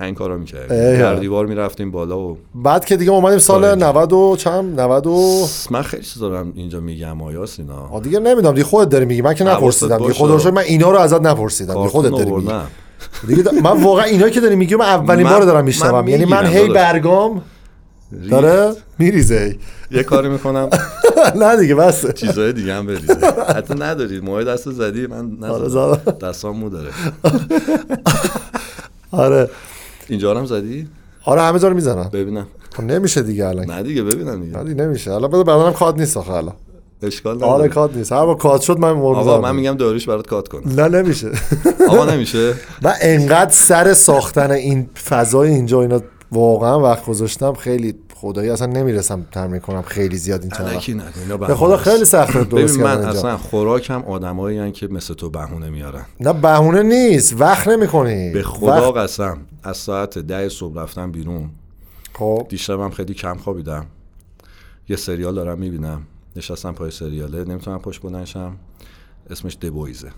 این 0.00 0.14
کارو 0.14 0.38
می‌کردم 0.38 0.76
در 0.98 1.14
دیوار 1.14 1.46
می‌رفتیم 1.46 1.90
بالا 1.90 2.18
و 2.18 2.38
بعد 2.54 2.84
که 2.84 2.96
دیگه 2.96 3.10
اومدیم 3.10 3.38
سال 3.38 3.74
90 3.74 4.12
و 4.12 4.36
چند؟ 4.36 4.80
90 4.80 5.06
و 5.06 5.46
من 5.70 5.82
خیلی 5.82 6.02
چیز 6.02 6.18
دارم 6.18 6.52
اینجا 6.56 6.80
میگم 6.80 7.22
آیاس 7.22 7.58
اینا. 7.58 7.88
آ 7.92 8.00
دیگه 8.00 8.18
نمی‌دونم. 8.18 8.54
دیگه 8.54 8.64
خودت 8.64 8.90
داری 8.90 9.04
میگی. 9.04 9.22
من 9.22 9.34
که 9.34 9.44
نپرسیدم. 9.44 9.98
دیگه 9.98 10.12
خودت 10.12 10.46
من 10.46 10.62
اینا 10.62 10.90
رو 10.90 10.98
ازت 10.98 11.20
نپرسیدم. 11.20 11.74
دیگه 11.74 11.88
خودت 11.88 12.10
داری 12.10 12.30
میگی. 12.30 12.52
دیگه 13.26 13.42
دا... 13.42 13.50
من 13.50 13.82
واقعا 13.82 14.04
اینا 14.04 14.28
که 14.28 14.40
داری 14.40 14.56
میگی 14.56 14.74
من 14.74 14.84
اولین 14.84 15.28
بار 15.28 15.42
دارم 15.42 15.64
میشنوم. 15.64 16.08
یعنی 16.08 16.24
من 16.24 16.46
هی 16.46 16.68
برگام. 16.68 17.42
داره؟ 18.30 18.74
میریزه. 18.98 19.56
یه 19.90 20.02
کاری 20.02 20.28
می‌کنم. 20.28 20.68
نه 21.42 21.56
دیگه 21.56 21.74
بس. 21.74 22.06
چیزای 22.14 22.52
دیگه 22.52 22.74
هم 22.74 22.86
بریزه 22.86 23.14
حتی 23.56 23.74
ندارید. 23.74 24.24
موهای 24.24 24.44
دست 24.44 24.70
زدی 24.70 25.06
من 25.06 25.44
آره، 25.44 25.64
نزدم 25.64 25.94
زدم. 26.04 26.28
دستام 26.28 26.56
مو 26.56 26.68
داره. 26.70 26.90
آره. 29.10 29.50
اینجا 30.08 30.34
هم 30.34 30.46
زدی؟ 30.46 30.88
آره 31.24 31.42
همه 31.42 31.58
جا 31.58 31.68
رو 31.68 31.74
می‌زنم. 31.74 32.10
ببینم. 32.12 32.46
خب 32.76 32.82
نمیشه 32.82 33.22
دیگه 33.22 33.46
الان. 33.46 33.70
نه 33.70 33.82
دیگه 33.82 34.02
ببینم 34.02 34.42
دیگه. 34.44 34.58
نه 34.58 34.64
دیگه 34.64 34.84
نمیشه. 34.86 35.12
الان 35.12 35.30
بذار 35.30 35.44
بدنم 35.44 35.72
کات 35.72 35.98
نیست 35.98 36.16
آخه 36.16 36.32
الان. 36.32 36.54
اشکال 37.02 37.44
آره 37.44 37.54
نداره. 37.54 37.68
کات 37.68 37.96
نیست. 37.96 38.12
هر 38.12 38.26
با 38.26 38.34
کات 38.34 38.62
شد 38.62 38.78
من 38.78 38.92
موضوع 38.92 39.22
آقا 39.22 39.40
من 39.40 39.56
میگم 39.56 39.74
داریش 39.76 40.08
برات 40.08 40.26
کات 40.26 40.48
کنه. 40.48 40.74
نه 40.74 40.88
نمیشه. 41.02 41.30
آقا 41.88 42.04
نمیشه؟ 42.04 42.54
من 42.82 42.92
انقدر 43.00 43.50
سر 43.50 43.94
ساختن 43.94 44.50
این 44.50 44.88
فضای 45.08 45.50
اینجا 45.50 45.82
اینا 45.82 46.00
واقعا 46.32 46.80
وقت 46.80 47.06
گذاشتم 47.06 47.52
خیلی 47.52 47.94
خدایی 48.24 48.50
اصلا 48.50 48.66
نمی‌رسم 48.66 49.26
تمرین 49.32 49.60
کنم 49.60 49.82
خیلی 49.82 50.16
زیاد 50.16 50.42
این 50.42 50.50
چند 50.50 50.66
وقت. 50.66 51.48
به 51.48 51.54
خدا. 51.54 51.76
خیلی 51.76 52.04
سخته 52.04 52.44
درست 52.44 52.78
من 52.78 52.90
اینجا 52.90 53.08
اصلا 53.08 53.36
خوراکم 53.36 54.02
آدمایی 54.02 54.72
که 54.72 54.86
مثل 54.86 55.14
تو 55.14 55.30
بهونه 55.30 55.70
میارن. 55.70 56.04
نه 56.20 56.32
بهونه 56.32 56.82
نیست. 56.82 57.40
وقت 57.40 57.68
نمی‌کنی. 57.68 58.32
به 58.32 58.42
خدا 58.42 58.92
قسم 58.92 59.38
از 59.62 59.76
ساعت 59.76 60.18
ده 60.18 60.48
صبح 60.48 60.80
رفتم 60.80 61.12
بیرون. 61.12 61.50
خب. 62.12 62.46
دیشبم 62.48 62.90
خیلی 62.90 63.14
کم 63.14 63.36
خوابیدم. 63.36 63.86
یه 64.88 64.96
سریال 64.96 65.34
دارم 65.34 65.58
می‌بینم. 65.58 66.02
نشستم 66.36 66.72
پای 66.72 66.90
سریاله. 66.90 67.44
نمی‌تونم 67.44 67.78
پشت 67.78 68.02
بلنشم 68.02 68.56
اسمش 69.30 69.56
دبویزه 69.56 70.08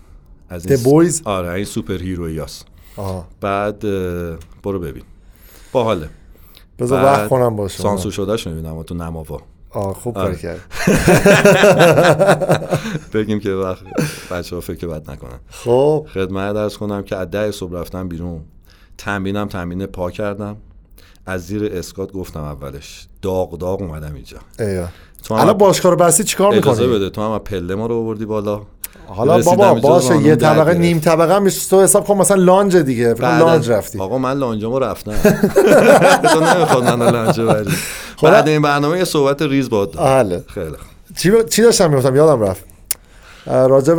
از 0.49 0.71
این 0.71 0.77
Boys؟ 0.77 1.21
آره 1.23 1.49
این 1.49 1.65
سوپر 1.65 1.97
هیرویاست 1.97 2.65
آها. 2.97 3.27
بعد 3.41 3.79
برو 4.63 4.79
ببین. 4.79 5.03
باحاله. 5.71 6.09
بذار 6.79 7.03
وقت 7.03 7.29
کنم 7.29 7.55
باشه 7.55 7.83
سانسور 7.83 8.11
شدهش 8.11 8.47
می‌بینم 8.47 8.83
تو 8.83 8.95
نماوا. 8.95 9.41
آه 9.69 9.93
خوب 9.93 10.17
آره. 10.17 10.27
کار 10.27 10.35
کرد. 10.35 10.59
بگیم 13.13 13.39
که 13.39 13.51
وقت 13.51 13.83
بچه 14.31 14.55
ها 14.55 14.61
فکر 14.61 14.87
بد 14.87 15.11
نکنن. 15.11 15.39
خب. 15.49 16.07
خدمت 16.13 16.53
درس 16.53 16.77
کنم 16.77 17.03
که 17.03 17.15
از 17.15 17.31
ده 17.31 17.51
صبح 17.51 17.73
رفتم 17.73 18.07
بیرون. 18.07 18.41
تمرینم 18.97 19.47
تمرین 19.47 19.85
پا 19.85 20.11
کردم. 20.11 20.57
از 21.25 21.47
زیر 21.47 21.65
اسکات 21.73 22.11
گفتم 22.11 22.43
اولش. 22.43 23.07
داغ 23.21 23.57
داغ 23.57 23.81
اومدم 23.81 24.13
اینجا. 24.13 24.37
الان 25.29 25.53
باشگاه 25.57 25.91
رو 25.91 25.97
بستی 25.97 26.23
چیکار 26.23 26.53
اجازه 26.55 26.81
می‌کنی؟ 26.81 26.95
بده. 26.97 27.09
تو 27.09 27.21
هم 27.21 27.39
پله 27.39 27.75
ما 27.75 27.85
رو 27.85 27.95
آوردی 27.95 28.25
بالا. 28.25 28.61
حالا 29.07 29.41
بابا 29.41 29.73
باشه 29.73 30.17
یه 30.21 30.35
طبقه. 30.35 30.73
نیم 30.73 30.99
طبقه 30.99 31.35
هم 31.35 31.49
تو 31.69 31.81
حساب 31.81 32.05
کن 32.07 32.17
مثلا 32.17 32.37
لانج 32.37 32.77
دیگه 32.77 33.13
فکر 33.13 33.37
لانج 33.37 33.71
رفتی 33.71 33.99
آقا 33.99 34.17
من 34.17 34.37
لانجمو 34.37 34.79
رفتم 34.79 35.13
تو 36.33 36.39
نمی‌خواد 36.39 36.83
من 36.83 37.09
لانج 37.11 37.41
بری 37.41 37.69
بعد 38.23 38.47
این 38.47 38.61
برنامه 38.61 38.97
یه 38.97 39.03
صحبت 39.03 39.41
ریز 39.41 39.69
باد. 39.69 39.95
حله 39.95 40.43
خیلی 40.47 40.69
خوب. 40.69 40.77
چی. 41.17 41.31
چی 41.49 41.61
داشتم 41.61 41.89
می‌گفتم 41.89 42.15
یادم 42.15 42.41
رفت 42.41 42.63
راجب 43.45 43.97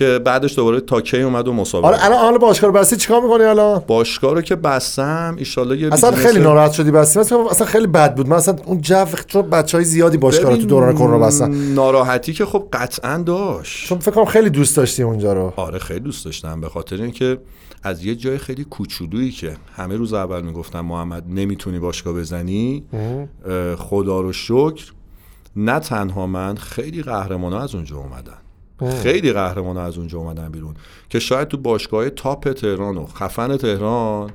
که 0.00 0.18
بعدش 0.24 0.56
دوباره 0.56 0.80
تا 0.80 1.00
کی 1.00 1.22
اومد 1.22 1.48
و 1.48 1.52
مسابقه. 1.52 1.88
آره 1.88 2.04
الان 2.04 2.18
حالا 2.18 2.38
باشگاه 2.38 2.70
رو 2.70 2.76
بستی 2.76 2.96
چیکار 2.96 3.22
می‌کنی 3.22 3.44
الان؟ 3.44 3.82
باشگاه 3.86 4.34
رو 4.34 4.40
که 4.40 4.56
بستم 4.56 5.34
ایشالله 5.38 5.78
یه 5.78 5.92
اصلا 5.92 6.10
خیلی 6.12 6.38
ناراحت 6.38 6.72
شدی 6.72 6.90
بستی 6.90 7.18
مثلا 7.18 7.46
اصلا 7.50 7.66
خیلی 7.66 7.86
بد 7.86 8.14
بود. 8.14 8.28
من 8.28 8.36
اصلا 8.36 8.56
اون 8.64 8.80
جو 8.80 9.04
چون 9.26 9.42
بچه 9.42 9.78
های 9.78 9.84
زیادی 9.84 10.16
باشگاه 10.16 10.50
رو 10.50 10.56
تو 10.56 10.66
دوران 10.66 10.94
کرونا 10.94 11.18
بستن. 11.18 11.54
ناراحتی 11.74 12.32
که 12.32 12.44
خب 12.44 12.68
قطعا 12.72 13.18
داشت. 13.18 13.88
چون 13.88 13.98
فکر 13.98 14.10
کنم 14.10 14.24
خیلی 14.24 14.50
دوست 14.50 14.76
داشتی 14.76 15.02
اونجا 15.02 15.32
رو. 15.32 15.52
آره 15.56 15.78
خیلی 15.78 16.00
دوست 16.00 16.24
داشتم. 16.24 16.60
به 16.60 16.68
خاطر 16.68 17.02
اینکه 17.02 17.38
از 17.82 18.04
یه 18.04 18.14
جای 18.14 18.38
خیلی 18.38 18.64
کوچولویی 18.64 19.30
که 19.30 19.56
همه 19.76 19.96
روز 19.96 20.14
اول 20.14 20.42
می‌گفتن 20.42 20.80
محمد 20.80 21.24
نمی‌تونی 21.28 21.78
باشگاه 21.78 22.14
بزنی؟ 22.14 22.84
خدا 23.76 24.20
رو 24.20 24.32
شکر 24.32 24.92
نه 25.56 25.80
تنها 25.80 26.26
من 26.26 26.56
خیلی 26.56 27.02
قهرمان 27.02 27.52
از 27.54 27.74
اونجا 27.74 27.96
اومدن. 27.96 28.38
خیلی 28.88 29.32
قهرمان 29.32 29.78
از 29.78 29.98
اونجا 29.98 30.18
اومدن 30.18 30.48
بیرون. 30.48 30.74
که 31.08 31.18
شاید 31.18 31.48
تو 31.48 31.56
باشگاه 31.56 32.10
تاپ 32.10 32.52
تهران 32.52 32.96
و 32.96 33.06
خفن 33.06 33.56
تهران 33.56 34.30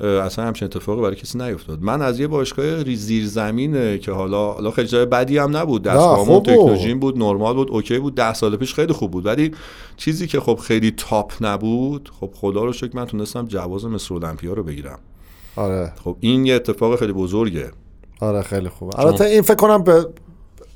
اصلا 0.00 0.44
همچین 0.44 0.66
اتفاقی 0.66 1.02
برای 1.02 1.16
کسی 1.16 1.38
نیفتاد. 1.38 1.82
من 1.82 2.02
از 2.02 2.20
یه 2.20 2.26
باشگاه 2.26 2.82
ری- 2.82 2.96
زیرزمینه 2.96 3.98
که 3.98 4.12
حالا 4.12 4.52
حالا 4.52 4.70
خیلی 4.70 4.88
جای 4.88 5.06
بدی 5.06 5.38
هم 5.38 5.56
نبود. 5.56 5.82
دستگاهمون. 5.82 6.42
تکنولوژی 6.42 6.94
بود. 6.94 7.18
نرمال 7.18 7.54
بود 7.54 7.70
اوکی 7.70 7.98
بود. 7.98 8.14
ده 8.14 8.34
سال 8.34 8.56
پیش 8.56 8.74
خیلی 8.74 8.92
خوب 8.92 9.10
بود. 9.10 9.26
ولی 9.26 9.50
چیزی 9.96 10.26
که 10.26 10.40
خب 10.40 10.54
خیلی 10.54 10.90
تاپ 10.90 11.32
نبود 11.40 12.10
خب 12.20 12.30
خدا 12.34 12.64
رو 12.64 12.72
شکر 12.72 12.96
من 12.96 13.04
تونستم 13.04 13.46
جواز 13.46 13.84
مصر 13.86 14.14
المپیا 14.14 14.52
رو 14.52 14.62
بگیرم. 14.62 14.98
آره. 15.56 15.92
خب 16.04 16.16
این 16.20 16.46
یه 16.46 16.54
اتفاق 16.54 16.98
خیلی 16.98 17.12
بزرگه. 17.12 17.70
آره 18.20 18.42
خیلی 18.42 18.68
خوبه 18.68 19.00
البته 19.00 19.24
این 19.24 19.42
فکر 19.42 19.54
کنم 19.54 19.82
به 19.82 20.06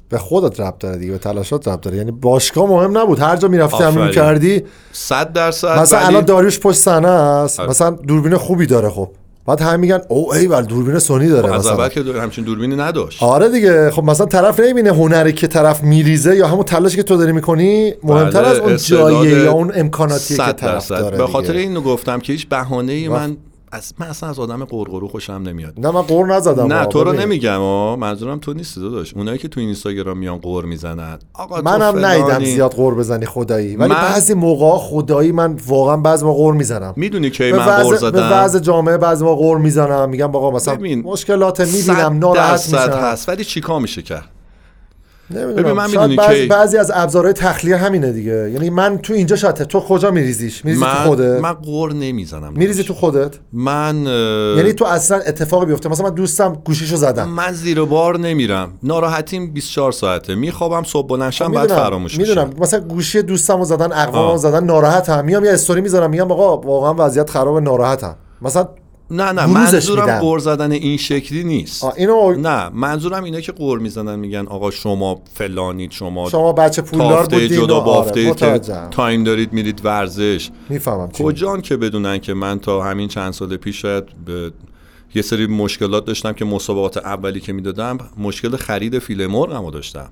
به 0.09 0.19
خودت 0.19 0.61
ربط 0.61 0.79
داره 0.79 0.97
دیگه 0.97 1.13
به 1.13 1.19
تلاشات 1.19 1.69
ربط 1.69 1.81
داره 1.81 1.97
یعنی 1.97 2.11
باشگاه 2.11 2.69
مهم 2.69 2.99
نبود 2.99 3.19
هر 3.19 3.37
جا 3.37 3.49
می‌رفتی. 3.49 3.79
تمرین 3.79 4.11
کردی 4.11 4.63
صد 4.93 5.33
درصد 5.33 5.79
مثلا 5.79 5.99
الان 5.99 6.25
داریوش 6.25 6.61
پشت 6.61 6.79
صحنه 6.79 7.09
است 7.09 7.61
آره. 7.61 7.71
مثلا 7.71 7.91
دوربین 7.91 8.37
خوبی 8.37 8.67
داره 8.67 8.91
خب 8.91 9.09
بعد 9.47 9.61
هم 9.61 9.81
میگن 9.81 10.01
او 10.09 10.35
ای 10.35 10.47
ول 10.47 10.63
دوربین 10.63 10.99
سونی 10.99 11.29
داره 11.29 11.55
از 11.55 11.61
مثلا 11.61 11.73
اول 11.73 11.89
که 11.89 12.03
دور- 12.03 12.17
همچین 12.19 12.45
دوربینی 12.45 12.77
نداشت 12.77 13.23
آره 13.23 13.49
دیگه 13.49 13.91
خب 13.91 14.05
مثلا 14.05 14.27
طرف 14.27 14.61
نمی‌بینه 14.61 14.91
هنری 14.91 15.33
که 15.33 15.47
طرف 15.47 15.83
میریزه 15.83 16.37
یا 16.37 16.49
همون 16.49 16.65
تلاشی 16.65 16.97
که 16.97 17.03
تو 17.03 17.17
داری 17.17 17.33
می‌کنی 17.33 17.95
مهمتر 18.03 18.43
بله، 18.43 18.49
از 18.49 18.59
اون 18.59 18.77
جایه 18.77 19.45
یا 19.45 19.53
اون 19.53 19.73
امکاناتی 19.75 20.37
که 20.37 20.53
طرف. 20.53 20.89
داره 20.89 21.19
به 21.19 21.27
خاطر. 21.27 21.53
اینو 21.53 21.81
گفتم 21.81 22.19
که 22.21 22.33
هیچ 22.33 22.49
بهانه 22.49 23.09
من 23.09 23.37
از 23.73 23.93
من 23.99 24.07
اصلا 24.07 24.29
از 24.29 24.39
آدم 24.39 24.65
قرقرو 24.65 25.09
خوشم 25.09 25.33
نمیاد. 25.33 25.75
نه 25.77 25.91
من 25.91 26.03
قور 26.03 26.27
نزدم. 26.37 26.73
نه 26.73 26.87
تو 26.87 27.05
رو. 27.05 27.13
نمیگم 27.13 27.59
ها 27.59 27.97
منظورم 27.97 28.39
تو 28.39 28.53
نیستی 28.53 28.81
داداش. 28.81 29.15
اونایی 29.15 29.39
که 29.39 29.49
تو 29.49 29.61
اینستاگرام 29.61 30.19
میان 30.19 30.39
قور 30.39 30.65
می‌زنن. 30.65 31.19
آقا 31.35 31.61
منم 31.61 31.93
فلانی. 31.93 32.45
زیاد 32.45 32.73
قور 32.73 32.95
بزنی 32.95 33.27
خدایی. 33.27 33.77
ولی 33.77 33.89
من- 33.89 33.95
بعضی 33.95 34.35
موقع 34.35 34.79
خدایی 34.79 35.33
من 35.33 35.57
واقعا 35.67 35.97
بعضی 35.97 36.25
موقع 36.25 36.39
قور 36.39 36.55
می‌زنم. 36.55 36.93
می‌دونی 36.97 37.31
کی 37.31 37.53
من 37.53 37.59
قور 37.83 37.95
وضع, 37.95 38.11
به 38.11 38.19
زدم؟ 38.19 38.45
وضع 38.45 38.59
جامعه 38.59 38.97
بعضی 38.97 39.25
موقع 39.25 39.37
قور 39.43 39.59
می‌زنم. 39.59 40.09
میگم 40.09 40.37
آقا 40.37 40.51
مثلا 40.51 40.79
مشکلات 41.05 41.61
می‌بینم 41.61 42.19
ناراحت 42.19 42.73
میشم. 42.73 42.79
هست 42.79 43.29
ولی 43.29 43.45
چیکار 43.45 43.81
میشه 43.81 44.03
کرد؟ 44.03 44.29
ببین، 45.35 45.73
من 45.73 45.89
شاید 45.89 46.11
می‌دونی 46.11 46.17
بعضی, 46.17 46.41
کی- 46.43 46.47
بعضی 46.47 46.77
از 46.77 46.91
ابزارهای 46.95 47.33
تخلیه 47.33 47.77
همینه 47.77 48.13
دیگه. 48.13 48.51
یعنی 48.51 48.71
من 48.71 48.99
تو 48.99 49.13
اینجا 49.13 49.37
شاته. 49.37 49.65
تو 49.65 49.81
کجا 49.81 50.11
میریزیش؟ 50.11 50.65
میریزی 50.65 50.85
تو 50.85 50.89
من 50.91 50.95
خودت؟ 50.95 51.41
من 51.41 51.53
قور 51.53 51.93
نمی‌زنم. 51.93 52.53
میریزی 52.53 52.85
تو 52.85 52.95
خودت؟ 52.95 53.35
من 53.53 53.97
یعنی 54.57 54.73
تو 54.73 54.85
اصلا 54.85 55.19
اتفاقی 55.19 55.67
بیفته. 55.67 55.89
مثلا 55.89 56.09
من 56.09 56.15
دوستم 56.15 56.59
گوشیشو 56.65 56.97
زدم. 56.97 57.29
من 57.29 57.53
زیر 57.53 57.85
بار 57.85 58.19
نمیرم. 58.19 58.73
ناراحتیم 58.83 59.53
24 59.53 59.93
ساعته. 59.93 60.35
میخوابم 60.35 60.83
صبح 60.83 61.07
بلند 61.09 61.31
شم 61.33 61.53
بعد 61.53 61.69
فراموش 61.69 62.19
میشه 62.19 62.31
می‌دونم. 62.31 62.51
مثلا 62.61 62.81
گوشی 62.81 63.23
دوستمو 63.23 63.65
زدن 63.65 63.93
اقوامو. 63.93 64.37
زدن 64.39 64.65
ناراحتم. 64.65 65.25
میام 65.25 65.45
یه 65.45 65.51
استوری 65.53 65.81
می‌ذارم 65.81 66.11
میگم 66.11 66.33
آقا 66.33 66.57
واقعا 66.57 66.95
وضعیت 67.07 67.31
خراب 67.31 67.59
ناراحتم. 67.59 68.17
مثلا 68.43 68.69
نه 69.11 69.33
نه 69.33 69.47
منظورم. 69.47 70.19
قور 70.19 70.39
زدن 70.39 70.73
این 70.73 70.97
شکلی 70.97 71.45
نیست. 71.45 71.85
اینو 71.85 72.35
نه 72.35 72.69
منظورم 72.69 73.25
اینه 73.25 73.41
که 73.41 73.53
قور 73.53 73.79
می‌زنن 73.79 74.19
میگن 74.19 74.47
آقا 74.47 74.71
شما 74.71 75.21
فلانید 75.35 75.91
شما 75.91 76.31
شما 76.31 76.53
بچه 76.53 76.83
پولدار 76.83 77.27
بودین 77.27 77.49
جدا 77.49 77.77
آره، 77.77 77.85
بافته 77.85 78.25
که 78.25 78.31
متوجهم. 78.31 78.91
تایم 78.91 79.25
دارید 79.25 79.53
میرید 79.53 79.81
ورزش. 79.85 80.51
می‌فهمم 80.69 81.09
کجان 81.09 81.61
که 81.61 81.77
بدونن 81.77 82.19
که 82.19 82.35
من 82.35 82.59
تا 82.59 82.83
همین 82.83 83.09
چند 83.09 83.33
سال 83.33 83.57
پیش 83.57 83.83
شاید 83.83 84.05
به 84.25 84.53
یه 85.15 85.23
سری 85.23 85.47
مشکلات 85.47 86.05
داشتم 86.05 86.33
که 86.33 86.45
مسابقات 86.45 86.97
اولی 86.97 87.41
که 87.41 87.53
می‌دادم 87.53 87.99
مشکل 88.19 88.57
خرید 88.57 88.99
فیله 88.99 89.27
مرغمو 89.27 89.71
داشتم. 89.71 90.11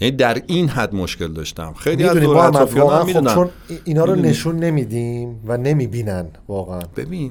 یعنی 0.00 0.16
در 0.16 0.42
این 0.46 0.68
حد 0.68 0.94
مشکل 0.94 1.32
داشتم. 1.32 1.74
خیلی 1.78 2.04
از 2.04 2.16
دور 2.16 2.36
اطرافیانم 2.36 3.04
خب 3.04 3.34
چون 3.34 3.50
ای- 3.68 3.78
اینا 3.84 4.04
رو. 4.04 4.14
نشون 4.14 4.56
نمیدیم 4.56 5.40
و 5.46 5.56
نمی‌بینن 5.56 6.26
واقعا. 6.48 6.80
ببین 6.96 7.30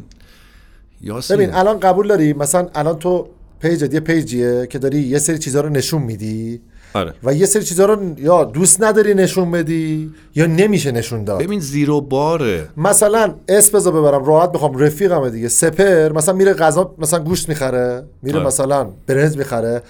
یاسین. 1.02 1.38
ببین 1.38 1.54
الان 1.54 1.80
قبول 1.80 2.08
داری؟ 2.08 2.34
مثلا 2.34 2.68
الان 2.76 3.00
تو 3.00 3.28
پیجت 3.60 3.94
یه 3.94 4.00
پیجیه 4.00 4.68
که 4.68 4.80
داری 4.80 5.00
یه 5.00 5.20
سری 5.20 5.38
چیزها 5.38 5.62
رو 5.62 5.70
نشون 5.70 6.02
میدی. 6.02 6.62
آره. 6.94 7.14
و 7.24 7.34
یه 7.34 7.46
سری 7.46 7.64
چیزها 7.64 7.86
رو 7.86 8.20
یا 8.20 8.44
دوست 8.44 8.84
نداری 8.84 9.14
نشون 9.14 9.52
بدی 9.52 10.12
یا 10.36 10.46
نمیشه 10.46 10.92
نشون 10.92 11.24
داد. 11.24 11.44
ببین 11.44 11.60
زیرو 11.60 12.02
باره. 12.02 12.70
مثلا 12.78 13.34
اسم 13.48 13.78
بذار 13.78 13.94
ببرم 13.94 14.26
راحت 14.26 14.52
بخوام 14.52 14.78
رفیقمه 14.78 15.30
دیگه. 15.30 15.48
سپر 15.48 16.12
مثلا 16.12 16.34
میره 16.34 16.54
غذا 16.54 16.96
مثلا 16.98 17.20
گوشت 17.20 17.50
می‌خره 17.50 18.04
میره 18.24 18.38
آره. 18.38 18.48
مثلا 18.48 18.88
برنج 19.08 19.38
می‌خره 19.38 19.82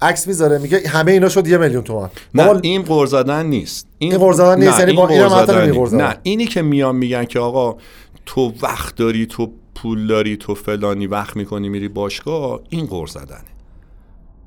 عکس 0.00 0.26
می‌ذاره 0.26 0.58
میگه 0.58 0.88
همه 0.88 1.12
اینا 1.12 1.28
شد 1.28 1.48
یه 1.48 1.58
میلیون 1.58 1.82
تومان. 1.82 2.10
نه 2.34 2.46
بابا، 2.46 2.60
این 2.62 2.82
قور 2.82 3.06
زدن 3.06 3.46
نیست. 3.46 3.86
این 3.98 4.18
قور 4.18 4.32
زدن 4.32 4.64
نیست، 4.64 4.80
یعنی 4.80 4.92
با 4.92 5.08
این. 5.08 6.00
نه 6.00 6.16
اینی 6.22 6.46
که 6.46 6.62
میان 6.62 6.96
میگن 6.96 7.24
که 7.24 7.38
آقا 7.38 7.76
تو 8.26 8.52
وقت 8.62 8.96
داری 8.96 9.26
تو 9.26 9.52
پول 9.84 10.06
داری 10.06 10.36
تو 10.36 10.54
فلانی 10.54 11.06
وقت 11.06 11.36
می‌کنی 11.36 11.68
میری 11.68 11.88
باشگاه؟ 11.88 12.60
این 12.68 12.86
قور 12.86 13.06
زدنه. 13.06 13.44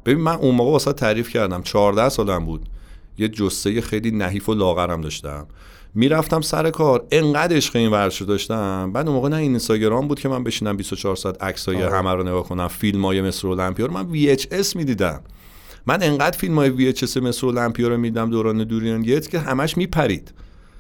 ببین 0.06 0.24
من 0.24 0.36
اون 0.36 0.56
موقع 0.56 0.72
واسه 0.72 0.94
تعریف 0.94 1.30
کردم. 1.30 1.62
14 1.62 2.10
سالم 2.10 2.46
بود. 2.46 2.70
یه 3.18 3.28
جسه 3.28 3.82
خیلی 3.82 4.12
نحیف 4.12 4.50
و 4.50 4.54
لاغرم 4.54 5.02
داشتم. 5.02 5.48
می‌رفتم 5.94 6.42
سر 6.42 6.70
کار. 6.70 7.06
انقدر 7.12 7.56
عشق 7.56 7.76
این 7.76 7.92
ورزش 7.92 8.22
داشتم. 8.22 8.92
بعد 8.94 9.08
اون 9.08 9.16
موقع 9.16 9.30
نه 9.30 9.36
این 9.36 9.50
اینستاگرام 9.52 10.08
بود 10.08 10.20
که 10.20 10.30
من 10.30 10.44
بشینم 10.44 10.78
24 10.78 11.16
ساعت 11.16 11.44
عکسای. 11.44 11.82
همه 11.82 12.14
رو 12.14 12.24
نگاه 12.24 12.44
کنم. 12.44 12.68
فیلم 12.68 13.06
های 13.06 13.22
مصر 13.22 13.48
المپیا 13.48 13.86
رو. 13.86 13.94
من 13.94 14.14
VHS 14.14 14.76
می‌دیدم. 14.76 15.22
من 15.88 16.04
انقدر 16.04 16.38
فیلم 16.38 16.56
های 16.56 16.94
VHS 16.94 17.18
مصر 17.18 17.48
المپیا 17.48 17.88
رو 17.88 17.98
میدم 17.98 18.30
دوران 18.30 18.64
دوریان 18.64 19.02
گیت 19.02 19.30
که 19.30 19.40
همش 19.40 19.78
میپرید. 19.78 20.34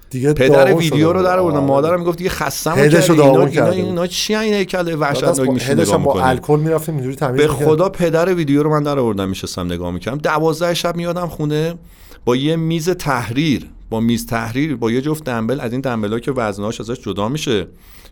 دیگه 0.09 0.33
پدر 0.33 0.73
ویدیو 0.73 1.13
رو 1.13 1.23
در 1.23 1.29
بود. 1.29 1.39
آوردم 1.39 1.57
آره. 1.57 1.67
مادرم 1.67 1.99
می‌گفت 1.99 2.17
دیگه 2.17 2.29
خستم 2.29 2.73
هدشو 2.77 3.13
اینا 3.13 3.25
اینا, 3.25 3.45
اینا. 3.45 3.69
اینا 3.69 4.07
چی 4.07 4.35
این 4.35 4.53
هیکل 4.53 4.95
بعد 4.95 5.23
از 5.23 5.39
وحشتناک 5.39 5.61
هدش 5.61 5.87
نگاه 5.89 6.03
با 6.03 6.21
الکل 6.21 6.59
می‌رفتیم 6.59 6.95
اینجوری 6.95 7.15
تمیز 7.15 7.41
به. 7.41 7.47
خدا 7.47 7.89
پدر 7.89 8.33
ویدیو 8.33 8.63
رو 8.63 8.69
من 8.69 8.83
در 8.83 8.99
آوردم 8.99 9.29
میشستم 9.29 9.65
نگاه 9.65 9.91
می‌کردم 9.91 10.17
دوازده 10.17 10.73
شب 10.73 10.95
میادم 10.95 11.27
خونه 11.27 11.73
با 12.27 12.35
یه 12.35 12.55
میز 12.55 12.89
تحریر 12.89 13.65
با 13.89 13.99
میز 13.99 14.25
تحریر 14.25 14.75
با 14.75 14.91
یه 14.91 15.01
جفت 15.01 15.23
دنبل 15.23 15.59
از 15.59 15.71
این 15.71 15.81
دنبلا 15.81 16.19
که 16.19 16.31
وزنهاش 16.31 16.81
ازش 16.81 16.99
جدا 16.99 17.29
میشه. 17.29 17.67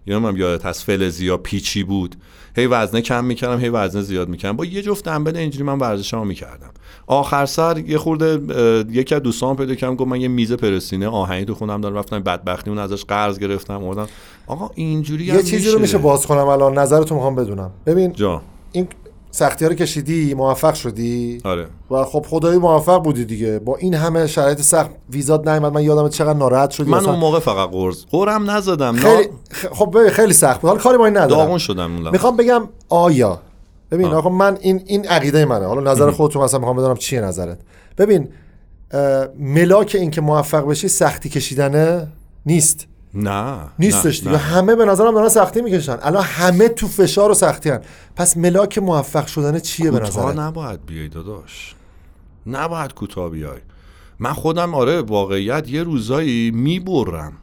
یا 0.07 0.19
من 0.19 0.37
یادت 0.37 0.65
هست 0.65 0.83
فلزی 0.83 1.25
یا 1.25 1.37
پیچی 1.37 1.83
بود. 1.83 2.15
هی 2.57 2.67
وزنه 2.67 3.01
کم 3.01 3.25
می‌کردم 3.25 3.59
هی 3.59 3.69
وزنه 3.69 4.01
زیاد 4.01 4.29
می‌کردم. 4.29 4.57
با 4.57 4.65
یه 4.65 4.81
جفت 4.81 5.05
دنبل 5.05 5.37
اینجوری 5.37 5.63
من 5.63 5.79
ورزشمو 5.79 6.25
می‌کردم. 6.25 6.69
آخر 7.07 7.45
سر 7.45 7.77
یه 7.77 7.97
خورده 7.97 8.39
یکی 8.91 9.15
از 9.15 9.21
دوستان 9.21 9.55
پیدا 9.55 9.75
کردم 9.75 9.95
گفت 9.95 10.09
من 10.09 10.21
یه 10.21 10.27
میز 10.27 10.53
پرستینه 10.53 11.07
آهنی 11.07 11.45
تو 11.45 11.55
خونم 11.55 11.81
دارم 11.81 11.95
رفتم 11.95 12.19
بدبختی 12.19 12.69
اون 12.69 12.79
ازش 12.79 13.05
قرض 13.05 13.39
گرفتم 13.39 13.83
آوردم 13.83 14.07
آقا 14.47 14.69
اینجوری 14.75 15.25
یه 15.25 15.43
چیزی 15.43 15.69
رو 15.69 15.79
میشه 15.79 15.97
باز 15.97 16.27
کنم 16.27 16.47
الان 16.47 16.77
نظرتو 16.77 17.15
می‌خوام 17.15 17.35
بدونم. 17.35 17.71
ببین 17.85 18.13
جا. 18.13 18.41
این 18.71 18.87
سختی 19.35 19.65
ها 19.65 19.69
رو 19.69 19.77
کشیدی 19.77 20.33
موفق 20.33 20.73
شدی؟ 20.73 21.41
آره. 21.43 21.67
و 21.91 22.03
خب 22.03 22.25
خدایی 22.29 22.57
موفق 22.57 23.03
بودی 23.03 23.25
دیگه. 23.25 23.59
با 23.59 23.75
این 23.75 23.93
همه 23.93 24.27
شرایط 24.27 24.61
سخت 24.61 24.89
ویزات 25.09 25.47
نیومد. 25.47 25.73
من 25.73 25.83
یادم 25.83 26.09
چقدر 26.09 26.39
ناراحت 26.39 26.71
شدی. 26.71 26.91
من 26.91 26.97
اصلا. 26.97 27.11
اون 27.11 27.19
موقع 27.19 27.39
فقط 27.39 27.69
قرض 27.69 28.05
قرم 28.11 28.51
نزدم. 28.51 28.95
خیلی 28.95 29.29
خب 29.71 30.09
خیلی 30.09 30.33
سخت 30.33 30.61
بود. 30.61 30.67
حالا 30.67 30.81
کاری 30.81 30.97
با 30.97 31.05
این 31.05 31.17
ندارم. 31.17 31.41
داغون 31.41 31.57
شدم. 31.57 31.91
می‌خوام 31.91 32.37
بگم 32.37 32.69
آیا 32.89 33.39
ببین. 33.91 34.07
آقا 34.07 34.29
من 34.29 34.57
این 34.61 34.81
این 34.85 35.07
عقیده 35.07 35.45
منه. 35.45 35.65
حالا 35.65 35.91
نظر 35.91 36.11
خودتون 36.11 36.43
مثلا 36.43 36.59
می‌خوام 36.59 36.77
بدونم 36.77 36.97
چیه 36.97 37.21
نظرت. 37.21 37.59
ببین 37.97 38.27
ملاک 39.39 39.95
این 39.99 40.11
که 40.11 40.21
موفق 40.21 40.67
بشی 40.67 40.87
سختی 40.87 41.29
کشیدنه 41.29 42.07
نیست. 42.45 42.87
نه 43.15 43.57
نیستش 43.79 44.19
دیگه. 44.19 44.37
همه 44.37 44.75
به 44.75 44.85
نظرم 44.85 45.13
دارن 45.13 45.29
سختی 45.29 45.61
می‌کشن. 45.61 45.97
الان 46.01 46.23
همه 46.23 46.67
تو 46.69 46.87
فشار 46.87 47.31
و 47.31 47.33
سختی 47.33 47.69
هن. 47.69 47.81
پس 48.15 48.37
ملاک 48.37 48.77
موفق 48.77 49.27
شدن 49.27 49.59
چیه 49.59 49.91
به 49.91 49.99
نظرت؟ 49.99 50.37
نباید 50.37 50.85
بیای 50.85 51.07
داداش. 51.07 51.75
نباید 52.47 52.93
کوتاه 52.93 53.29
بیای. 53.29 53.59
من 54.19 54.33
خودم 54.33 54.75
آره 54.75 55.01
واقعیت 55.01 55.69
یه 55.69 55.83
روزایی 55.83 56.51
می‌برم. 56.51 57.33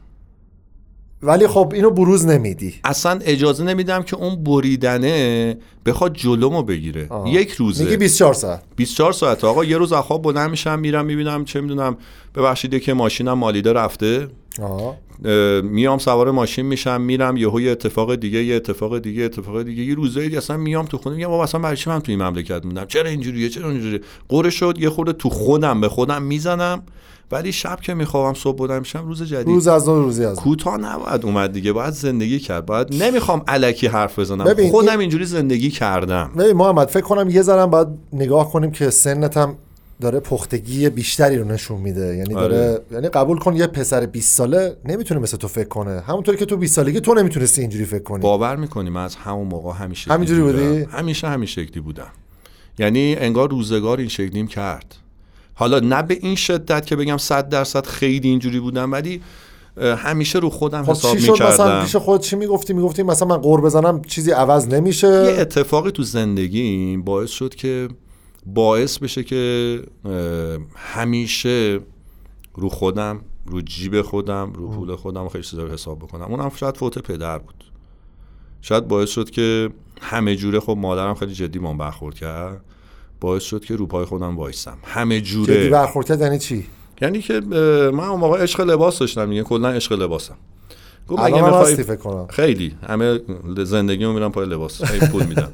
ولی 1.25 1.47
خب 1.47 1.71
اینو 1.75 1.89
بروز 1.89 2.25
نمیدی. 2.25 2.73
اصلا 2.83 3.19
اجازه 3.23 3.63
نمیدم 3.63 4.03
که 4.03 4.15
اون 4.15 4.43
بریدنه 4.43 5.57
بخواد 5.85 6.13
جلومو 6.13 6.63
بگیره. 6.63 7.07
آه. 7.09 7.29
یک 7.29 7.51
روزه. 7.51 7.83
میگی 7.83 7.97
24 7.97 8.33
ساعت. 8.33 8.63
24 8.75 9.13
ساعت 9.13 9.43
آقا 9.43 9.65
یه 9.65 9.77
روز 9.77 9.93
از 9.93 10.03
خواب 10.03 10.21
بلند 10.21 10.49
میشم 10.49 10.79
میرم 10.79 11.05
می‌بینم 11.05 11.45
چه 11.45 11.61
می‌دونم. 11.61 11.97
ببخشید 12.35 12.81
که 12.81 12.93
ماشینم 12.93 13.33
مالیده 13.33 13.73
رفته. 13.73 14.27
آه. 14.61 14.95
میام 15.61 15.97
سوار 15.97 16.31
ماشین 16.31 16.65
میشم 16.65 17.01
میرم 17.01 17.37
یهو 17.37 17.61
یه 17.61 17.71
اتفاق 17.71 18.15
دیگه 18.15 18.43
یه 18.43 18.55
اتفاق 18.55 18.99
دیگه 18.99 19.23
اتفاق 19.23 19.63
دیگه. 19.63 19.83
یه 19.83 19.95
روزایی 19.95 20.37
اصلا 20.37 20.57
میام 20.57 20.85
تو 20.85 20.97
خونه 20.97 21.15
میگم 21.15 21.27
بابا 21.27 21.43
اصلا 21.43 21.61
برای 21.61 21.77
چی 21.77 21.89
من 21.89 21.99
تو 21.99 22.11
این 22.11 22.21
مملکت 22.23 22.65
موندم؟ 22.65 22.85
چرا 22.85 23.09
اینجوریه؟ 23.09 23.49
چرا 23.49 23.69
اینجوریه 23.69 24.01
قره 24.29 24.49
شد 24.49 24.75
یه 24.79 24.89
خورده 24.89 25.13
تو 25.13 25.29
خودم 25.29 25.81
به 25.81 25.89
خودم 25.89 26.21
می‌زنم. 26.23 26.83
ولی 27.31 27.51
شب 27.51 27.79
که 27.81 27.93
می‌خوام 27.93 28.33
صبح 28.33 28.57
بلند 28.57 28.79
میشم 28.79 29.07
روز 29.07 29.23
جدید. 29.23 29.47
روز 29.47 29.67
از 29.67 29.89
نو 29.89 29.95
روزی 30.01 30.25
از. 30.25 30.37
کوتاه 30.37 30.77
نباید 30.77 31.25
اومد 31.25 31.51
دیگه 31.53 31.71
باید 31.73 31.93
زندگی 31.93 32.39
کرد. 32.39 32.65
باید 32.65 33.03
نمی‌خوام 33.03 33.41
علکی 33.47 33.87
حرف 33.87 34.19
بزنم. 34.19 34.43
ببین، 34.43 34.71
خودم 34.71 34.89
این- 34.89 34.99
اینجوری 34.99 35.25
زندگی 35.25 35.69
کردم. 35.69 36.31
ببین 36.37 36.53
محمد 36.53 36.87
فکر 36.87 37.03
کنم 37.03 37.29
یه 37.29 37.41
ذره 37.41 37.65
باید 37.65 37.87
نگاه 38.13 38.51
کنیم 38.51 38.71
که 38.71 38.89
سنت 38.89 39.37
هم 39.37 39.55
داره 40.01 40.19
پختگی 40.19 40.89
بیشتری 40.89 41.37
رو 41.37 41.45
نشون 41.45 41.81
میده. 41.81 42.15
یعنی 42.15 42.33
داره 42.33 42.69
آره. 42.69 42.81
یعنی 42.91 43.09
قبول 43.09 43.37
کن 43.37 43.55
یه 43.55 43.67
پسر 43.67 44.05
20 44.05 44.37
ساله 44.37 44.77
نمی‌تونه 44.85 45.19
مثل 45.19 45.37
تو 45.37 45.47
فکر 45.47 45.67
کنه. 45.67 46.01
همونطوری 46.01 46.37
که 46.37 46.45
تو 46.45 46.57
20 46.57 46.75
سالگی 46.75 46.99
تو 46.99 47.13
نمی‌تونستی 47.13 47.61
اینجوری 47.61 47.85
فکر 47.85 48.03
کنی. 48.03 48.21
باور 48.21 48.55
می‌کنی 48.55 48.89
من 48.89 49.03
از 49.03 49.15
همون 49.15 49.47
موقع 49.47 49.73
همیشه 49.73 50.13
همینجوری 50.13 50.41
بودی؟ 50.41 50.87
همیشه 50.91 51.27
همین 51.27 51.47
شکلی 51.47 51.79
بودم. 51.79 52.11
یعنی 52.79 53.15
انگار 53.15 53.49
روزگار 53.49 53.97
این 53.97 54.07
شکلیم 54.07 54.47
کرد. 54.47 54.95
حالا 55.53 55.79
نه 55.79 56.01
به 56.01 56.17
این 56.21 56.35
شدت 56.35 56.85
که 56.85 56.95
بگم 56.95 57.17
صد 57.17 57.49
درصد 57.49 57.85
خیلی 57.85 58.29
اینجوری 58.29 58.59
بودم 58.59 58.91
ولی 58.91 59.21
همیشه 59.77 60.39
رو 60.39 60.49
خودم 60.49 60.83
خب 60.83 60.91
حساب 60.91 61.15
چی 61.15 61.21
شد 61.21 61.31
مثلا 61.31 61.47
می‌کردم 61.47 61.83
پیش 61.83 61.95
خود 61.95 62.21
چی 62.21 62.35
می‌گفتی؟ 62.35 62.73
می‌گفتی 62.73 63.03
مثلا 63.03 63.27
من 63.27 63.37
قور 63.37 63.61
بزنم 63.61 64.01
چیزی 64.01 64.31
عوض 64.31 64.67
یه 64.67 64.73
نمیشه 64.73 65.07
اتفاقی 65.39 65.91
تو 65.91 66.03
زندگی 66.03 66.97
باعث 66.97 67.29
شد 67.29 67.55
که 67.55 67.87
باعث 68.45 68.97
بشه 68.97 69.23
که 69.23 69.81
همیشه 70.75 71.79
رو 72.55 72.69
خودم 72.69 73.21
رو 73.45 73.61
جیب 73.61 74.01
خودم 74.01 74.53
رو 74.53 74.67
پول 74.67 74.95
خودم 74.95 75.29
خیلی 75.29 75.43
چیزا 75.43 75.63
رو 75.63 75.73
حساب 75.73 75.99
بکنم. 75.99 76.25
اونم 76.25 76.51
شاید 76.55 76.77
فوت 76.77 76.99
پدر 76.99 77.37
بود. 77.37 77.63
شاید 78.61 78.87
باعث 78.87 79.09
شد 79.09 79.29
که 79.29 79.69
همه 80.01 80.35
جوره 80.35 80.59
خب 80.59 80.77
مادرم 80.79 81.13
خیلی 81.13 81.33
جدی 81.33 81.59
من 81.59 81.77
برخورد 81.77 82.15
کرد. 82.15 82.61
باعث 83.21 83.43
شد 83.43 83.65
که 83.65 83.75
رو 83.75 83.87
پای 83.87 84.05
خودم 84.05 84.37
وایسم 84.37 84.77
همه 84.83 85.21
جدی 85.21 85.29
جوره 85.31 85.69
برخورد 85.69 86.07
کرد 86.07 86.21
یعنی 86.21 86.39
چی؟ 86.39 86.65
یعنی 87.01 87.21
که 87.21 87.39
من 87.93 88.03
اون 88.03 88.19
موقع 88.19 88.43
عشق 88.43 88.61
لباس 88.61 88.99
داشتم. 88.99 89.29
دیگه 89.29 89.43
کلا 89.43 89.69
عشق 89.69 89.91
لباسم. 89.91 90.37
گفت 91.07 91.21
اگه 91.23 91.41
می‌خوای- 91.45 91.75
فکر 91.75 91.95
کنم. 91.95 92.27
خیلی. 92.27 92.75
همه 92.87 93.19
زندگی 93.63 94.05
میرم 94.05 94.31
پای 94.31 94.45
لباس. 94.45 94.83
خیلی 94.83 95.07
پول 95.07 95.23
میدم 95.25 95.51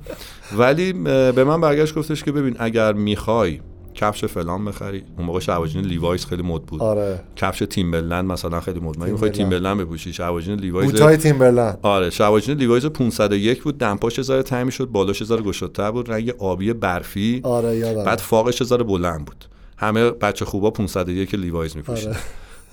ولی 0.57 0.93
به 1.31 1.43
من 1.43 1.61
برگشت 1.61 1.95
گفتش 1.95 2.23
که 2.23 2.31
ببین 2.31 2.55
اگر 2.59 2.93
می‌خوای 2.93 3.59
کفش 3.93 4.25
فلان 4.25 4.65
بخری. 4.65 5.03
اون 5.17 5.25
موقع 5.25 5.39
شلوار 5.39 5.68
جین 5.68 5.85
لیوایس 5.85 6.25
خیلی 6.25 6.43
مد 6.43 6.61
بود. 6.61 6.81
آره. 6.81 7.19
کفش 7.35 7.63
تیمبرلند 7.69 8.25
مثلا 8.25 8.59
خیلی 8.59 8.79
مد. 8.79 8.95
بود 8.95 9.09
می‌خوای 9.09 9.31
تیمبرلند. 9.31 9.77
بپوشی. 9.77 10.13
شلوار 10.13 10.42
جین 10.42 10.59
لیوایس 10.59 10.91
بوتای 10.91 11.17
تیمبرلند. 11.17 11.79
آره. 11.81 12.09
شواجین 12.09 12.57
لیوایس 12.57 12.85
501 12.85 13.63
بود. 13.63 13.77
دمپاش 13.77 14.21
ذره 14.21 14.43
تنگ 14.43 14.69
شد 14.69 14.85
بالاش 14.85 15.23
ذره 15.23 15.41
گشادتر 15.41 15.91
بود. 15.91 16.11
رنگ 16.11 16.33
آبی 16.39 16.73
برفی. 16.73 17.41
آره 17.43 17.75
یادم. 17.77 18.03
بعد 18.03 18.19
فاقش 18.19 18.63
ذره 18.63 18.83
بلند 18.83 19.25
بود. 19.25 19.45
همه 19.77 20.11
بچه 20.11 20.45
خوبا 20.45 20.71
501 20.71 21.35
لیوایس 21.35 21.75
میپوشید 21.75 22.07
آره. 22.07 22.17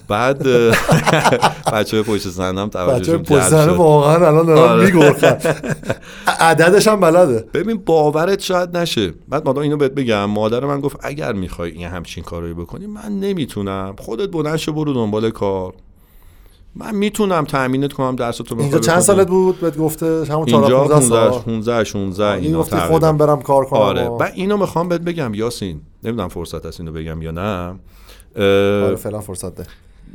بعد 0.08 0.42
بچه 1.72 2.02
پشت 2.02 2.26
بچه 2.26 2.68
توجهشون 2.68 3.02
جلب 3.02 3.22
پشت 3.22 3.52
واقعا 3.52 4.26
الان 4.28 4.46
دارم 4.46 4.58
آره. 4.70 4.84
میگرخن 4.84 5.38
عددش 6.40 6.88
هم 6.88 7.00
بلده. 7.00 7.44
ببین 7.54 7.76
باورت 7.86 8.40
شاید 8.40 8.76
نشه. 8.76 9.14
بعد 9.28 9.46
مادام 9.46 9.62
اینو 9.62 9.76
بهت 9.76 9.92
بگم. 9.92 10.24
مادر 10.24 10.64
من 10.64 10.80
گفت 10.80 10.96
اگر 11.02 11.32
می‌خوای 11.32 11.70
این 11.70 11.86
همچین 11.86 12.24
کارایی 12.24 12.54
بکنی 12.54 12.86
من 12.86 13.20
نمی‌تونم. 13.20 13.94
خودت 13.98 14.30
بلند 14.30 14.56
شو 14.56 14.72
برو 14.72 14.92
دنبال 14.92 15.30
کار. 15.30 15.74
من 16.74 16.94
می‌تونم 16.94 17.44
تامینت 17.44 17.92
کنم 17.92 18.16
درس 18.16 18.36
تو 18.36 18.58
اینجا 18.58 18.78
چند 18.78 19.00
سالت 19.00 19.26
بود؟ 19.28 19.60
بهت 19.60 19.76
گفته 19.76 20.06
همون 20.06 20.46
14 20.46 20.54
اینجا 20.56 20.78
15 20.78 20.94
15 20.94 21.30
سال. 21.30 21.40
15 21.40 21.84
16 21.84 22.24
این 22.26 22.44
اینا 22.44 22.58
گفتی. 22.58 22.76
خودم 22.76 23.16
برم 23.16 23.40
کار 23.42 23.64
کنم. 23.64 23.80
آره. 23.80 24.08
و- 24.08 24.28
اینو 24.34 24.56
می‌خوام 24.56 24.88
بهت 24.88 25.00
بگم 25.00 25.34
یاسین. 25.34 25.80
نمی‌دونم 26.04 26.28
فرصت 26.28 26.66
هست 26.66 26.80
اینو 26.80 26.92
بگم 26.92 27.22
یا 27.22 27.30
نه. 27.30 27.74
آره 28.36 28.96
فعلا 28.96 29.20
فرصت 29.20 29.54
ده. 29.54 29.66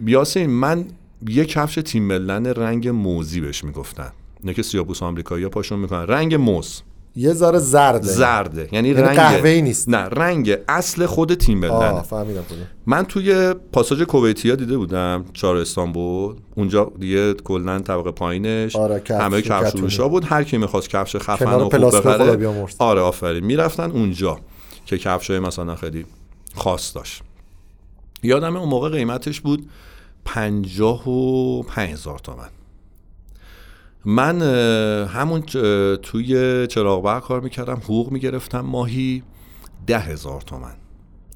یاسین 0.05 0.49
من 0.49 0.85
یه 1.27 1.45
کفش 1.45 1.75
تیم 1.75 2.03
ملن 2.03 2.45
رنگ 2.45 2.87
موزی 2.87 3.41
بهش 3.41 3.63
می‌گفتن. 3.63 4.11
نه 4.43 4.53
که 4.53 4.63
سیاپوس 4.63 5.03
آمریکایی 5.03 5.47
پاشون 5.47 5.79
می‌کنن. 5.79 6.07
رنگ 6.07 6.35
موز. 6.35 6.81
یه 7.15 7.33
ذره 7.33 7.59
زرده. 7.59 8.07
زرده. 8.07 8.69
یعنی, 8.71 8.89
یعنی 8.89 9.01
رنگ 9.01 9.17
قهوه‌ای 9.17 9.61
نیست. 9.61 9.89
نه 9.89 9.97
رنگ 9.97 10.57
اصل 10.67 11.05
خود 11.05 11.33
تیم 11.33 11.63
آه 11.63 11.91
ملنه 11.91 12.01
فهمیدم 12.01 12.41
کجا 12.41 12.57
من 12.85 13.05
توی 13.05 13.53
پاساژ 13.71 14.01
کویتیا 14.01 14.55
دیده 14.55 14.77
بودم. 14.77 15.25
چهار 15.33 15.55
استانبول. 15.55 16.35
اونجا 16.55 16.91
دیگه 16.99 17.33
کلا 17.33 17.79
طبقه 17.79 18.11
پایینش. 18.11 18.75
آره، 18.75 18.99
کفش، 18.99 19.21
همه 19.21 19.41
کفش. 19.41 19.71
فروشا 19.71 20.07
بود. 20.07 20.25
هر 20.25 20.43
کی 20.43 20.57
می‌خواست 20.57 20.89
کفش 20.89 21.15
خفن 21.15 21.45
و 21.45 21.69
خوب 21.69 21.85
بخره. 21.85 22.37
آره 22.79 23.01
آفرین. 23.01 23.45
می‌رفتن 23.45 23.91
اونجا 23.91 24.39
که 24.85 24.97
کفشای 24.97 25.39
مثلا 25.39 25.75
خیلی 25.75 26.05
خاص 26.55 26.95
داشت. 26.95 27.23
یادم 28.24 28.55
اون 28.55 28.69
موقع 28.69 28.89
قیمتش 28.89 29.41
بود 29.41 29.69
پنجاه 30.26 31.09
و 31.09 31.63
پنج 31.63 31.89
هزار 31.89 32.19
تومن. 32.19 32.49
من 34.05 34.41
همون 35.07 35.41
توی 36.01 36.67
چراغ 36.67 37.19
کار 37.19 37.41
می‌کردم 37.41 37.78
حقوق 37.78 38.11
می‌گرفتم 38.11 38.59
ماهی 38.59 39.24
ده 39.88 39.99
هزار 39.99 40.41
تومن. 40.41 40.74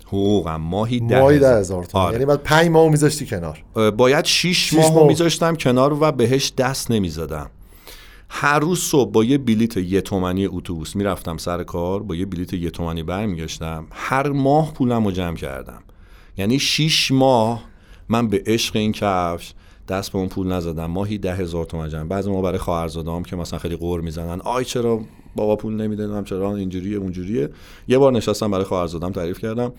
حقوقم 0.05 0.55
ماهی 0.55 0.99
ده 0.99 1.19
ماهی 1.19 1.39
ده 1.39 1.57
هزار 1.57 1.83
تومن. 1.83 2.03
آره. 2.03 2.13
یعنی 2.13 2.25
بعد 2.25 2.43
پنج 2.43 2.69
ماه 2.69 2.89
میذاشتی 2.89 3.25
کنار. 3.25 3.63
باید 3.91 4.25
شیش 4.25 4.69
شیش 4.69 4.79
ماه 4.79 4.93
ماه. 4.93 5.07
میذاشتم 5.07 5.55
کنار 5.55 6.03
و 6.03 6.11
بهش 6.11 6.53
دست 6.57 6.91
نمی‌زدم. 6.91 7.49
هر 8.29 8.59
روز 8.59 8.79
صبح 8.79 9.11
با 9.11 9.23
یه 9.23 9.38
بلیت 9.38 9.77
یه 9.77 10.01
تومنی 10.01 10.45
اتوبوس 10.45 10.95
می‌رفتم 10.95 11.38
سر 11.38 11.63
کار 11.63 12.03
با 12.03 12.15
یه 12.15 12.25
بلیت 12.25 12.53
یه 12.53 12.69
تومنی 12.69 13.03
برمیگشتم. 13.03 13.88
هر 13.91 14.29
ماه 14.29 14.73
پولم 14.73 15.05
رو 15.05 15.11
جمع 15.11 15.36
کردم. 15.36 15.83
یعنی 16.38 16.59
شیش 16.59 17.11
ماه 17.11 17.63
من 18.09 18.27
به 18.27 18.43
عشق 18.45 18.75
این 18.75 18.91
کفش 18.91 19.53
دست 19.88 20.11
به 20.11 20.17
اون 20.17 20.27
پول 20.27 20.47
نزدم. 20.47 20.86
ماهی 20.86 21.17
ده 21.17 21.36
هزار 21.36 21.65
تومن 21.65 21.89
جمع. 21.89 22.03
بعضی 22.03 22.29
ما 22.29 22.41
برای 22.41 22.57
خواهرزادام 22.57 23.23
که 23.23 23.36
مثلا 23.36 23.59
خیلی 23.59 23.75
قور 23.75 24.01
می‌زنن 24.01 24.41
آی 24.41 24.65
چرا 24.65 25.01
بابا 25.36 25.55
پول 25.55 25.73
نمیده؟ 25.73 26.15
هم 26.15 26.23
چرا 26.23 26.55
اینجوریه 26.55 26.97
اونجوریه. 26.97 27.49
یه 27.88 27.97
بار 27.97 28.11
نشستم 28.11 28.51
برای 28.51 28.63
خواهرزادام 28.63 29.11
تعریف 29.11 29.39
کردم. 29.39 29.73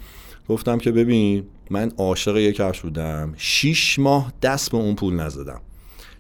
گفتم 0.49 0.79
که 0.79 0.93
ببین 0.93 1.45
من 1.71 1.93
عاشق 1.99 2.37
یه 2.37 2.53
کفش 2.53 2.81
بودم. 2.81 3.35
شیش 3.37 3.99
ماه 3.99 4.33
دست 4.43 4.71
به 4.71 4.77
اون 4.77 4.95
پول 4.95 5.15
نزدم. 5.15 5.61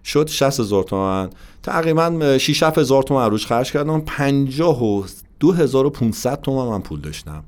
شد 0.05 0.28
60 0.28 0.61
هزار 0.61 0.82
تومن. 0.82 1.30
تقریبا 1.62 2.39
6 2.39 2.62
هزار 2.62 3.03
تومن 3.03 3.30
روش 3.30 3.47
خرج 3.47 3.72
کردم. 3.72 4.01
50 4.01 4.82
و 4.82 5.05
2500 5.41 6.41
تومن 6.41 6.68
من 6.68 6.82
پول 6.82 7.01
داشتم. 7.01 7.45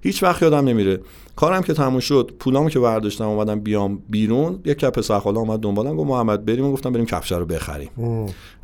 هیچ 0.00 0.22
وقت 0.22 0.42
یادم 0.42 0.68
نمیره. 0.68 1.00
کارم 1.36 1.62
که 1.62 1.72
تموم 1.72 2.00
شد 2.00 2.32
پولامو 2.38 2.68
که 2.70 2.78
برداشتم 2.78 3.24
اومدم 3.28 3.60
بیام 3.60 4.02
بیرون 4.08 4.60
یک 4.64 4.78
کپ 4.78 5.00
سرخاله 5.00 5.38
اومد 5.38 5.60
دنبالم 5.60 5.96
گفت 5.96 6.10
محمد 6.10 6.44
بریم 6.44 6.64
و 6.64 6.72
گفتم 6.72 6.92
بریم 6.92 7.06
کفش 7.06 7.32
رو 7.32 7.46
بخریم. 7.46 7.90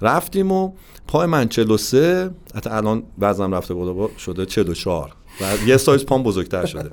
رفتیم 0.01 0.53
و 0.53 0.73
پای 1.09 1.27
من 1.27 1.49
43 1.49 2.31
حتی 2.55 2.71
الان 2.71 3.03
وزنم 3.19 3.55
رفته 3.55 3.75
بود 3.75 4.17
شده 4.19 4.47
44 4.47 5.13
و 5.41 5.69
یه 5.69 5.77
سایز 5.77 6.07
پام 6.07 6.23
بزرگتر 6.23 6.67
شده. 6.67 6.91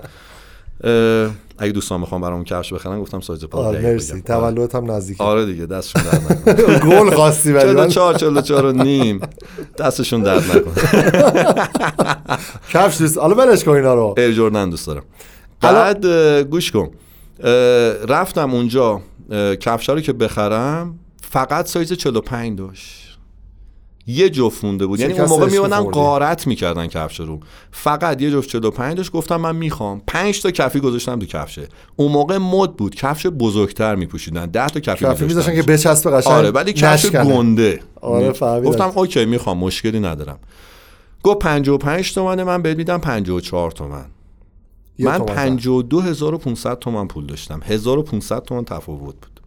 اگه 1.57 1.71
دوستان 1.71 1.99
می‌خوام 1.99 2.21
برام 2.21 2.43
کفش 2.43 2.73
بخرن 2.73 2.99
گفتم 2.99 3.19
سایز 3.19 3.45
پا 3.45 3.65
آره 3.65 3.81
مرسی. 3.81 4.21
تولدت 4.21 4.75
هم 4.75 4.91
نزدیکه. 4.91 5.23
آره 5.23 5.45
دیگه 5.45 5.65
دستشون 5.65 6.03
درد 6.03 6.31
نکنه. 6.31 6.79
گل 6.99 7.15
خواستی 7.15 7.51
ولی. 7.51 7.71
من 7.71 7.87
44 7.87 8.15
44 8.15 8.65
و 8.65 8.71
نیم. 8.71 9.19
دستشون 9.77 10.23
درد 10.23 10.43
نکنه. 10.43 10.73
کفش 12.73 12.97
دوست 13.01 13.17
حالا 13.17 13.35
ولش 13.35 13.63
کن 13.63 13.71
اینا 13.71 13.93
رو. 13.93 14.15
ایر 14.17 14.31
جردن 14.31 14.69
دوست 14.69 14.87
دارم. 14.87 15.03
بعد 15.61 16.05
گوش 16.41 16.71
کن. 16.71 16.89
رفتم 18.09 18.53
اونجا. 18.53 19.01
اه، 19.31 19.55
کفشا 19.55 19.93
رو 19.93 20.01
که 20.01 20.13
بخرم 20.13 20.99
فقط 21.21 21.65
سایز 21.65 21.93
45 21.93 22.57
داشت. 22.57 23.02
یه 24.07 24.29
جفت 24.29 24.63
مونده 24.63 24.85
بود. 24.85 24.99
یعنی 24.99 25.13
اون 25.13 25.29
موقع 25.29 25.47
خوردی. 25.57 25.91
قارت 25.91 26.47
می‌کردن 26.47 26.87
کفش 26.87 27.19
رو. 27.19 27.39
فقط 27.71 28.21
یه 28.21 28.31
جفت 28.31 28.49
45 28.49 28.97
داشت 28.97 29.11
گفتم 29.11 29.35
من 29.35 29.55
می‌خوام. 29.55 30.01
5 30.07 30.41
تا 30.41 30.51
کفی 30.51 30.79
گذاشتم 30.79 31.19
تو 31.19 31.25
کفشه 31.25 31.67
اون 31.95 32.11
موقع 32.11 32.37
مد 32.37 32.75
بود. 32.75 32.95
کفش 32.95 33.27
بزرگتر 33.27 33.95
میپوشیدن. 33.95 34.45
10 34.45 34.67
تا 34.67 34.79
کفی 34.79 35.05
کفی 35.05 35.25
میذاشن 35.25 35.51
که 35.55 35.57
میذاشتن 35.57 35.89
بچسبه 35.89 36.11
قشنگ 36.11 36.33
آره 36.33 36.51
ولی 36.51 36.73
کفش. 36.73 37.05
گنده. 37.05 37.79
آره، 38.01 38.31
فهمیدم. 38.31 38.69
گفتم 38.69 38.91
اوکی 38.95 39.25
می‌خوام. 39.25 39.57
مشکلی 39.57 39.99
ندارم. 39.99 40.39
گفت 41.23 41.39
55 41.39 42.13
تومنه 42.13 42.43
من 42.43 42.61
بهت 42.61 42.77
میدم 42.77 42.97
54 42.97 43.71
تومن. 43.71 44.05
من 44.99 45.17
تومن 45.17 45.27
زن. 45.27 45.33
52500 45.35 46.79
تومن 46.79 47.07
پول 47.07 47.25
داشتم. 47.25 47.59
1500 47.65 48.43
تومن 48.43 48.65
تفاوت 48.65 49.15
بود. 49.15 49.39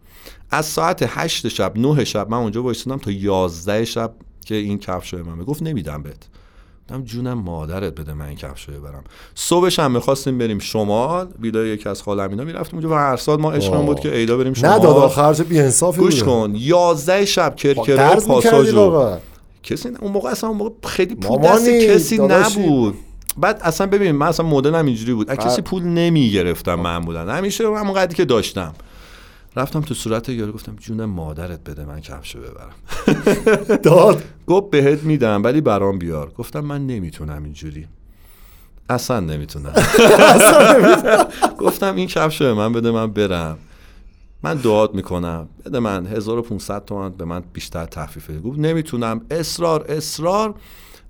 از 0.51 0.65
ساعت 0.65 1.05
8 1.07 1.47
شب 1.47 1.71
9 1.75 2.05
شب 2.05 2.29
من 2.29 2.37
اونجا 2.37 2.63
وایسادم 2.63 2.97
تا 2.97 3.11
11 3.11 3.85
شب 3.85 4.13
که 4.47 4.55
این 4.55 4.79
کفش 4.79 5.13
رو 5.13 5.25
من 5.25 5.43
گفت 5.43 5.63
نمیدم 5.63 6.03
بهت. 6.03 6.27
گفتم 6.83 7.03
جونم 7.03 7.33
مادرت 7.33 7.93
بده 7.99 8.13
من 8.13 8.25
این 8.25 8.37
کفش 8.37 8.69
رو 8.69 8.81
برم. 8.81 9.03
صبحش 9.35 9.79
هم 9.79 9.91
می‌خواستیم 9.91 10.37
بریم 10.37 10.59
شمال 10.59 11.27
ویلای 11.39 11.69
یکی 11.69 11.89
از 11.89 12.01
خالم 12.01 12.29
اینا 12.29 12.43
می‌رفتیم 12.43 12.79
اونجا 12.79 12.95
و 12.95 12.97
هر 12.97 13.17
سال 13.17 13.41
ما 13.41 13.51
عشقمون 13.51 13.85
بود 13.85 13.99
که 13.99 14.15
ایدا 14.15 14.37
بریم 14.37 14.53
شمال. 14.53 14.71
نداد 14.71 14.95
آخر 14.95 15.33
چه 15.33 15.43
بی 15.43 15.59
انصافی 15.59 16.01
گوش 16.01 16.23
کن 16.23 16.53
11 16.55 17.25
شب 17.25 17.55
کرکره 17.55 18.15
پاساژو. 18.15 18.77
واقعا 18.77 19.17
کسی 19.63 19.89
نه. 19.89 19.97
اون 20.01 20.11
موقع 20.11 20.29
اصلا 20.29 20.49
اون 20.49 20.57
موقع 20.57 20.87
خیلی 20.87 21.15
پول 21.15 21.41
دست 21.41 21.69
کسی. 21.69 22.17
نبود. 22.17 22.95
بعد 23.37 23.59
اصلا 23.63 23.87
ببین 23.87 24.11
من 24.11 24.27
اصلا 24.27 24.45
مدلم 24.45 24.85
اینجوری 24.85 25.13
بود. 25.13 25.33
کسی 25.33 25.61
پول 25.61 25.83
نمی‌گرفتم 25.83 26.75
معمولا. 26.75 27.33
همیشه 27.33 27.63
همون 27.63 27.93
قدری 27.93 28.15
که 28.15 28.25
داشتم. 28.25 28.73
رفتم 29.57 29.81
تو 29.81 29.93
صورت 29.93 30.29
یارو 30.29 30.51
گفتم 30.51 30.75
جون 30.75 31.05
مادرت 31.05 31.63
بده 31.63 31.85
من 31.85 32.01
کفشو 32.01 32.39
ببرم. 32.39 32.75
داد. 33.83 34.23
گفت 34.47 34.69
بهت 34.69 35.03
میدم 35.03 35.43
ولی 35.43 35.61
برام 35.61 35.99
بیار. 35.99 36.29
گفتم 36.29 36.59
من 36.59 36.87
نمی‌تونم 36.87 37.43
اینجوری. 37.43 37.87
اصلا 38.89 39.19
نمی‌تونم. 39.19 39.73
گفتم 41.59 41.95
این 41.95 42.07
کفش 42.07 42.41
به 42.41 42.53
من 42.53 42.73
بده 42.73 42.91
من 42.91 43.07
برم. 43.07 43.57
من 44.43 44.53
دعات 44.53 44.95
می‌کنم. 44.95 45.47
بده 45.65 45.79
من 45.79 46.05
1500 46.05 46.85
تومن 46.85 47.09
به 47.09 47.25
من 47.25 47.43
بیشتر 47.53 47.85
تخفیف 47.85 48.29
بده 48.29 48.39
گفت 48.39 48.59
نمی‌تونم. 48.59 49.21
اصرار 49.31 49.85
اصرار. 49.89 50.55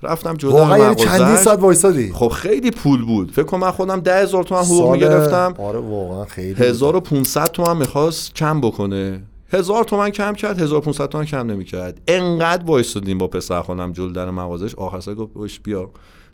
رفتم 0.03 0.33
جلو 0.33 0.51
واقعا 0.51 0.77
یعنی. 0.77 0.95
چندین 0.95 1.35
ساعت 1.35 1.59
وایسادی؟ 1.59 2.11
خب 2.13 2.27
خیلی 2.27 2.71
پول 2.71 3.05
بود. 3.05 3.31
فکر 3.31 3.43
کنم 3.43 3.59
من 3.59 3.71
خودم 3.71 3.99
ده 3.99 4.21
هزار 4.21 4.43
تومن 4.43 4.61
حقوق 4.61 4.77
سال- 4.85 4.91
می‌گرفتم. 4.91 5.53
آره 5.57 5.79
واقعا 5.79 6.25
خیلی 6.25 6.53
1500 6.53 7.51
تومن 7.51 7.77
می‌خواست 7.77 8.35
کم 8.35 8.61
بکنه. 8.61 9.23
هزار 9.53 9.83
تومن 9.83 10.09
کم 10.09 10.33
کرد 10.33 10.61
1500 10.61 11.09
تومن 11.09 11.25
کم 11.25 11.51
نمی‌کرد. 11.51 12.01
انقدر 12.07 12.65
وایسادیم 12.65 13.17
با 13.17 13.27
پسر 13.27 13.61
خانم 13.61 13.91
جلو 13.91 14.09
در 14.11 14.29
مغازش. 14.31 14.75
آخر 14.75 14.99
سر 14.99 15.13
گفت 15.13 15.63
بیا. 15.63 15.89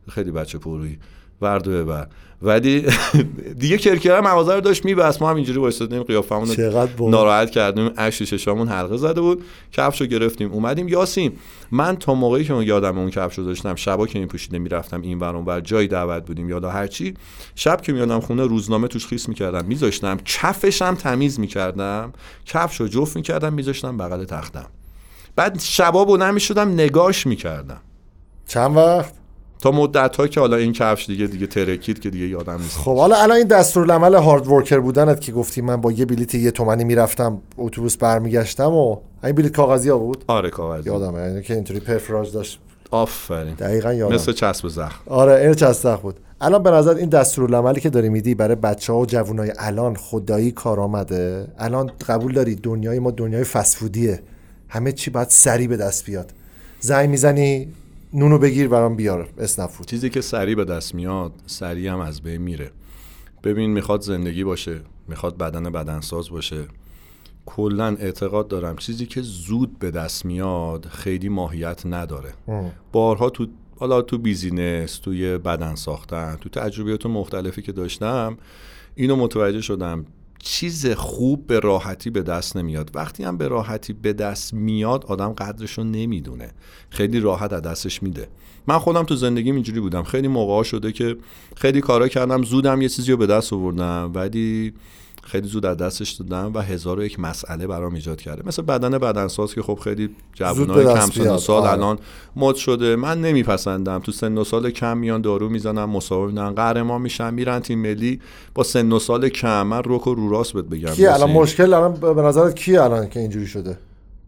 خیلی 0.10 0.32
بچه 0.32 0.58
پرویی 0.58 0.98
ورد 1.44 1.68
و 1.68 1.72
ببر 1.72 2.08
ولی 2.42 2.86
دیگه 3.60 3.78
کرکره 3.78 4.22
مغازه 4.22 4.54
رو 4.54 4.62
داشت 4.62 4.86
میبست. 4.86 5.22
ما 5.22 5.30
هم 5.30 5.36
اینجوری 5.36 5.60
وایسادیم 5.60 6.04
قیافمون 6.04 6.48
ناراحت 7.00 7.52
کردیم. 7.52 7.92
اشک 7.98 8.24
چشامون 8.24 8.68
حلقه 8.68 8.98
زده 8.98 9.22
بود. 9.22 9.44
کفش 9.72 10.02
رو 10.02 10.08
گرفتیم. 10.08 10.52
اومدیم 10.52 10.88
یاسین. 10.88 11.32
من 11.72 11.96
تا 11.96 12.14
موقعی 12.14 12.44
که 12.44 12.54
اون 12.54 12.64
یادم 12.64 12.98
اون 12.98 13.10
کفش 13.10 13.38
رو 13.38 13.46
داشتم 13.46 13.76
شبا 13.76 14.08
که 14.08 14.20
این 14.20 14.28
پوشیده 14.28 14.60
می‌رفتم 14.60 15.02
این 15.02 15.20
ور 15.20 15.36
اون 15.36 15.46
ور 15.46 15.62
جای 15.62 15.88
دعوت 15.88 16.26
بودیم 16.26 16.50
یادا 16.50 16.70
هرچی 16.70 17.14
شب 17.56 17.82
که 17.82 17.94
میادم 17.94 18.20
خونه 18.20 18.44
روزنامه 18.46 18.88
توش 18.88 19.08
خیس 19.08 19.30
می‌کردم. 19.30 19.66
میذاشتم. 19.66 20.18
کفشم 20.26 20.96
تمیز 20.96 21.40
می‌کردم. 21.40 22.14
کفش 22.46 22.82
رو 22.82 22.88
جفت 22.88 23.16
می‌کردم 23.16 23.54
میذاشتم 23.54 23.98
بغل 23.98 24.24
تختم. 24.24 24.68
بعد 25.36 25.60
شبا 25.60 26.06
بلند 26.06 26.34
می‌شدم 26.34 26.74
نگاش 26.74 27.28
می‌کردم. 27.28 27.82
چند 28.48 28.78
وقت؟ 28.78 29.23
تا 29.60 29.72
مدت 29.72 30.16
ها 30.16 30.28
که 30.28 30.40
حالا 30.40 30.58
این 30.58 30.74
کفش 30.74 31.06
دیگه 31.06 31.28
دیگه 31.28 31.48
ترکید 31.48 32.00
که 32.00 32.10
دیگه 32.10 32.28
یادم 32.28 32.62
نیست. 32.62 32.78
خب 32.78 32.98
حالا 32.98 33.16
الان 33.16 33.38
این 33.38 33.48
دستورالعمل 33.48 34.16
هارد 34.16 34.48
ورکر 34.48 34.80
بودنت 34.80 35.22
که 35.22 35.32
گفتی 35.32 35.62
من 35.62 35.82
با 35.82 35.92
یه 35.92 36.06
بلیت 36.06 36.36
یه 36.36 36.52
تومنی 36.52 36.84
می‌رفتم 36.84 37.42
اتوبوس 37.58 37.98
برمیگشتم 37.98 38.74
و 38.74 38.98
این 39.24 39.36
بلیت 39.36 39.52
کاغذی 39.52 39.90
ها 39.90 39.98
بود؟ 39.98 40.24
آره 40.28 40.50
کاغذی. 40.50 40.90
یادمه 40.90 41.22
یعنی 41.22 41.42
که 41.42 41.54
اینطوری 41.54 41.80
پرفراژ 41.80 42.32
داشت. 42.32 42.60
آفرین. 42.92 43.54
دقیقا 43.54 43.94
یادم 43.94 44.16
مثل 44.16 44.32
چسب 44.32 44.68
زخم. 44.68 45.02
آره 45.06 45.42
این 45.42 45.54
چستخ 45.54 46.00
بود. 46.00 46.20
الان 46.42 46.64
به 46.64 46.72
نظر 46.72 46.96
این 46.96 47.10
دستورالعملی 47.10 47.82
که 47.82 47.90
داری 47.90 48.10
میدی 48.10 48.36
برای 48.36 48.56
بچه 48.56 48.94
ها 48.94 49.00
و 49.00 49.06
جوانای 49.06 49.52
الان 49.60 49.96
خدایی 49.96 50.52
کار 50.52 50.80
آمده؟ 50.80 51.48
الان 51.60 51.92
قبول 52.08 52.34
داری 52.34 52.56
دنیای 52.56 53.00
ما 53.00 53.12
دنیای 53.12 53.44
فسفودیه 53.44 54.20
همه 54.70 54.92
چی 54.92 55.12
باید 55.12 55.30
سریع 55.30 55.68
به 55.68 55.78
دست 55.78 56.06
بیاد. 56.06 56.32
زنگ 56.80 57.10
می‌زنی 57.10 57.68
نونو 58.16 58.38
بگیر 58.38 58.68
برام 58.68 58.96
بیار. 58.96 59.30
اسنفود 59.38 59.88
چیزی 59.88 60.10
که 60.10 60.22
سریع 60.22 60.56
به 60.56 60.66
دست 60.66 60.96
میاد 60.96 61.32
سریع 61.46 61.92
هم 61.92 62.00
از 62.00 62.22
بین 62.22 62.42
میره. 62.42 62.72
ببین 63.44 63.70
می‌خواد 63.70 64.02
زندگی 64.02 64.44
باشه 64.44 64.82
می‌خواد 65.08 65.38
بدن 65.38 65.64
بدنساز 65.64 66.30
باشه. 66.30 66.66
کلا 67.46 67.96
اعتقاد 68.00 68.48
دارم 68.48 68.76
چیزی 68.76 69.06
که 69.06 69.22
زود 69.22 69.80
به 69.80 69.92
دست 69.92 70.26
میاد 70.26 70.86
خیلی 70.86 71.30
ماهیت 71.30 71.86
نداره. 71.86 72.34
بارها 72.92 73.30
تو 73.30 73.48
حالا 73.78 74.02
تو 74.02 74.18
بیزینس 74.18 74.98
توی 74.98 75.38
بدن 75.38 75.76
ساختن 75.76 76.38
تو 76.42 76.50
تجربیات 76.50 77.06
مختلفی 77.06 77.62
که 77.62 77.72
داشتم 77.72 78.38
اینو 78.96 79.16
متوجه 79.16 79.62
شدم 79.62 80.06
چیز 80.46 80.88
خوب 80.88 81.48
به 81.48 81.60
راحتی 81.60 82.10
به 82.10 82.22
دست 82.22 82.58
نمیاد. 82.58 82.92
وقتی 82.94 83.24
هم 83.24 83.38
به 83.38 83.48
راحتی 83.48 83.94
به 83.94 84.14
دست 84.14 84.54
میاد 84.54 85.06
آدم 85.06 85.34
قدرش 85.34 85.78
رو 85.78 85.84
نمی‌دونه. 85.84 86.52
خیلی 86.90 87.20
راحت 87.20 87.54
از 87.54 87.62
دستش 87.62 88.04
میده. 88.04 88.28
من 88.68 88.78
خودم 88.78 89.04
تو 89.04 89.16
زندگیم 89.16 89.56
اینجوری 89.56 89.80
بودم. 89.80 90.04
خیلی 90.04 90.28
موقع 90.28 90.64
شده 90.64 90.92
که 90.92 91.18
خیلی 91.56 91.82
کارا 91.82 92.08
کردم 92.08 92.44
زودم 92.44 92.82
یه 92.82 92.90
چیزی 92.90 93.12
رو 93.12 93.18
به 93.18 93.28
دست 93.28 93.54
آوردم. 93.54 94.12
ولی 94.16 94.74
خیلی 95.26 95.48
زود 95.48 95.66
از 95.66 95.78
دستش 95.78 96.12
دادم 96.12 96.52
و 96.54 96.60
هزار 96.60 97.00
و 97.00 97.04
یک 97.04 97.20
مسئله 97.20 97.68
برام 97.68 97.94
ایجاد 97.94 98.22
کرده. 98.22 98.44
مثل 98.46 98.62
بدن 98.62 98.98
بدنساز 98.98 99.54
که 99.54 99.62
خب 99.62 99.80
خیلی 99.84 100.10
جوانای 100.34 100.86
کم 100.86 101.10
سن. 101.10 101.38
سال 101.38 101.62
آره. 101.62 101.72
الان 101.72 102.00
مد 102.36 102.56
شده. 102.56 102.96
من 102.96 103.22
نمیپسندم. 103.22 104.00
تو 104.00 104.12
سن 104.12 104.38
و 104.38 104.44
سال 104.44 104.70
کم 104.70 104.98
میان 104.98 105.22
دارو 105.22 105.50
می‌زنن 105.50 105.84
مسابقه 105.84 106.28
میدن 106.28 106.50
قهرمان 106.52 107.02
میشن 107.02 107.34
میرن 107.34 107.60
تیم 107.60 107.80
ملی. 107.80 108.22
با 108.56 108.64
سن 108.64 108.92
و 108.92 109.00
سال 109.00 109.30
کم 109.30 109.64
من 109.64 109.82
رک 109.86 110.08
و 110.08 110.16
رو 110.16 110.30
راست 110.30 110.54
بهت 110.54 110.66
بگم. 110.66 110.94
کیه؟ 110.94 111.08
الان 111.14 111.30
یاسین. 111.30 111.42
مشکل 111.42 111.74
الان 111.74 111.94
به 111.94 112.22
نظرت 112.22 112.56
کیه 112.56 112.82
الان 112.82 113.10
که 113.10 113.20
اینجوری 113.20 113.48
شده؟ 113.48 113.78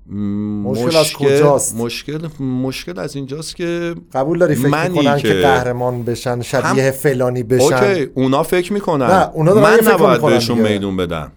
م، 0.10 0.18
مشکل 0.62 0.95
از 0.97 1.14
کجاست؟ 1.14 1.76
مشکل 1.76 2.28
مشکل 2.39 2.99
از 2.99 3.16
اینجاست 3.16 3.56
که 3.56 3.95
قبول 4.14 4.39
داری 4.39 4.56
فکر 4.56 4.68
منی 4.68 4.89
می‌کنن 4.89 5.18
که 5.18 5.28
که- 5.28 5.41
قهرمان 5.41 6.03
بشن 6.03 6.41
شبیه 6.41 6.91
فلانی 6.91 7.43
بشن؟ 7.43 7.64
اوکی 7.64 8.08
اونا 8.14 8.43
فکر 8.43 8.74
می‌کنن. 8.74 9.06
نه، 9.06 9.30
اونا 9.34 9.53
من 9.53 9.78
فکر 9.78 9.93
نباید 9.93 10.22
بهشون. 10.22 10.58
میدون 10.60 10.97
بدم 10.97 11.32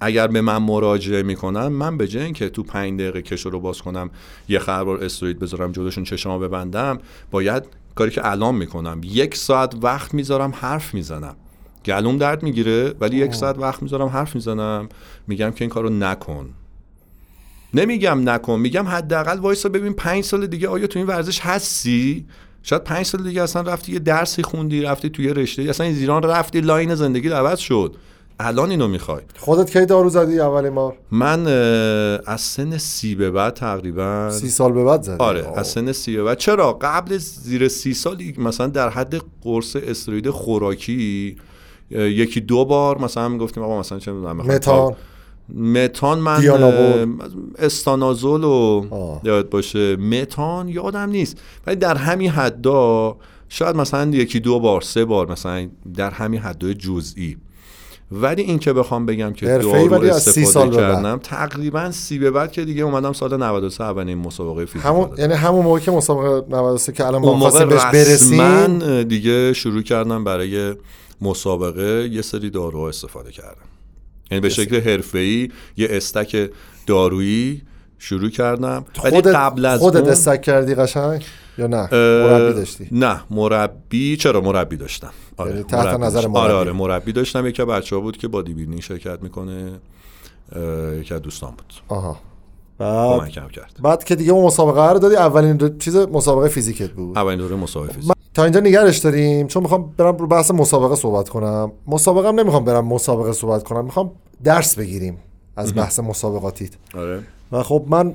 اگر 0.00 0.26
به 0.26 0.40
من 0.40 0.56
مراجعه 0.56 1.22
می‌کنن 1.22 1.66
من 1.66 1.96
به 1.96 2.08
جای 2.08 2.24
اینکه 2.24 2.48
تو 2.48 2.62
پنج 2.62 3.00
دقیقه 3.00 3.22
کشو 3.22 3.50
رو 3.50 3.60
باز 3.60 3.82
کنم 3.82 4.10
یه 4.48 4.58
خربار 4.58 5.04
استروید 5.04 5.38
بذارم 5.38 5.72
جلوشون 5.72 6.04
چشمو 6.04 6.38
ببندم 6.38 6.98
باید 7.30 7.62
کاری 7.94 8.10
که 8.10 8.30
الان 8.30 8.54
می‌کنم. 8.54 9.00
یک 9.04 9.36
ساعت 9.36 9.74
وقت 9.82 10.14
می‌ذارم 10.14 10.52
حرف 10.56 10.94
می‌زنم. 10.94 11.36
گلوم 11.84 12.18
درد 12.18 12.42
می‌گیره 12.42 12.94
ولی 13.00 13.16
یک 13.16 13.34
ساعت 13.34 13.58
وقت 13.58 13.82
می‌ذارم 13.82 14.08
حرف 14.08 14.34
می‌زنم. 14.34 14.88
میگم 15.26 15.50
که 15.50 15.62
این 15.62 15.70
کارو 15.70 15.90
نکن. 15.90 16.48
نمیگم 17.74 18.28
نکن 18.28 18.60
میگم 18.60 18.86
حداقل 18.86 19.38
وایسا 19.38 19.68
ببین 19.68 19.92
پنج 19.92 20.24
سال 20.24 20.46
دیگه 20.46 20.68
آیا 20.68 20.86
تو 20.86 20.98
این 20.98 21.08
ورزش 21.08 21.40
هستی؟ 21.40 22.26
شاید 22.62 22.84
پنج 22.84 23.06
سال 23.06 23.22
دیگه 23.22 23.42
اصلا 23.42 23.62
رفتی 23.62 23.92
یه 23.92 23.98
درسی 23.98 24.42
خوندی 24.42 24.82
رفتی 24.82 25.10
توی 25.10 25.28
رشته 25.28 25.62
اصلا 25.62 25.86
از 25.86 25.98
ایران 25.98 26.22
رفتی 26.22 26.60
line 26.60 26.94
زندگی 26.94 27.28
عوض 27.28 27.58
شد. 27.58 27.96
الان 28.40 28.70
اینو 28.70 28.88
می‌خوای. 28.88 29.20
خودت 29.36 29.70
کی 29.70 29.86
دارو 29.86 30.08
زدی 30.08 30.40
اولین 30.40 30.74
بار 30.74 30.96
من 31.10 31.46
از 32.26 32.40
سن 32.40 32.78
سی 32.78 33.14
به 33.14 33.30
بعد 33.30 33.54
تقریبا 33.54 34.30
سی 34.30 34.48
سال 34.48 34.72
به 34.72 34.84
بعد 34.84 35.02
زدی. 35.02 35.16
آره 35.18 35.42
آه. 35.42 35.58
از 35.58 35.66
سن 35.66 35.92
سی 35.92 36.16
به 36.16 36.22
بعد. 36.22 36.38
چرا؟ 36.38 36.72
قبل 36.72 37.16
زیر 37.18 37.68
سی 37.68 37.94
سالی 37.94 38.34
مثلا 38.38 38.66
در 38.66 38.88
حد 38.88 39.22
قرص 39.42 39.76
استروید 39.76 40.30
خوراکی 40.30 41.36
یکی 41.90 42.40
دو 42.40 42.64
بار 42.64 42.98
مثلا 42.98 43.28
می‌گفتیم 43.28 43.62
آقا 43.62 43.80
مثلا 43.80 43.98
چه 43.98 44.12
متان. 44.12 44.94
متان 45.48 46.18
من 46.18 46.42
استانازول 47.58 48.44
و. 48.44 48.84
یاد 49.24 49.50
باشه 49.50 49.96
متان 49.96 50.68
یادم 50.68 51.10
نیست 51.10 51.40
ولی 51.66 51.76
در 51.76 51.96
همین 51.96 52.30
حدا 52.30 53.16
شاید 53.48 53.76
مثلا 53.76 54.10
یکی 54.10 54.40
دو 54.40 54.60
بار 54.60 54.80
سه 54.80 55.04
بار 55.04 55.30
مثلا 55.30 55.68
در 55.96 56.10
همین 56.10 56.40
حدای 56.40 56.74
جزئی 56.74 57.36
ولی 58.12 58.42
این 58.42 58.58
که 58.58 58.72
بخوام 58.72 59.06
بگم 59.06 59.32
که 59.32 59.46
دارو 59.46 59.88
ولی 59.88 60.10
استفاده 60.10 60.46
سال. 60.46 60.70
کردم 60.76 61.18
تقریبا 61.18 61.90
سی 61.90 62.18
به 62.18 62.30
بعد 62.30 62.52
که 62.52 62.64
دیگه 62.64 62.82
اومدم 62.82 63.12
سال 63.12 63.36
93 63.36 63.84
اولین 63.84 64.18
مسابقه 64.18 64.64
فیزیک 64.64 64.86
همون. 64.86 65.10
یعنی 65.18 65.34
همون 65.34 65.64
موقع 65.64 65.78
که 65.78 65.90
مسابقه 65.90 66.56
93 66.56 66.92
که 66.92 67.06
الان 67.06 67.22
ما 67.22 67.38
خواستیم 67.38 67.68
بهش 67.68 67.84
برسیم 67.84 69.02
دیگه 69.02 69.52
شروع 69.52 69.82
کردم 69.82 70.24
برای 70.24 70.74
مسابقه 71.20 72.08
یه 72.12 72.22
سری 72.22 72.50
داروها 72.50 72.88
استفاده 72.88 73.32
کردم 73.32 73.73
یعنی 74.30 74.40
به 74.40 74.48
شکل 74.48 74.80
حرفه‌ای 74.80 75.50
یه 75.76 75.88
stack 75.90 76.50
دارویی 76.86 77.62
شروع 77.98 78.30
کردم. 78.30 78.84
خودت 78.96 79.26
قبل 79.26 79.64
از 79.64 79.80
خودت 79.80 80.00
اون 80.00 80.08
stack 80.08 80.42
کردی 80.42 80.74
قشنگ؟ 80.74 81.24
یا 81.58 81.66
نه؟ 81.66 81.88
مربی 81.92 82.54
داشتی؟ 82.54 82.88
نه 82.92 83.20
مربی 83.30 84.16
چرا 84.16 84.40
مربی 84.40 84.76
داشتم؟ 84.76 85.10
آره 85.36 85.50
یعنی 85.50 85.62
تحت 85.62 85.86
مربی 85.86 86.02
نظر 86.02 86.14
داشتم. 86.14 86.30
مربی. 86.30 86.44
آره 86.44 86.54
آره 86.54 86.72
مربی 86.72 87.12
داشتم. 87.12 87.46
یکی 87.46 87.64
بچه 87.64 87.96
ها 87.96 88.02
بود 88.02 88.16
که 88.16 88.28
bodybuilding 88.28 88.80
شرکت 88.80 89.22
می‌کنه 89.22 89.72
یکی 91.00 91.14
از 91.14 91.22
دوستان 91.22 91.50
بود. 91.50 91.74
آها. 91.88 92.20
بعد 92.78 93.20
کمکم 93.20 93.48
کرد. 93.48 93.76
بعد 93.82 94.04
که 94.04 94.14
دیگه 94.14 94.32
اون 94.32 94.44
مسابقه 94.46 94.92
رو 94.92 94.98
دادی 94.98 95.16
اولین 95.16 95.56
دو- 95.56 95.78
چیز 95.78 95.96
مسابقه 95.96 96.48
physique 96.48 96.85
ت 96.85 96.90
بود. 96.90 97.18
اولین 97.18 97.38
دوره 97.38 97.56
مسابقه 97.56 97.92
physique. 97.92 98.08
من 98.08 98.14
تا 98.34 98.42
اینجا 98.44 98.60
نگهش 98.60 98.98
داریم. 98.98 99.46
چون 99.46 99.62
می‌خوام 99.62 99.94
برم 99.96 100.16
رو 100.16 100.26
بحث 100.26 100.50
مسابقه 100.50 100.94
صحبت 100.94 101.28
کنم. 101.28 101.72
مسابقه 101.86 102.28
هم 102.28 102.40
نمی‌خوام 102.40 102.64
برم 102.64 102.86
مسابقه 102.86 103.32
صحبت 103.32 103.62
کنم. 103.62 103.84
می‌خوام 103.84 104.10
درس 104.44 104.78
بگیریم 104.78 105.18
از 105.56 105.74
بحث 105.74 106.00
مسابقاتیت. 106.00 106.70
آره. 106.96 107.20
و 107.52 107.62
خب 107.62 107.84
من 107.88 108.14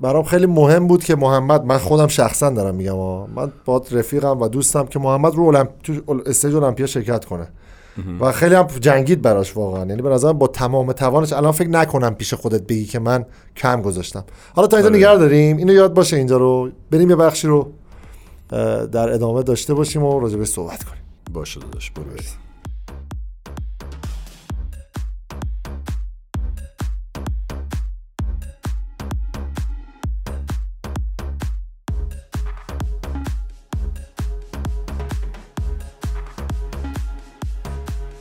برام 0.00 0.22
خیلی 0.22 0.46
مهم 0.46 0.86
بود 0.86 1.04
که 1.04 1.16
محمد 1.16 1.64
من 1.64 1.78
خودم 1.78 2.06
شخصا 2.06 2.50
دارم 2.50 2.74
میگم 2.74 2.96
ها. 2.96 3.28
من 3.34 3.52
با 3.64 3.82
رفیقم 3.90 4.40
و 4.40 4.48
دوستم 4.48 4.86
که 4.86 4.98
محمد 4.98 5.34
رو 5.34 5.42
المپ... 5.44 5.68
تو 5.82 6.20
استیج 6.26 6.54
المپیا 6.54 6.86
شرکت 6.86 7.24
کنه. 7.24 7.48
و 8.20 8.32
خیلی 8.32 8.54
هم 8.54 8.66
جنگید 8.66 9.22
براش 9.22 9.56
واقعا. 9.56 9.86
یعنی 9.86 10.02
به 10.02 10.08
نظرم 10.08 10.38
با 10.38 10.46
تمام 10.46 10.92
توانش 10.92 11.32
الان 11.32 11.52
فکر 11.52 11.68
نکنم 11.68 12.14
پیش 12.14 12.34
خودت 12.34 12.62
بگی 12.62 12.84
که 12.84 12.98
من 12.98 13.24
کم 13.56 13.82
گذاشتم. 13.82 14.24
حالا 14.54 14.68
تا 14.68 14.76
اینجا 14.76 14.90
آره. 14.90 14.98
نگه 14.98 15.16
داریم. 15.16 15.56
اینو 15.56 15.72
یاد 15.72 15.94
باشه 15.94 16.16
اینجا 16.16 16.36
رو. 16.36 16.70
بریم 16.90 17.10
یه 17.10 17.16
بخشی 17.16 17.46
رو 17.46 17.72
در 18.92 19.12
ادامه 19.12 19.42
داشته 19.42 19.74
باشیم 19.74 20.02
و 20.02 20.20
راجع 20.20 20.36
بهش 20.36 20.48
صحبت 20.48 20.84
کنیم. 20.84 21.02
باشه 21.32 21.60
داداش 21.60 21.90
برو 21.90 22.04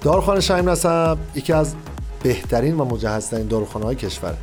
داروخانه 0.08 0.40
شهیم 0.40 0.70
نسب 0.70 1.18
یکی 1.36 1.54
از 1.54 1.74
بهترین 2.24 2.78
و 2.78 2.86
مجهزترین 2.86 3.48
داروخانه 3.48 3.86
های 3.86 3.96
کشوره 3.96 4.38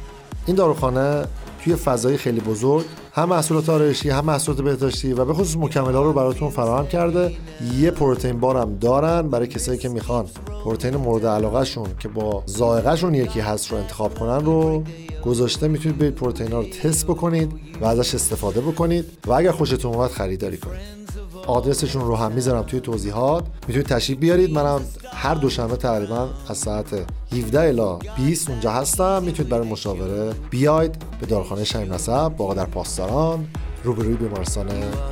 این 0.47 0.57
داروخانه 0.57 1.25
توی 1.65 1.77
فضای 1.77 2.17
خیلی 2.17 2.41
بزرگ 2.41 2.85
هم 3.13 3.29
محصولات 3.29 3.69
آرایشی 3.69 4.11
هم 4.11 4.25
محصولات 4.25 4.61
بهداشتی 4.61 5.13
و 5.13 5.25
به 5.25 5.35
خصوص 5.35 5.57
مکمل‌ها 5.57 6.03
رو 6.03 6.13
براتون 6.13 6.51
فراهم 6.51 6.87
کرده. 6.87 7.37
یه 7.79 7.91
پروتئین 7.91 8.41
بار 8.41 8.57
هم 8.57 8.79
دارن 8.81 9.29
برای 9.29 9.47
کسایی 9.47 9.79
که 9.79 9.89
می‌خوان 9.89 10.27
پروتئین 10.65 10.97
مورد 10.97 11.27
علاقهشون 11.27 11.87
که 11.99 12.09
با 12.09 12.43
ذائقهشون 12.49 13.15
یکی 13.15 13.41
هست 13.41 13.73
رو 13.73 13.79
انتخاب 13.79 14.19
کنن 14.19 14.45
رو 14.45 14.83
گذاشته 15.25 15.69
می‌تونید 15.69 15.99
برید 15.99 16.15
پروتئین 16.15 16.53
ها 16.53 16.61
رو 16.61 16.67
تست 16.67 17.07
بکنید 17.07 17.53
و 17.81 17.85
ازش 17.85 18.15
استفاده 18.15 18.61
بکنید 18.61 19.05
و 19.27 19.33
اگر 19.33 19.53
خوشتون 19.53 19.95
اومد 19.95 20.11
خریداری 20.11 20.57
کنید. 20.57 21.04
آدرسشون 21.47 22.03
رو 22.03 22.17
هم 22.17 22.33
می‌ذارم 22.33 22.63
توی 22.63 22.81
توضیحات. 22.81 23.45
می‌تونید 23.69 23.87
تشریف 23.87 24.19
بیارید. 24.19 24.53
منم 24.53 24.81
هر 25.13 25.35
دوشنبه 25.35 25.77
تقریبا 25.77 26.29
از 26.49 26.59
ساعت 26.59 26.87
17 27.33 27.61
الی 27.61 27.99
20 28.17 28.51
اونجا 28.51 28.71
هستم. 28.71 29.23
می‌تونید 29.23 29.53
برای 29.53 29.69
مشاوره 29.69 30.33
بیاید 30.51 31.03
به 31.21 31.27
دارخانه 31.27 31.65
شهیم 31.65 31.95
نسب 31.95 32.33
واقع 32.39 32.55
در 32.55 32.67
پاسداران 32.67 33.47
روبروی 33.85 34.15
بیمارستان 34.15 34.67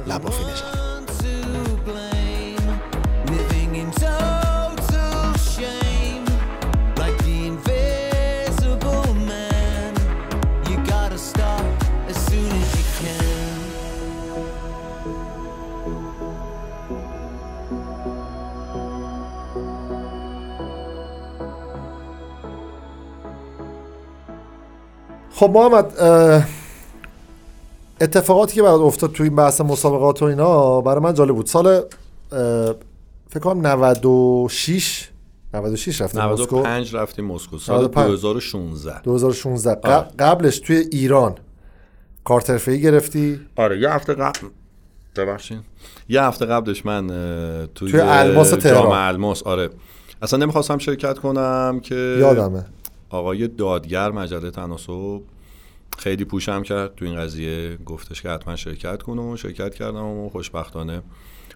لبافی 0.07 0.43
نژاد 0.43 0.92
خب 25.43 25.51
محمد 25.51 25.93
اتفاقاتی 28.01 28.55
که 28.55 28.63
برات 28.63 28.81
افتاد 28.81 29.13
توی 29.13 29.27
این 29.29 29.37
بحث 29.37 29.61
مسابقات 29.61 30.23
و 30.23 30.25
اینا 30.25 30.81
برای 30.81 31.01
من 31.03 31.15
جالب 31.15 31.35
بود. 31.35 31.47
سال 31.47 31.83
فکر 33.31 33.41
کنم 33.41 33.67
96 33.67 35.09
96 35.55 36.01
رفتیم 36.01 36.23
مسکو. 36.23 36.57
95 36.57 36.95
رفتیم 36.97 37.25
مسکو. 37.25 37.59
سال 37.59 37.77
95. 37.85 38.07
2016 38.07 39.01
2016 39.03 39.75
ق- 39.75 39.87
آره. 39.87 40.07
قبلش 40.19 40.59
توی 40.59 40.77
ایران 40.77 41.35
کارت 42.25 42.51
حرفه‌ای 42.51 42.81
گرفتی؟ 42.81 43.41
آره 43.57 43.81
یه 43.81 43.91
هفته 43.91 44.15
قبل. 44.15 44.39
ببخشید. 45.17 45.59
یه 46.09 46.23
هفته 46.23 46.47
قبلش 46.47 46.87
من 46.87 47.07
توی, 47.75 47.91
توی 47.91 48.01
الماس 48.01 48.51
تهران. 48.51 48.83
جام 48.83 48.93
الماس. 48.93 49.43
آره. 49.43 49.71
اصلا 50.23 50.39
نمی‌خواستم 50.39 50.79
شرکت 50.79 51.19
کنم 51.19 51.81
که 51.83 52.17
یادمه. 52.21 52.67
آقای 53.15 53.49
دادگر 53.49 54.11
مجله 54.11 54.51
تناسب 54.51 55.21
خیلی 55.99 56.25
پوشم 56.25 56.63
کرد 56.63 56.95
تو 56.97 57.05
این 57.05 57.17
قضیه. 57.17 57.79
گفتش 57.87 58.23
که 58.23 58.29
حتما 58.29 58.57
شرکت 58.57 59.03
کنم 59.03 59.27
و 59.29 59.37
شرکت 59.37 59.75
کردم 59.75 60.05
و 60.05 60.29
خوشبختانه 60.29 61.03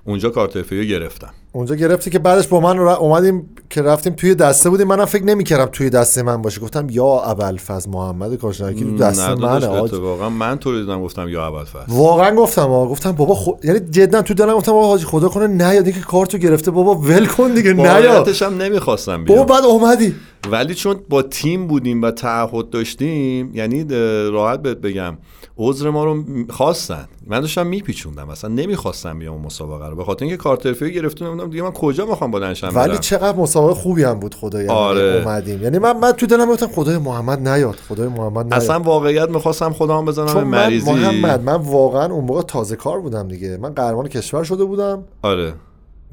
اونجا 0.05 0.31
کارت 0.31 0.57
رو 0.57 0.85
گرفتم. 0.85 1.31
اونجا 1.53 1.75
گرفتی 1.75 2.11
که 2.11 2.19
بعدش 2.19 2.47
با 2.47 2.61
من 2.61 2.79
اومدیم 2.79 3.49
که 3.71 3.83
رفتیم 3.83 4.13
توی 4.13 4.35
دسته 4.35 4.71
بودیم. 4.71 4.87
منم 4.87 5.05
فکر 5.05 5.25
نمی‌کردم 5.25 5.67
توی 5.67 5.91
دسته 5.91 6.23
من 6.23 6.43
باشه. 6.43 6.61
گفتم 6.61 6.87
یا 6.91 7.07
ابوالفضل 7.07 7.91
محمد 7.91 8.35
کاشناکی 8.35 8.85
تو 8.85 8.97
دسته 8.97 9.35
نه 9.35 9.35
منه. 9.35 9.71
اتفاقا 9.71 10.29
من 10.29 10.59
تو 10.59 10.81
دیدم 10.81 11.03
گفتم 11.03 11.29
یا 11.29 11.47
ابوالفضل. 11.47 11.85
واقعا 11.89 12.35
گفتم 12.35 12.63
آقا. 12.63 12.87
گفتم 12.87 13.13
بابا 13.13 13.35
خو... 13.35 13.53
یعنی 13.65 13.81
جدا 13.81 14.23
تو 14.23 14.35
دلم 14.35 14.55
گفتم 14.55 14.73
آقا 14.73 14.87
حاجی 14.87 15.05
خدا 15.05 15.29
کنه 15.29 15.47
نیاد 15.47 15.85
اینکه 15.85 16.01
کارتو 16.01 16.39
گرفته. 16.39 16.71
بابا 16.71 16.95
ول 16.95 17.27
کن 17.27 17.55
دیگه 17.55 17.73
نیاد 17.73 18.05
واقعیتش 18.05 18.43
هم 18.43 18.63
نمی‌خواستم 18.63 19.25
بابا 19.25 19.45
بیام 19.45 19.47
بعد 19.47 19.65
اومدی. 19.65 20.15
ولی 20.51 20.75
چون 20.75 20.97
با 21.09 21.23
تیم 21.23 21.67
بودیم 21.67 22.03
و 22.03 22.11
تعهد 22.11 22.71
داشتیم 22.71 23.55
یعنی 23.55 23.87
راحت 24.31 24.63
بهت 24.63 24.77
بگم 24.77 25.19
عذر 25.59 25.91
ما 25.91 26.05
رو 26.05 26.25
خواستن. 26.51 27.09
من 27.27 27.41
داشتم 27.41 27.67
میپیچوندم 27.67 28.31
اصلا 28.31 28.51
نمی‌خواستم 28.51 29.19
بیام 29.19 29.41
مسابقه 29.41 29.89
رو. 29.89 29.97
به 29.97 30.05
خاطر 30.05 30.25
اینکه 30.25 30.37
کارت 30.37 30.67
حرفه‌ای 30.67 30.93
گرفتم 30.93 31.31
بودم 31.31 31.51
دیگه 31.51 31.63
من 31.63 31.71
کجا 31.71 32.07
می‌خوام 32.07 32.31
بلندشم 32.31 32.67
ولی 32.75 32.89
برم. 32.89 32.99
چقدر 32.99 33.39
مسابقه 33.39 33.75
خوبی 33.75 34.05
هم 34.05 34.21
بود 34.21 34.35
خدایا 34.35 34.73
آره. 34.73 35.23
اومدیم. 35.25 35.63
یعنی 35.63 35.79
من 35.79 35.99
من 35.99 36.13
تو 36.13 36.27
دلم 36.27 36.51
گفتم 36.51 36.67
خدای 36.67 36.99
محمد 36.99 37.49
نیاد 37.49 37.75
خدای 37.89 38.09
محمد 38.09 38.47
نیاد. 38.47 38.53
اصلا 38.53 38.79
واقعیت 38.79 39.29
می‌خواستم 39.29 39.73
خودم 39.73 40.05
بزنم 40.05 40.27
به 40.27 40.33
چون 40.33 40.45
من 40.45 40.67
مریضی. 40.67 40.93
محمد 40.93 41.43
من 41.43 41.57
واقعا 41.57 42.13
اون 42.13 42.25
موقع 42.25 42.43
تازه 42.43 42.77
کار 42.77 43.01
بودم 43.01 43.29
دیگه. 43.29 43.57
من 43.57 43.75
قهرمان 43.75 44.09
کشور 44.09 44.45
شده 44.45 44.65
بودم. 44.65 45.05
آره. 45.23 45.55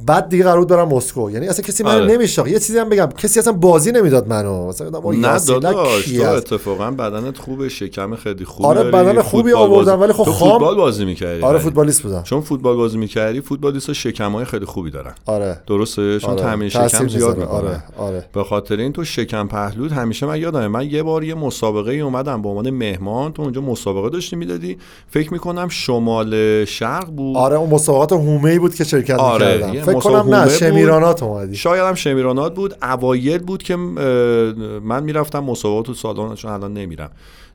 بعد 0.05 0.29
دیگه 0.29 0.43
قرار 0.43 0.59
بود 0.59 0.67
برم 0.67 0.87
مسکو. 0.87 1.31
یعنی 1.31 1.47
اصلا 1.47 1.63
کسی 1.65 1.83
منو 1.83 2.03
آره. 2.03 2.13
نمیشناخت. 2.13 2.51
یه 2.51 2.59
چیزی 2.59 2.79
هم 2.79 2.89
بگم. 2.89 3.09
کسی 3.17 3.39
اصلا 3.39 3.53
بازی 3.53 3.91
نمی‌داد 3.91 4.27
منو. 4.27 4.67
مثلا 4.67 4.91
گفتم 4.91 5.25
نه 5.25 5.39
داداش 5.39 6.05
تو؟ 6.11 6.29
اتفاقا 6.29 6.91
بدنت 6.91 7.37
خوبه 7.37 7.69
شکم 7.69 8.15
خیلی 8.15 8.45
خوبی 8.45 8.67
آره، 8.67 8.83
بدن 8.83 9.21
خوبی 9.21 9.53
آوردم، 9.53 10.01
ولی 10.01 10.13
خب 10.13 10.23
خام- 10.23 10.51
فوتبال 10.51 10.75
بازی 10.75 11.05
می‌کردی 11.05 11.41
آره. 11.41 11.59
فوتبالیست 11.59 12.01
بودم. 12.01 12.23
چون 12.23 12.41
فوتبال 12.41 12.75
بازی 12.75 12.97
می‌کردی 12.97 13.41
فوتبالیست 13.41 13.93
شکمای 13.93 14.45
خیلی 14.45 14.65
خوبی 14.65 14.91
دارن. 14.91 15.13
آره. 15.25 15.59
درسته؟ 15.67 16.19
چون 16.19 16.29
آره. 16.31 16.41
تامین 16.41 16.69
شکم 16.69 17.07
زیاد. 17.07 17.37
می‌کنه. 17.37 17.57
آره 17.57 17.83
آره. 17.97 18.25
به 18.33 18.43
خاطر 18.43 18.77
این 18.77 18.91
تو 18.91 19.03
شکم 19.03 19.47
پهلود 19.47 19.91
همیشه 19.91 20.25
من 20.25 20.41
یادمه 20.41 20.67
من 20.67 20.89
یه 20.89 21.03
بار 21.03 21.23
یه 21.23 21.35
مسابقه 21.35 21.91
ای 21.91 21.99
اومدم 21.99 22.41
به 22.41 22.49
عنوان 22.49 22.69
مهمان 22.69 23.33
تو 23.33 23.41
اونجا 23.41 23.61
مسابقه 23.61 24.09
داشتی 24.09 24.35
می‌دادی. 24.35 24.77
فکر 25.09 25.33
می‌کنم 25.33 25.67
شمال 25.69 26.65
شرق 26.65 27.09
بود. 27.09 27.37
آره 27.37 27.55
اون 27.55 27.69
مسابقات 27.69 28.11
هومه 28.11 28.49
ای 28.49 28.59
بود 28.59 28.75
که 28.75 28.83
شرکت 28.83 29.19
آره، 29.19 29.82
فکر 29.83 29.99
کنم 29.99 30.35
نه. 30.35 30.49
شمیرانات 30.49 31.23
اومدی. 31.23 31.55
شاید 31.55 31.83
هم 31.83 31.93
شمیرانات 31.93 32.55
بود. 32.55 32.75
اوایل 32.81 33.37
بود 33.37 33.63
که 33.63 33.75
من 33.75 35.03
می‌رفتم 35.03 35.39
مسابقات 35.39 35.85
تو 35.85 35.93
سالن 35.93 36.35
چون 36.35 36.51
الان 36.51 36.73
نمیرم. 36.73 37.11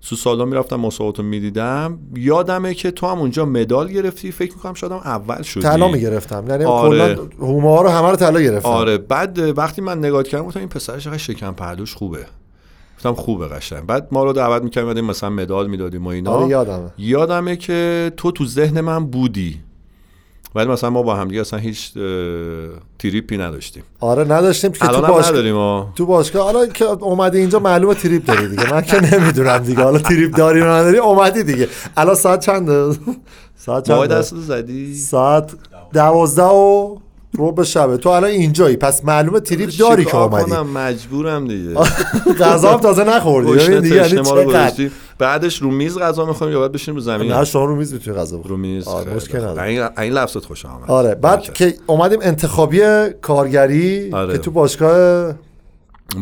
تو 0.09 0.17
سالن 0.17 0.49
می‌رفتم 0.49 0.77
مسابقات 0.77 1.19
رو 1.19 1.25
می‌دیدم. 1.25 1.99
یادمه 2.15 2.75
که 2.75 2.91
تو 2.91 3.07
هم 3.07 3.19
اونجا 3.19 3.45
مدال 3.45 3.89
گرفتی. 3.89 4.33
فکر 4.33 4.55
می‌کنم 4.55 4.75
شاید 4.75 4.93
هم 4.93 4.99
اول 5.05 5.43
شدی. 5.43 5.61
طلا 5.61 5.89
می‌گرفتم. 5.89 6.45
یعنی 6.49 6.65
آره. 6.65 7.15
کلا 7.41 7.81
رو 7.83 7.89
همه 7.89 8.11
رو 8.11 8.17
طلا 8.17 8.41
گرفتم. 8.41 8.69
آره. 8.69 8.99
بعد 8.99 9.59
وقتی 9.59 9.81
من 9.83 9.99
نگاه 9.99 10.23
کردم 10.23 10.45
گفتم 10.45 10.61
این 10.61 10.69
پسر 10.69 10.99
چقدر 10.99 11.19
شکم 11.19 11.53
پهلوش 11.53 11.95
خوبه. 11.95 12.27
گفتم 12.97 13.15
خوبه 13.15 13.49
قشنگ. 13.49 13.87
بعد 13.87 14.09
ما 14.13 14.25
رو 14.25 14.33
دعوت 14.33 14.63
می‌کردیم 14.63 15.05
مثلا 15.05 15.31
مدال 15.31 15.67
می‌دادیم 15.67 16.07
و 16.07 16.09
اینا. 16.09 16.31
آره 16.31 16.49
یادمه. 16.49 16.91
یادمه 16.99 17.57
که 17.57 18.13
تو 18.17 18.31
تو 18.31 18.47
ذهن 18.47 18.81
من 18.81 19.07
بودی. 19.07 19.61
ولی 20.55 20.69
مثلا 20.71 20.91
ما 20.91 21.03
با 21.03 21.15
همدیگه 21.15 21.41
اصلا 21.41 21.59
هیچ 21.59 21.93
تریپی 22.99 23.37
نداشتیم. 23.39 23.83
آره 24.01 24.25
نداشتیم 24.25 24.73
که 24.73 24.79
تو 24.79 25.01
باشگاه 25.01 25.29
نداریم 25.31 25.55
ها. 25.55 25.93
تو 25.97 26.07
باشگاه 26.07 26.43
حالا 26.45 26.67
که 26.67 26.85
اومدی 26.85 27.39
اینجا 27.39 27.59
معلومه 27.59 27.95
تریپ 27.95 28.25
داری 28.25 28.49
دیگه. 28.49 28.73
من 28.73 28.83
که 28.83 29.01
نمی‌دونم 29.15 29.59
دیگه. 29.59 29.83
حالا 29.83 29.99
تریپ 29.99 30.37
داری 30.37 30.59
یا 30.59 30.79
نداری 30.79 30.99
اومدی 30.99 31.43
دیگه. 31.43 31.69
الان 31.97 32.15
ساعت 32.15 32.41
چنده؟ 32.41 32.97
ساعت 33.67 33.85
چنده؟ 33.85 34.07
دست 34.07 34.33
رو 34.33 34.41
زدی. 34.41 34.95
ساعت 34.95 35.53
دوازده 35.93 36.43
و 36.43 36.97
ربع 37.39 37.63
شبه. 37.63 37.97
تو 37.97 38.09
الان 38.09 38.31
اینجایی. 38.31 38.77
پس 38.77 39.05
معلومه 39.05 39.41
تریپ 39.41 39.71
داری 39.71 40.05
که 40.05 40.17
اومدی. 40.17 40.51
کنم 40.51 40.71
مجبورم 40.71 41.49
دیگه. 41.49 41.75
غذا 42.41 42.73
هم 42.73 42.81
تازه 42.81 43.05
نخوردی. 43.05 43.53
ببین 43.53 43.81
دیگه 43.81 43.97
یعنی 43.97 44.09
چقدر؟ 44.09 44.45
گذاشتی؟ 44.45 44.91
بعدش 45.19 45.63
رو 45.63 45.71
میز 45.71 45.99
غذا 45.99 46.25
می‌خوریم 46.25 46.53
یا 46.53 46.59
باید 46.59 46.73
بشینیم 46.73 46.97
رو 46.97 47.03
زمین؟ 47.03 47.33
نه 47.33 47.45
شما 47.45 47.65
رو 47.65 47.77
میز 47.77 47.93
می‌تونی 47.93 48.17
غذا 48.17 48.37
بخوری. 48.37 48.51
رو 48.51 48.57
میز 48.57 48.89
آره 48.89 49.15
مشکل. 49.15 49.39
نداره. 49.39 49.63
این 49.63 49.89
این 49.99 50.13
لفظت 50.13 50.45
خوش 50.45 50.67
آمد. 50.67 50.91
آره 50.91 51.15
بعد 51.15 51.53
که 51.55 51.75
اومدیم 51.87 52.19
انتخابی 52.23 52.81
کارگری 53.23 54.13
آره. 54.13 54.33
که 54.33 54.39
تو 54.39 54.51
باشگاه 54.51 55.35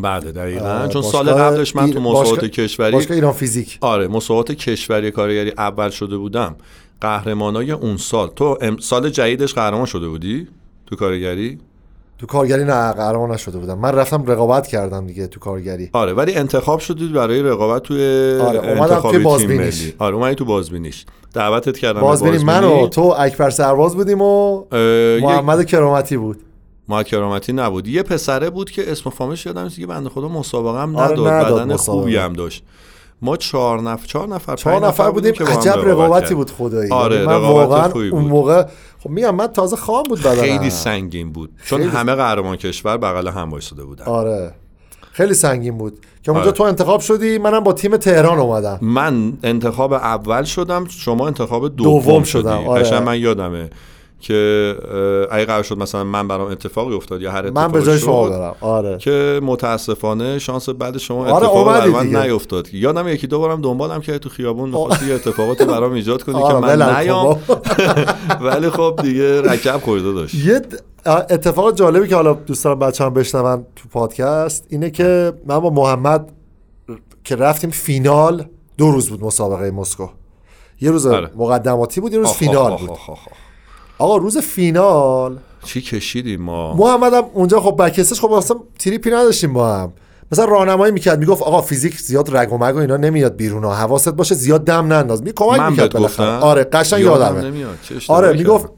بعد 0.02 0.34
دقیقا. 0.34 0.68
آره، 0.68 0.88
چون 0.88 1.02
سال 1.02 1.30
قبلش 1.30 1.76
من 1.76 1.90
تو 1.90 2.00
مسابقات 2.00 2.44
کشوری 2.44 2.92
باشگاه 2.92 3.14
ایران 3.14 3.32
فیزیک. 3.32 3.78
آره 3.80 4.08
مسابقات 4.08 4.52
کشوری 4.52 5.10
کارگری 5.10 5.52
اول 5.58 5.90
شده 5.90 6.16
بودم. 6.16 6.56
قهرمانای 7.00 7.72
اون 7.72 7.96
سال. 7.96 8.28
تو 8.28 8.58
سال 8.80 9.10
جدیدش 9.10 9.54
قهرمان 9.54 9.86
شده 9.86 10.08
بودی؟ 10.08 10.48
تو 10.87 10.97
کارگری؟ 10.97 11.59
تو 12.18 12.26
کارگری 12.26 12.64
نه 12.64 12.93
قهرمان 12.93 13.30
نشده 13.30 13.59
بودم. 13.59 13.78
من 13.78 13.93
رفتم 13.93 14.24
رقابت 14.26 14.66
کردم 14.66 15.07
دیگه 15.07 15.26
تو 15.26 15.41
کارگری. 15.41 15.91
آره 15.93 16.12
ولی 16.12 16.34
انتخاب 16.34 16.78
شدید 16.80 17.12
برای 17.12 17.43
رقابت 17.43 17.82
توی 17.82 17.99
آره، 18.41 18.59
اومدم 18.72 19.01
توی 19.01 19.18
بازبینیش. 19.18 19.93
آره 19.99 20.14
اومدی 20.14 20.34
تو 20.34 20.45
بازبینیش. 20.45 21.07
دعوتت 21.34 21.78
کردم 21.78 22.01
بازبینی 22.01 22.45
من. 22.45 22.64
و 22.64 22.87
تو 22.89 23.14
اکبر 23.18 23.51
سرباز 23.51 23.97
بودیم 23.97 24.20
و 24.22 24.64
اه، 24.72 24.78
یک- 24.80 25.24
محمد 25.24 25.64
کرامتی 25.64 26.16
بود. 26.16 26.39
محمد 26.89 27.07
کرامتی 27.07 27.53
نبود. 27.53 27.89
یه 27.89 28.03
پسره 28.03 28.51
بود 28.51 28.70
که 28.70 28.91
اسم 28.93 29.11
فامیلش 29.11 29.47
یادم 29.47 29.62
نیست 29.62 29.80
که 29.80 29.87
بنده 29.87 30.09
خدا 30.09 30.28
مسابقه 30.28 30.78
هم 30.82 30.97
آره، 30.97 31.12
نداد. 31.12 31.28
نداد 31.28 31.61
بدن 31.62 31.74
مسابقه. 31.74 32.01
خوبی 32.03 32.16
هم 32.16 32.32
داشت. 32.32 32.64
ما 33.22 33.37
چهار 33.37 33.80
نفر 33.82 34.07
چهار 34.07 34.28
نفر 34.28 34.57
چهار 34.57 34.87
نفر 34.87 35.11
بودیم 35.11 35.32
که 35.32 35.45
با 35.45 35.51
هم 35.51 35.59
عجب 35.59 35.70
رقابت 35.70 35.89
رقابتی. 35.89 36.34
بود 36.34 36.51
خدایی. 36.51 36.91
آره 36.91 37.14
یعنی 37.14 37.26
من 37.26 37.37
واقعا 37.37 37.91
اون. 37.93 38.09
موقع 38.24 38.64
خب 39.07 39.12
میگم 39.12 39.34
من 39.34 39.46
تازه 39.46 39.76
خام 39.76 40.02
بود 40.02 40.20
بدنم. 40.20 40.34
خیلی 40.40 40.70
سنگین 40.70 41.32
بود. 41.32 41.50
چون 41.64 41.78
خیلی- 41.78 41.90
همه 41.90 42.14
قهرمان 42.14 42.57
کشور 42.57 42.96
بغل 42.96 43.28
هم 43.28 43.50
وایساده 43.50 43.84
بودن. 43.84 44.04
آره. 44.04 44.52
خیلی 45.12 45.34
سنگین 45.34 45.78
بود. 45.78 45.98
که 46.22 46.30
اونجا 46.30 46.46
آره. 46.46 46.52
تو 46.57 46.62
انتخاب 46.62 47.00
شدی 47.00 47.38
منم 47.38 47.61
با 47.61 47.72
تیم 47.72 47.96
تهران 47.96 48.38
اومدم. 48.38 48.78
من 48.82 49.32
انتخاب 49.42 49.92
اول 49.92 50.42
شدم 50.44 50.86
شما 50.88 51.26
انتخاب 51.26 51.76
دوم, 51.76 52.00
دوم 52.00 52.24
شدم، 52.24 52.66
آره. 52.66 53.00
من 53.00 53.20
یادمه. 53.20 53.70
که 54.20 54.74
اگه 55.30 55.44
قرار 55.44 55.62
شد 55.62 55.78
مثلا 55.78 56.04
من 56.04 56.28
برام 56.28 56.50
اتفاقی 56.50 56.94
افتاد 56.94 57.22
یا 57.22 57.30
هر 57.32 57.50
من 57.50 57.64
اتفاقی 57.64 57.72
به 57.78 57.86
جای 57.86 57.98
شد 57.98 58.04
شما 58.04 58.28
برم 58.28 58.54
آره 58.60 58.98
که 58.98 59.40
متاسفانه 59.42 60.38
شانس 60.38 60.68
بعد 60.68 60.98
شما 60.98 61.26
آره، 61.26 61.34
اتفاق 61.34 61.66
برای 61.66 61.90
من. 61.90 62.16
نیفتاد 62.16 62.74
یادم 62.74 63.08
یکی 63.08 63.26
دو 63.26 63.38
بارم 63.38 63.60
دنبالم 63.60 64.00
که 64.00 64.18
تو 64.18 64.28
خیابون 64.28 64.68
می‌خواستی 64.68 65.06
یه 65.06 65.14
اتفاقاتی 65.14 65.64
برام 65.64 65.92
ایجاد 65.92 66.22
کنی 66.22 66.34
که 66.34 66.40
آره، 66.40 66.60
من 66.60 66.68
ولم 66.68 66.94
کن 66.94 67.00
نیام. 67.00 67.38
ولی 68.46 68.70
خب 68.70 68.98
دیگه 69.02 69.40
رکب 69.40 69.80
خورده 69.84 70.12
داشت 70.12 70.34
یه 70.34 70.60
اتفاق 71.06 71.74
جالبی 71.74 72.08
که 72.08 72.14
حالا 72.14 72.32
دوست 72.32 72.64
دارم 72.64 72.78
بچه 72.78 73.04
هم 73.04 73.14
بشنون 73.14 73.66
تو 73.76 73.88
پادکست 73.88 74.66
اینه 74.68 74.90
که 74.90 75.32
من 75.46 75.58
با 75.58 75.70
محمد 75.70 76.32
که 77.24 77.36
رفتیم 77.36 77.70
فینال 77.70 78.44
دو 78.78 78.90
روز 78.90 79.10
بود 79.10 79.24
مسابقه 79.24 79.70
مسکو 79.70 80.08
یه 80.80 80.90
روز 80.90 81.06
آره. 81.06 81.30
مقدماتی 81.36 82.00
بود 82.00 82.12
یه 82.12 82.18
روز 82.18 82.28
آخ، 82.28 82.36
فینال 82.36 82.72
آخ، 82.72 82.80
بود 82.80 82.90
آخ، 82.90 83.10
آخ، 83.10 83.28
آخ. 83.28 83.45
آقا 83.99 84.16
روز 84.16 84.38
فینال. 84.38 85.36
چی 85.64 85.80
کشیدیم 85.80 86.42
ما؟ 86.42 86.74
محمد 86.74 87.14
هم 87.14 87.24
اونجا 87.32 87.61
خب 87.61 87.84
بکستش 87.84 88.20
خب 88.20 88.32
اصلا 88.32 88.57
تریپی 88.78 89.11
نداشتیم 89.11 89.53
با 89.53 89.74
هم. 89.74 89.92
مثلا 90.32 90.44
راهنمایی 90.44 90.92
می‌کرد 90.92 91.18
می‌گفت 91.18 91.42
آقا 91.42 91.62
فیزیک 91.62 92.01
زیاد 92.01 92.36
رگ 92.36 92.53
و 92.53 92.59
مگ 92.59 92.74
و 92.74 92.78
اینا 92.78 92.97
نمیاد 92.97 93.36
بیرون 93.36 93.64
ها 93.64 93.74
حواست 93.74 94.09
باشه 94.09 94.34
زیاد 94.34 94.64
دم 94.64 94.92
ننداز. 94.92 95.22
می 95.22 95.32
کمک 95.32 95.61
من 95.61 95.70
می‌کرد 95.70 95.92
بالاخره. 95.92 96.26
آره 96.26 96.64
قشنگ 96.64 97.01
یادمه. 97.01 97.66
آره 98.09 98.32
می‌گفت. 98.32 98.68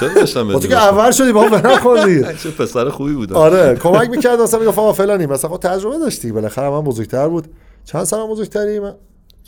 چرا 0.00 0.58
که؟ 0.60 0.76
اول 0.76 1.10
شدی 1.10 1.32
با 1.32 1.44
نخوندی 1.44 2.22
چه 2.42 2.50
پسر 2.50 2.88
خوبی 2.88 3.12
بودم. 3.12 3.36
آره 3.36 3.76
کمک 3.82 4.10
می‌کرد 4.10 4.40
مثلا 4.40 4.60
می‌گفت 4.60 4.78
آقا 4.78 4.92
فلانی. 4.92 5.26
مثلا 5.26 5.50
خب 5.50 5.56
تجربه 5.56 5.98
داشتی 5.98 6.32
بالاخره 6.32 6.70
من 6.70 6.80
بزرگتر 6.80 7.28
بود. 7.28 7.48
چند 7.84 8.04
سال 8.04 8.28
بزرگتری؟ 8.28 8.80
من 8.80 8.94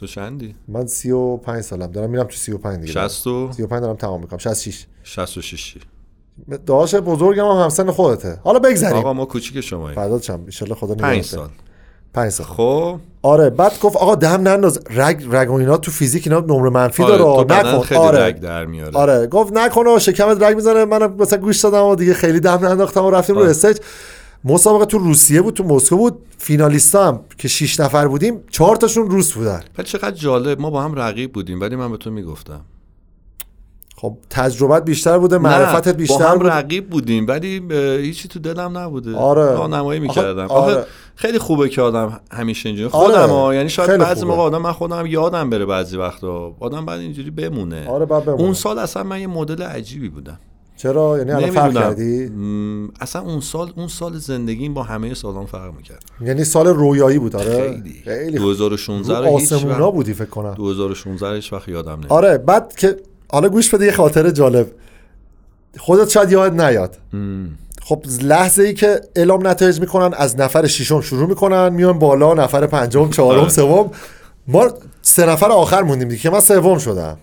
تو 0.01 0.07
چندی؟ 0.07 0.55
من 0.69 0.87
35 0.87 1.61
سالم. 1.61 1.87
دارم 1.87 2.11
میرم 2.11 2.25
تو 2.25 2.37
35 2.37 2.81
دیگه. 2.81 2.93
60 2.93 3.27
و؟ 3.27 3.53
35 3.53 3.83
دارم 3.83 3.97
تمام 3.97 4.21
می‌کنم. 4.21 4.39
66 4.39 4.87
66 5.03 5.77
داداش 6.67 6.95
بزرگم 6.95 7.45
هم 7.45 7.63
همسن 7.63 7.91
خودته. 7.91 8.41
حالا 8.45 8.59
بگذریم. 8.59 8.97
آقا 8.97 9.13
ما 9.13 9.25
کوچیک 9.25 9.61
شماییم 9.61 9.95
فرداد 9.95 10.21
چم؟ 10.21 10.41
ان 10.63 10.75
خدا 10.75 10.95
5 10.95 11.19
نگهدار. 11.19 11.23
سال. 11.23 11.49
پنج 12.15 12.31
سال. 12.31 12.47
خب. 12.47 12.99
آره 13.23 13.51
بعد 13.51 13.81
گفت 13.81 13.97
آقا 13.97 14.15
دم 14.15 14.29
ننداز. 14.49 14.81
رگ 14.91 15.27
رگ 15.31 15.51
و 15.51 15.55
اینا 15.55 15.77
تو 15.77 15.91
فیزیک 15.91 16.27
اینا 16.27 16.41
نمره 16.41 16.71
منفی 16.71 17.03
آره 17.03 17.19
داره. 17.19 17.59
نکن. 17.59 17.81
خیلی 17.81 18.01
آره. 18.01 18.19
رگ 18.19 18.41
در 18.41 18.67
میاره. 18.67 18.97
آره. 18.99 19.27
گفت 19.27 19.53
نکن 19.53 19.87
و 19.87 19.99
شکمت 19.99 20.43
رگ 20.43 20.57
می‌زنه. 20.57 20.85
منم 20.85 21.15
مثلا 21.19 21.39
گوش 21.39 21.61
دادم 21.61 21.85
و 21.85 21.95
دیگه 21.95 22.15
خیلی 22.15 22.41
دم 22.41 22.67
ننداختم 22.67 23.05
و 23.05 23.11
رفتیم 23.11 23.37
رو 23.37 23.43
آره. 23.43 23.51
استیج. 23.51 23.79
مسابقه 24.45 24.85
تو 24.85 24.99
روسیه 24.99 25.43
بود 25.43 25.55
تو 25.55 25.65
مسکو 25.65 25.97
بود 25.97 26.19
فینالیستا 26.39 27.09
هم 27.09 27.21
که 27.39 27.49
6 27.49 27.81
نفر 27.81 28.09
بودیم 28.09 28.41
چهار 28.51 28.77
تاشون 28.77 29.11
روس 29.11 29.33
بودن 29.33 29.61
ولی 29.79 29.87
چقدر 29.87 30.11
جالب 30.11 30.61
ما 30.61 30.71
با 30.71 30.83
هم 30.83 30.95
رقیب 30.95 31.33
بودیم 31.33 31.61
ولی 31.61 31.77
من 31.77 31.91
به 31.91 31.97
تو 31.97 32.11
می‌گفتم 32.11 32.61
خب 33.97 34.17
تجربت 34.31 34.85
بیشتر 34.85 35.19
بوده 35.19 35.39
معرفتت 35.39 35.89
با 35.93 35.97
بیشتر 35.99 36.27
هم 36.27 36.39
بود 36.39 36.47
رقیب 36.47 36.91
بودیم 36.91 37.27
ولی 37.29 37.63
هیچی 38.03 38.29
تو 38.29 38.39
دلم 38.39 38.79
نبوده 38.79 39.17
آره. 39.17 39.43
راهنمایی 39.43 40.01
آخه- 40.01 40.09
می‌کردم 40.09 40.47
آره. 40.47 40.75
آخه 40.77 40.87
خیلی 41.15 41.39
خوبه 41.39 41.69
که 41.69 41.83
آدم 41.83 42.21
همیشه 42.33 42.69
اینجوری 42.69 42.91
آره. 42.93 43.07
خودم 43.13 43.29
ها 43.35 43.55
یعنی 43.55 43.69
شاید 43.69 44.01
بعضی. 44.01 44.25
موقع 44.27 44.43
آدم 44.43 44.63
من 44.63 44.73
خودم 44.73 45.07
یادم 45.07 45.51
بره 45.51 45.65
بعضی 45.67 45.97
وقتا 45.97 46.55
آدم 46.61 46.87
بعد 46.87 47.01
اینجوری 47.01 47.31
بمونه 47.31 47.89
آره 47.89 48.07
بعد 48.07 48.25
بمونه. 48.25 48.43
اون 48.43 48.55
سال 48.55 48.79
اصلا 48.79 49.03
من 49.03 49.21
یه 49.21 49.27
مدل 49.27 49.63
عجیبی 49.63 50.09
بودم 50.09 50.39
چرا؟ 50.77 51.19
یعنی 51.19 51.33
الان 51.33 51.51
فرق 51.51 51.75
کردی؟ 51.75 52.31
اصلا 53.01 53.23
اون 53.23 53.41
سال 53.41 53.73
اون 53.77 53.89
سال 53.89 54.19
زندگیم 54.19 54.75
با 54.75 54.83
همه 54.83 55.15
سالان 55.15 55.47
فرق 55.47 55.75
می‌کرد. 55.77 56.05
یعنی 56.21 56.45
سال 56.45 56.67
رویایی 56.67 57.19
بود 57.19 57.37
آره؟ 57.37 57.71
خیلی. 57.71 58.03
خیلی. 58.05 58.39
2016 58.39 59.19
رو 59.19 59.27
آسمونا 59.27 59.91
بودی 59.91 60.15
فکر 60.15 60.31
کنم. 60.31 60.55
2016 60.55 61.29
رو 61.29 61.35
هیچ 61.35 61.53
وقت 61.53 61.69
یادم 61.69 61.93
نمیاد. 61.93 62.13
آره 62.13 62.39
بعد 62.39 62.77
که 62.77 62.97
حالا 63.29 63.49
گوش 63.49 63.75
بده 63.75 63.87
یه 63.87 63.93
خاطره 63.93 64.33
جالب. 64.33 64.67
خودت 65.79 66.09
شاید 66.09 66.33
یاد 66.33 66.61
نیاد. 66.61 66.99
خب 67.83 68.03
لحظه 68.23 68.63
ای 68.63 68.75
که 68.75 69.01
اعلام 69.17 69.47
نتایج 69.47 69.81
می‌کنن 69.81 70.15
از 70.17 70.41
نفر 70.41 70.67
ششم 70.67 71.01
شروع 71.01 71.29
می‌کنن 71.29 71.69
میان 71.69 71.99
بالا 71.99 72.35
نفر 72.35 72.67
پنجم 72.67 73.11
چهارم 73.11 73.41
آره. 73.41 73.49
سوم. 73.49 73.91
ما 74.49 74.71
سه 75.03 75.27
نفر 75.27 75.47
آخر 75.47 75.83
موندیم 75.83 76.09
دیگه 76.09 76.23
که 76.23 76.31
من 76.31 76.41
سوم 76.41 76.79
شدم. 76.79 77.19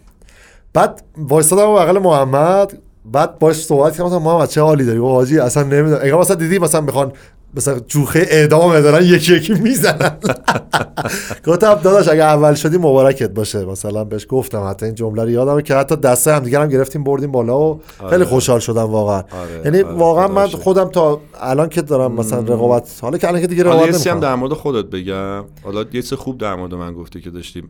بعد 0.74 1.04
وایستادم 1.18 1.76
بغل 1.76 2.00
محمد. 2.00 2.78
بعد 3.06 3.40
باش 3.40 3.56
صحبت 3.56 3.92
کردم 3.94 4.06
گفتم 4.06 4.18
محمد 4.18 4.50
چه 4.50 4.62
حالی 4.62 4.86
داری؟ 4.86 5.00
حاجی 5.00 5.40
اصلا 5.40 5.64
نمی‌دونم. 5.64 6.00
انگار 6.02 6.20
مثلا 6.20 6.36
دیدی 6.36 6.60
مثلا 6.60 6.82
می‌خوان 6.82 7.12
مثلا 7.56 7.80
جوخه 7.80 8.28
اعدام 8.30 8.80
دارن 8.80 9.06
یکی 9.06 9.36
یکی 9.36 9.54
می‌زنن. 9.54 10.18
گفتم 11.48 11.74
داداش 11.74 12.08
اگه 12.08 12.24
اول 12.24 12.54
شدی 12.54 12.78
مبارکت 12.78 13.30
باشه. 13.30 13.66
مثلا 13.66 14.04
بهش 14.04 14.26
گفتم 14.30 14.68
حتی 14.70 14.86
این 14.86 14.96
جمله 14.96 15.24
رو 15.24 15.30
یادمه 15.30 15.62
که 15.62 15.76
حتی 15.76 15.96
دسته 15.96 16.34
هم 16.34 16.40
دیگه 16.40 16.60
هم 16.60 16.68
گرفتیم 16.68 17.04
بردیم 17.04 17.32
بالا 17.32 17.60
و 17.60 17.82
خیلی 18.10 18.24
خوشحال 18.24 18.60
شدم 18.60 18.84
واقعا. 18.84 19.18
آره، 19.18 19.62
یعنی 19.66 19.82
آره، 19.82 19.96
واقعا 19.96 20.28
خدا 20.28 20.36
من. 20.36 20.48
خودم 20.48 20.90
تا 20.90 21.22
الان 21.42 21.70
که 21.70 21.82
دارم 21.82 22.12
مثلا 22.12 22.40
رقابت 22.40 23.00
حالا 23.02 23.18
که 23.18 23.28
الان 23.28 23.42
که 23.42 23.48
دیگه 23.48 23.64
رقابت 23.64 24.08
هم. 24.08 24.20
در 24.20 24.36
مورد 24.36 24.54
خودت 24.54 24.86
بگم. 24.86 25.46
حالا 25.64 25.82
یه 25.82 26.02
چیز 26.02 26.14
خوب 26.14 26.38
در 26.38 26.56
مورد 26.56 26.74
من 26.74 26.94
گفتی 26.94 27.22
که 27.22 27.30
داشتیم. 27.30 27.70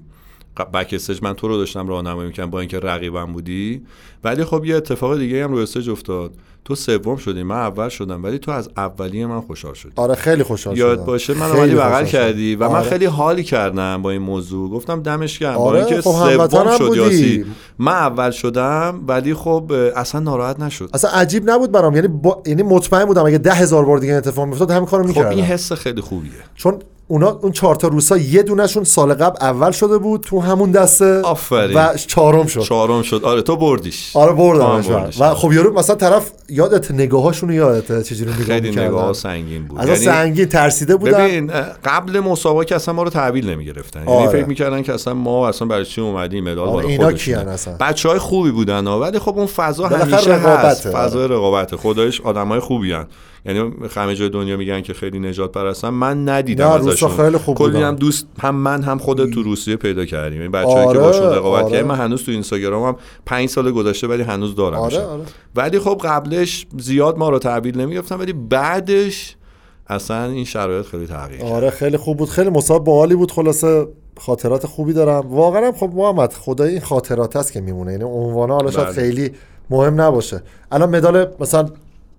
backstage 0.73 1.19
من 1.23 1.33
تو 1.33 1.47
رو 1.47 1.57
داشتم 1.57 1.87
راهنمایی 1.87 2.27
می‌کردم 2.27 2.49
با 2.49 2.59
اینکه 2.59 2.79
رقیبم 2.79 3.33
بودی. 3.33 3.81
ولی 4.23 4.43
خب 4.43 4.65
یه 4.65 4.75
اتفاق 4.75 5.17
دیگه 5.17 5.43
هم 5.43 5.51
رو 5.51 5.57
stage 5.57 5.89
افتاد. 5.89 6.31
تو 6.65 6.75
سوم 6.75 7.17
شدی 7.17 7.43
من 7.43 7.55
اول 7.55 7.89
شدم 7.89 8.23
ولی 8.23 8.39
تو 8.39 8.51
از 8.51 8.69
اولی 8.77 9.25
من 9.25 9.41
خوشحال 9.41 9.73
شدی. 9.73 9.91
آره 9.95 10.15
خیلی 10.15 10.43
خوشحال 10.43 10.77
یاد 10.77 10.95
شدم. 10.95 11.05
باشه 11.05 11.33
من 11.33 11.51
اومدی 11.51 11.75
بغل. 11.75 12.05
کردی 12.05 12.55
و 12.55 12.69
من 12.69 12.75
آره. 12.75 12.89
خیلی 12.89 13.05
حالی 13.05 13.43
کردم 13.43 14.01
با 14.01 14.11
این 14.11 14.21
موضوع. 14.21 14.69
گفتم 14.69 15.01
دمش 15.01 15.39
گرم. 15.39 15.55
با 15.55 15.61
آره، 15.61 15.79
اینکه 15.79 16.01
خب 16.01 16.47
سوم 16.47 16.77
شد 16.77 16.87
بودی. 16.87 16.99
یاسی 16.99 17.45
من 17.79 17.91
اول 17.91 18.31
شدم 18.31 19.03
ولی 19.07 19.33
خب 19.33 19.71
اصلا 19.95 20.21
ناراحت 20.21 20.59
نشد. 20.59 20.89
اصلا 20.93 21.11
عجیب 21.11 21.49
نبود 21.49 21.71
برام. 21.71 21.95
یعنی 21.95 22.07
با... 22.07 22.43
یعنی 22.45 22.63
مطمئن 22.63 23.05
بودم 23.05 23.25
اگه 23.25 23.37
ده 23.37 23.53
هزار 23.53 23.85
بار 23.85 23.97
دیگه 23.97 24.13
اتفاق 24.13 24.45
میافتاد 24.45 24.71
همین 24.71 24.85
کارو 24.85 25.03
خب 25.03 25.09
می‌کردم. 25.09 25.29
این 25.29 25.45
حس 25.45 25.73
خیلی 25.73 26.01
خوبیه. 26.01 26.31
چون 26.55 26.79
اونا 27.11 27.39
اون 27.41 27.51
چهار 27.51 27.75
تا 27.75 27.87
روسا 27.87 28.17
یه 28.17 28.43
دونشون 28.43 28.83
سال 28.83 29.13
قبل 29.13 29.37
اول 29.41 29.71
شده 29.71 29.97
بود 29.97 30.21
تو 30.21 30.39
همون 30.39 30.71
دسته 30.71 31.21
آفرین. 31.21 31.77
و 31.77 31.93
چهارم 32.07 32.45
شد 32.45 32.61
چهارم 32.61 33.01
شد 33.01 33.21
آره 33.23 33.41
تو 33.41 33.55
بردیش 33.55 34.15
آره 34.15 34.33
بردمش. 34.33 35.21
و 35.21 35.33
خب 35.33 35.53
یارو 35.53 35.73
مثلا 35.73 35.95
طرف 35.95 36.31
یادت 36.49 36.91
نگاهاشون 36.91 37.49
رو 37.49 37.55
یادت 37.55 38.03
چجوری 38.03 38.31
نگاه 38.31 38.45
خیلی؟ 38.45 38.71
نگاه 38.71 39.13
سنگین 39.13 39.67
بود 39.67 39.79
از 39.79 39.87
یعنی 39.87 39.99
سنگین 39.99 40.45
ترسیده 40.45 40.95
بودن 40.95 41.27
ببین 41.27 41.51
قبل 41.85 42.19
مسابقه 42.19 42.75
اصلا 42.75 42.93
ما 42.93 43.03
رو 43.03 43.09
تحویل 43.09 43.49
نمی‌گرفتن 43.49 43.99
یعنی 43.99 44.11
آره. 44.11 44.29
فکر 44.29 44.45
می‌کردن 44.45 44.81
که 44.81 44.93
اصلا 44.93 45.13
ما 45.13 45.47
اصلا 45.47 45.67
برای 45.67 45.85
چی 45.85 46.01
اومدیم 46.01 46.43
مدال 46.43 46.67
آره، 46.67 46.87
اینا. 46.87 47.11
کیان 47.11 47.47
اصلا؟ 47.47 47.75
بچه 47.79 48.09
های 48.09 48.19
خوبی 48.19 48.51
بودن. 48.51 48.87
ولی 48.87 49.19
خب 49.19 49.37
اون 49.37 49.47
فضا 49.47 49.87
همیشه 49.87 50.33
هست 50.33 50.87
آره. 50.87 50.95
فضای 50.95 51.27
رقابته 51.27 51.77
خدایش 51.77 52.21
آدم 52.21 52.47
های 52.47 52.59
خوبی 52.59 52.91
هن. 52.91 53.07
یعنی 53.45 53.73
همه 53.95 54.15
جای 54.15 54.29
دنیا 54.29 54.57
میگن 54.57 54.81
که 54.81 54.93
خیلی 54.93 55.19
نجات 55.19 55.51
پرستن. 55.51 55.89
من 55.89 56.29
ندیدم 56.29 56.67
نه، 56.67 56.77
روسا 56.77 56.91
ازشون. 56.91 57.25
خیلی 57.25 57.37
خوب 57.37 57.57
کلی. 57.57 57.81
هم 57.81 57.95
دوست 57.95 58.27
هم 58.39 58.55
من 58.55 58.83
هم 58.83 58.97
خودت 58.97 59.31
تو 59.33 59.43
روسیه 59.43 59.75
پیدا 59.75 60.05
کردیم. 60.05 60.41
این 60.41 60.51
بچه‌ای 60.51 60.85
آره، 60.85 60.93
که 60.93 60.99
باشون 60.99 61.25
رقابت 61.25 61.63
آره. 61.63 61.71
کردیم 61.71 61.87
من 61.87 61.95
هنوز 61.95 62.23
تو 62.23 62.31
اینستاگرامم 62.31 62.95
پنج 63.25 63.49
سال 63.49 63.71
گذشته 63.71 64.07
ولی 64.07 64.23
هنوز 64.23 64.55
دارم 64.55 64.77
آره، 64.77 65.01
آره. 65.01 65.23
ولی 65.55 65.79
خب 65.79 66.01
قبلش 66.03 66.67
زیاد 66.77 67.17
ما 67.17 67.29
رو 67.29 67.39
تحویل 67.39 67.81
نمی‌گرفتن 67.81 68.15
ولی 68.15 68.33
بعدش 68.33 69.35
اصلا 69.87 70.25
این 70.25 70.45
شرایط 70.45 70.85
خیلی 70.85 71.07
تغییر 71.07 71.41
کرد. 71.41 71.51
آره 71.51 71.69
خیلی 71.69 71.97
خوب 71.97 72.17
بود. 72.17 72.29
خیلی 72.29 72.49
مسابقه 72.49 72.85
باحالی 72.85 73.15
بود. 73.15 73.31
خلاصه 73.31 73.87
خاطرات 74.19 74.65
خوبی 74.65 74.93
دارم. 74.93 75.33
واقعا 75.33 75.67
هم 75.67 75.71
خب 75.71 75.91
محمد 75.93 76.33
خدای 76.33 76.71
این 76.71 76.81
خاطرات 76.81 77.35
هست 77.35 77.53
که 77.53 77.61
میمونه. 77.61 77.91
یعنی 77.91 78.03
عنوانه 78.03 78.53
حالا 78.53 78.71
شاید 78.71 78.87
بله. 78.87 78.95
خیلی 78.95 79.31
مهم 79.69 80.01
نباشه. 80.01 80.43
الان 80.71 80.95
مدال 80.95 81.27
مثلا 81.39 81.69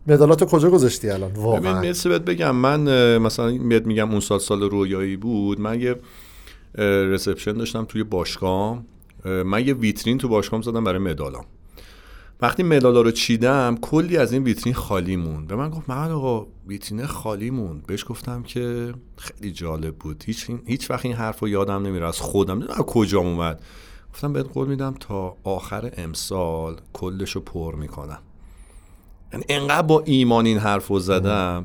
مدالاتو 0.06 0.46
کجا 0.46 0.70
گذاشتی 0.70 1.10
الان؟ 1.10 1.30
ببین 1.30 1.42
واقعا 1.42 1.80
مرسی 1.80 2.08
بهت 2.08 2.22
بگم. 2.22 2.56
من 2.56 3.18
مثلا 3.18 3.58
بهت 3.58 3.86
میگم 3.86 4.10
اون 4.10 4.20
سال 4.20 4.38
سال 4.38 4.62
رویایی 4.62 5.16
بود. 5.16 5.60
من 5.60 5.80
یه 5.80 5.96
رسپشن 6.78 7.52
داشتم 7.52 7.84
توی 7.84 8.04
باشگاه 8.04 8.82
اه، 9.24 9.42
من 9.42 9.66
یه 9.66 9.74
ویترین 9.74 10.18
تو 10.18 10.28
باشگاهم 10.28 10.62
زدم 10.62 10.84
برای 10.84 10.98
مدالام. 10.98 11.44
وقتی 12.40 12.62
مدالا 12.62 13.00
رو 13.00 13.10
چیدم 13.10 13.76
کلی 13.80 14.16
از 14.16 14.32
این 14.32 14.42
ویترین 14.42 14.74
خالی 14.74 15.16
موند. 15.16 15.46
به 15.46 15.56
من 15.56 15.70
گفت 15.70 15.90
محمد 15.90 16.10
آقا 16.10 16.46
ویترین 16.66 17.06
خالی 17.06 17.50
موند. 17.50 17.86
بهش 17.86 18.04
گفتم 18.08 18.42
که 18.42 18.94
خیلی 19.16 19.52
جالب 19.52 19.94
بود. 19.96 20.24
هیچ 20.26 20.50
هیچ 20.66 20.90
وقت 20.90 21.06
این 21.06 21.14
حرف 21.14 21.42
یادم 21.42 21.86
نمیره. 21.86 22.06
از 22.06 22.18
خودم 22.18 22.52
نمی‌دونم 22.52 22.82
کجا 22.82 23.18
اومد. 23.20 23.62
گفتم 24.12 24.32
بهت 24.32 24.46
قول 24.52 24.68
میدم 24.68 24.94
تا 25.00 25.36
آخر 25.44 25.92
امسال 25.96 26.76
کلش 26.92 27.30
رو 27.30 27.40
پر 27.40 27.74
می‌کنم. 27.74 28.18
انقدر 29.48 29.86
با 29.86 30.02
ایمان 30.06 30.46
این 30.46 30.58
حرف 30.58 30.86
رو 30.86 30.98
زدم 30.98 31.64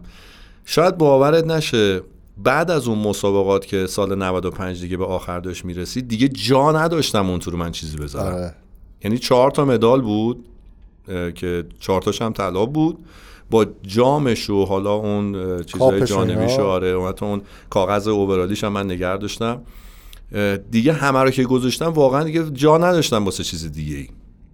شاید 0.66 0.98
باورت 0.98 1.46
نشه 1.46 2.02
بعد 2.38 2.72
از 2.72 2.88
اون 2.88 2.98
مسابقات 2.98 3.66
که 3.66 3.88
سال 3.88 4.16
95 4.16 4.82
دیگه 4.82 4.98
به 4.98 5.06
آخر 5.06 5.40
داشت 5.40 5.66
می‌رسید 5.66 6.08
دیگه 6.08 6.28
جا 6.28 6.72
نداشتم 6.72 7.30
اون 7.30 7.40
تو 7.40 7.52
رو 7.52 7.58
من 7.58 7.72
چیزی 7.72 7.98
بذارم 7.98 8.36
آره. 8.36 8.54
یعنی 9.04 9.18
چهار 9.18 9.52
تا 9.52 9.66
مدال 9.66 10.02
بود 10.02 10.46
که 11.36 11.64
چهار 11.80 12.02
تاش 12.02 12.22
هم 12.22 12.34
طلا 12.34 12.66
بود 12.66 13.06
با 13.50 13.66
جامش 13.82 14.50
و 14.50 14.66
حالا 14.66 14.94
اون 14.94 15.64
چیزای 15.64 16.06
جانبیش. 16.06 16.60
آره 16.60 16.96
و 16.96 17.08
حتی 17.08 17.26
اون 17.26 17.42
کاغذ 17.70 18.08
اوورالیش 18.08 18.64
هم 18.64 18.72
من 18.72 18.86
نگه 18.86 19.18
داشتم 19.18 19.62
دیگه 20.72 20.94
همه 20.94 21.20
رو 21.20 21.32
که 21.32 21.44
گذاشتم 21.44 21.86
واقعا 21.86 22.24
دیگه 22.24 22.50
جا 22.50 22.78
نداشتم 22.78 23.26
واسه 23.26 23.44
چیز 23.44 23.72
دیگه 23.72 23.98
ای 23.98 24.08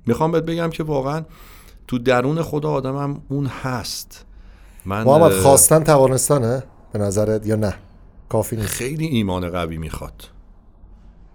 می‌خوام 0.06 0.32
بهت 0.32 0.44
بگم 0.44 0.70
که 0.70 0.84
واقعا 0.84 1.24
تو 1.88 1.98
درون 1.98 2.42
خود 2.42 2.66
آدمم 2.66 3.22
اون 3.30 3.46
هست. 3.46 4.26
من 4.86 5.04
محمد 5.04 5.32
خواستن 5.32 5.84
توانستنه؟ 5.84 6.64
به 6.94 7.00
نظرت 7.00 7.48
یا 7.48 7.56
نه؟ 7.56 7.74
کافی 8.30 8.56
نیست. 8.56 8.68
خیلی 8.68 9.06
ایمان 9.06 9.50
قوی 9.50 9.78
می‌خواد. 9.78 10.24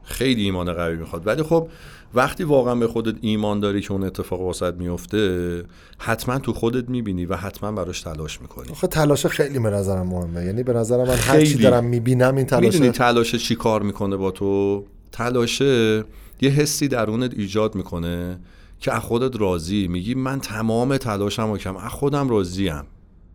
خیلی 0.02 0.42
ایمان 0.42 0.72
قوی 0.72 0.96
می‌خواد. 0.96 1.26
ولی 1.26 1.42
خب 1.42 1.68
وقتی 2.14 2.44
واقعا 2.44 2.74
به 2.74 2.86
خودت 2.86 3.14
ایمان 3.20 3.60
داری 3.60 3.80
که 3.80 3.92
اون 3.92 4.04
اتفاق 4.04 4.40
واسط 4.40 4.74
میفته 4.74 5.62
حتما 5.98 6.38
تو 6.38 6.52
خودت 6.52 6.88
می‌بینی 6.88 7.26
و 7.26 7.36
حتما 7.36 7.72
براش 7.72 8.00
تلاش 8.00 8.40
می‌کنی. 8.40 8.70
آخه 8.70 8.86
تلاش 8.86 9.26
خیلی 9.26 9.58
به 9.58 9.70
نظرم 9.70 10.06
مهمه. 10.06 10.44
یعنی 10.44 10.62
به 10.62 10.72
نظر 10.72 11.04
من 11.04 11.14
هر 11.14 11.44
چی. 11.44 11.58
دارم 11.58 11.84
می‌بینم 11.84 12.36
این 12.36 12.46
تلاش 12.46 12.64
می‌دونی 12.64 12.90
تلاشه 12.90 13.38
چی 13.38 13.54
کار 13.54 13.82
می‌کنه 13.82 14.16
با 14.16 14.30
تو؟ 14.30 14.84
تلاشه 15.12 16.04
یه 16.40 16.50
حسی 16.50 16.88
درونت 16.88 17.34
ایجاد 17.34 17.74
می‌کنه. 17.74 18.38
که 18.80 18.92
از 18.92 19.02
خودت 19.02 19.40
راضی. 19.40 19.88
میگی 19.88 20.14
من 20.14 20.40
تمام 20.40 20.96
تلاشم 20.96 21.50
و 21.50 21.56
کم 21.56 21.76
از 21.76 21.92
خودم 21.92 22.28
راضیم. 22.28 22.82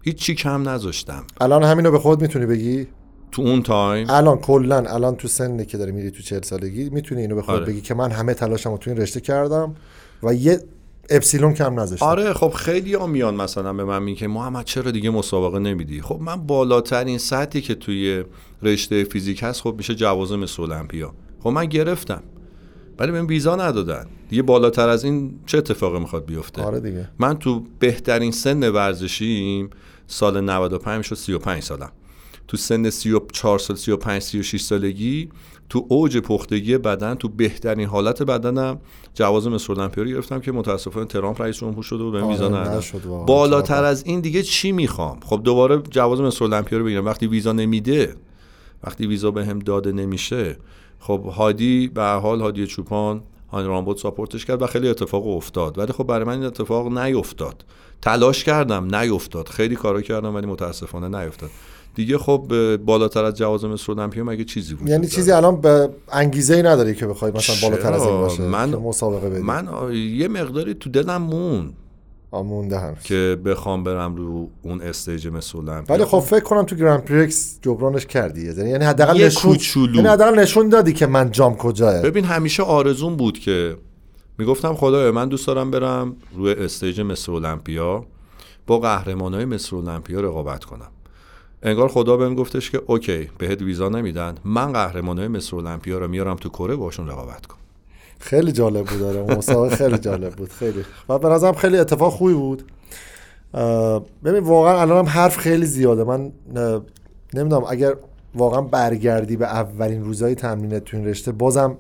هیچ 0.04 0.16
چی 0.16 0.36
کم 0.36 0.70
نذاشتم. 0.70 1.24
الان 1.42 1.64
همینو 1.64 1.92
به 1.92 2.00
خود 2.00 2.22
می‌تونی 2.22 2.46
بگی؟ 2.46 2.88
تو 3.32 3.42
اون 3.42 3.64
تایم؟ 3.64 4.10
الان 4.10 4.38
کلا. 4.38 4.78
الان 4.78 5.16
تو 5.16 5.28
سنی 5.28 5.66
که 5.66 5.78
داری 5.78 5.92
میری 5.92 6.12
تو 6.12 6.24
40 6.24 6.42
سالگی 6.42 6.90
می‌تونی 6.90 7.22
اینو 7.22 7.36
به 7.36 7.42
خود 7.42 7.56
آره. 7.56 7.66
بگی 7.66 7.82
که 7.82 7.94
من 7.94 8.12
همه 8.12 8.34
تلاشمو 8.34 8.78
تو 8.78 8.90
این 8.90 9.00
رشته 9.00 9.20
کردم 9.20 9.76
و 10.24 10.34
یه 10.34 10.60
اپسیلون 11.10 11.54
کم 11.54 11.80
نذاشتم. 11.80 12.06
آره 12.06 12.34
خب 12.34 12.50
خیلی 12.50 12.94
ها 12.94 13.08
میان 13.08 13.36
مثلا 13.36 13.74
به 13.74 13.84
من 13.84 14.04
میگه 14.04 14.28
محمد 14.28 14.66
چرا 14.66 14.92
دیگه 14.92 15.10
مسابقه 15.10 15.60
نمیدی؟ 15.60 16.02
خب 16.02 16.20
من 16.22 16.48
بالاترین 16.48 17.18
سطحی 17.18 17.62
که 17.62 17.76
توی 17.76 18.24
رشته 18.62 19.04
فیزیک 19.04 19.44
هست 19.44 19.62
خب 19.62 19.76
میشه 19.78 19.96
جواز 19.96 20.32
مثل 20.32 20.62
المپیا. 20.62 21.14
خب 21.40 21.50
من 21.50 21.66
گرفتم. 21.66 22.24
ولی 23.00 23.12
بهم 23.12 23.28
ویزا 23.28 23.56
ندادن. 23.56 24.06
دیگه 24.30 24.42
بالاتر 24.42 24.90
از 24.90 25.04
این 25.04 25.40
چه 25.46 25.58
اتفاقی 25.58 26.00
می‌خواد 26.00 26.26
بیفته؟ 26.26 26.62
آره 26.62 26.80
دیگه. 26.80 27.10
من 27.20 27.34
تو 27.38 27.64
بهترین 27.80 28.32
سن 28.32 28.70
ورزشیم 28.70 29.70
سال 30.08 30.42
95 30.42 31.06
شد 31.06 31.16
35 31.16 31.64
سالم. 31.64 31.92
تو 32.48 32.58
سن 32.58 32.90
34 32.90 33.60
سال 33.60 33.76
35 33.76 34.22
36 34.22 34.62
سالگی 34.62 35.30
تو 35.70 35.86
اوج 35.90 36.18
پختگی 36.18 36.78
بدن 36.78 37.16
تو 37.16 37.30
بهترین 37.30 37.88
حالت 37.88 38.24
بدنم 38.24 38.80
جواز 39.14 39.48
مصر 39.48 39.74
المپیا 39.74 40.04
رو 40.04 40.10
گرفتم 40.10 40.40
که 40.40 40.52
متاسفانه 40.52 41.06
ترامپ 41.06 41.42
رئیس 41.42 41.58
جمهور 41.58 41.84
شده 41.84 42.04
و 42.04 42.12
بهم 42.12 42.28
ویزا 42.28 42.46
آره، 42.46 42.82
واقعا. 43.06 43.24
بالاتر. 43.26 43.84
از 43.84 44.04
این 44.06 44.20
دیگه 44.20 44.44
چی 44.44 44.72
می‌خوام؟ 44.72 45.20
خب 45.26 45.42
دوباره 45.44 45.82
جواز 45.90 46.22
مصر 46.22 46.46
المپیا 46.46 46.80
رو 46.80 46.86
بگیرم. 46.86 47.06
وقتی 47.06 47.28
ویزا 47.28 47.52
نمیده 47.52 48.16
وقتی 48.84 49.08
ویزا 49.08 49.32
بهم 49.32 49.60
داده 49.60 49.92
نمیشه 49.92 50.58
خب 51.08 51.26
هادی 51.36 51.88
به 51.88 52.04
حال 52.04 52.42
هادی 52.42 52.68
چوپان 52.68 53.22
هانی 53.52 53.68
رامبود 53.68 53.98
ساپورتش 53.98 54.46
کرد 54.46 54.62
و 54.62 54.68
خیلی 54.68 54.90
اتفاق 54.90 55.28
افتاد. 55.28 55.78
ولی 55.78 55.94
خب 55.94 56.04
برای 56.04 56.26
من 56.26 56.34
این 56.34 56.44
اتفاق 56.44 56.98
نیفتاد. 56.98 57.66
تلاش 58.02 58.44
کردم 58.44 58.96
نیفتاد. 58.96 59.48
خیلی 59.48 59.76
کارا 59.76 60.02
کردم 60.02 60.36
ولی 60.36 60.48
متاسفانه 60.48 61.24
نیفتاد. 61.24 61.50
دیگه 61.96 62.18
خب 62.18 62.78
بالاتر 62.78 63.24
از 63.24 63.34
جواز 63.38 63.66
مصر 63.66 63.92
المپیا 63.92 64.24
مگه 64.24 64.44
چیزی 64.44 64.74
وجود 64.74 64.90
یعنی؟ 64.90 65.08
چیزی 65.08 65.32
الان 65.32 65.62
به 65.62 65.90
انگیزه 66.12 66.56
ای 66.56 66.64
نداری 66.64 66.96
که 66.96 67.08
بخوای 67.08 67.32
مثلا 67.32 67.70
بالاتر 67.70 67.94
از 67.94 68.02
این؟ 68.02 68.18
باشه 68.20 68.44
من- 68.44 68.76
مسابقه 68.76 69.30
بدی؟ 69.30 69.42
من 69.42 69.68
یه 69.94 70.28
مقداری 70.28 70.74
تو 70.74 70.90
دلم 70.90 71.22
موند 71.22 71.74
هنوز. 72.34 73.04
که 73.04 73.38
بخوام 73.46 73.84
برم 73.84 74.16
رو 74.16 74.50
اون 74.62 74.82
stage 74.82 75.28
مثل 75.28 75.58
ولی 75.90 76.06
خب 76.06 76.20
فکر 76.20 76.44
کنم 76.44 76.64
تو 76.64 76.76
grand 76.76 77.04
prix 77.04 77.60
جبرانش 77.62 78.06
کردی. 78.06 78.46
یعنی 78.46 78.70
یعنی 78.70 78.86
حداقل 78.86 79.24
نشون. 79.24 79.58
یعنی 79.96 80.08
حداقل 80.08 80.40
نشون 80.40 80.70
دادی 80.70 80.94
که 80.94 81.06
من 81.06 81.32
جام 81.32 81.56
کجاست 81.56 82.02
ببین 82.02 82.26
همیشه 82.26 82.64
آرزوم 82.64 83.18
بود 83.18 83.40
که 83.40 83.78
می‌گفتم 84.38 84.74
خدایا 84.74 85.12
من 85.12 85.30
دوست 85.30 85.48
دارم 85.48 85.72
برم 85.72 86.16
روی 86.36 86.54
stage 86.54 87.02
Mr. 87.02 87.32
Olympia 87.32 88.06
با 88.68 88.80
قهرمانای 88.80 89.46
Mr. 89.46 89.76
Olympia 89.76 90.22
رقابت 90.22 90.64
کنم. 90.64 90.92
انگار 91.64 91.88
خدا 91.88 92.18
بهم 92.18 92.36
گفتش 92.36 92.72
که 92.72 92.82
اوکی 92.88 93.30
بهت 93.38 93.62
ویزا 93.62 93.90
نمیدن. 93.90 94.36
من 94.46 94.74
قهرمانای 94.74 95.28
مصر 95.28 95.56
المپیا 95.58 95.98
رو 95.98 96.08
میارم 96.08 96.36
تو 96.36 96.50
کره 96.50 96.76
باشون 96.76 97.08
رقابت 97.08 97.46
کن. 97.46 97.58
خیلی 98.24 98.52
جالب 98.52 98.86
بود 98.86 99.00
داره 99.00 99.38
مسابقه 99.38 99.76
خیلی 99.76 99.98
جالب 99.98 100.36
بود 100.36 100.50
خیلی. 100.50 100.86
و 101.10 101.20
به 101.20 101.30
نظرم 101.30 101.54
خیلی 101.54 101.78
اتفاق 101.78 102.14
خوبی 102.14 102.34
بود. 102.34 102.64
ببین 104.24 104.44
واقعا 104.44 104.82
الان 104.82 104.98
هم 104.98 105.12
حرف 105.12 105.38
خیلی 105.38 105.66
زیاده. 105.66 106.04
من 106.04 106.32
نمی‌دونم 107.34 107.64
اگر 107.70 107.96
واقعا 108.36 108.62
برگردی 108.62 109.38
به 109.38 109.46
اولین 109.46 110.04
روزهای 110.04 110.36
تمرینت 110.36 110.84
تو 110.84 110.98
این 110.98 111.06
رشته 111.06 111.32
بازم 111.32 111.78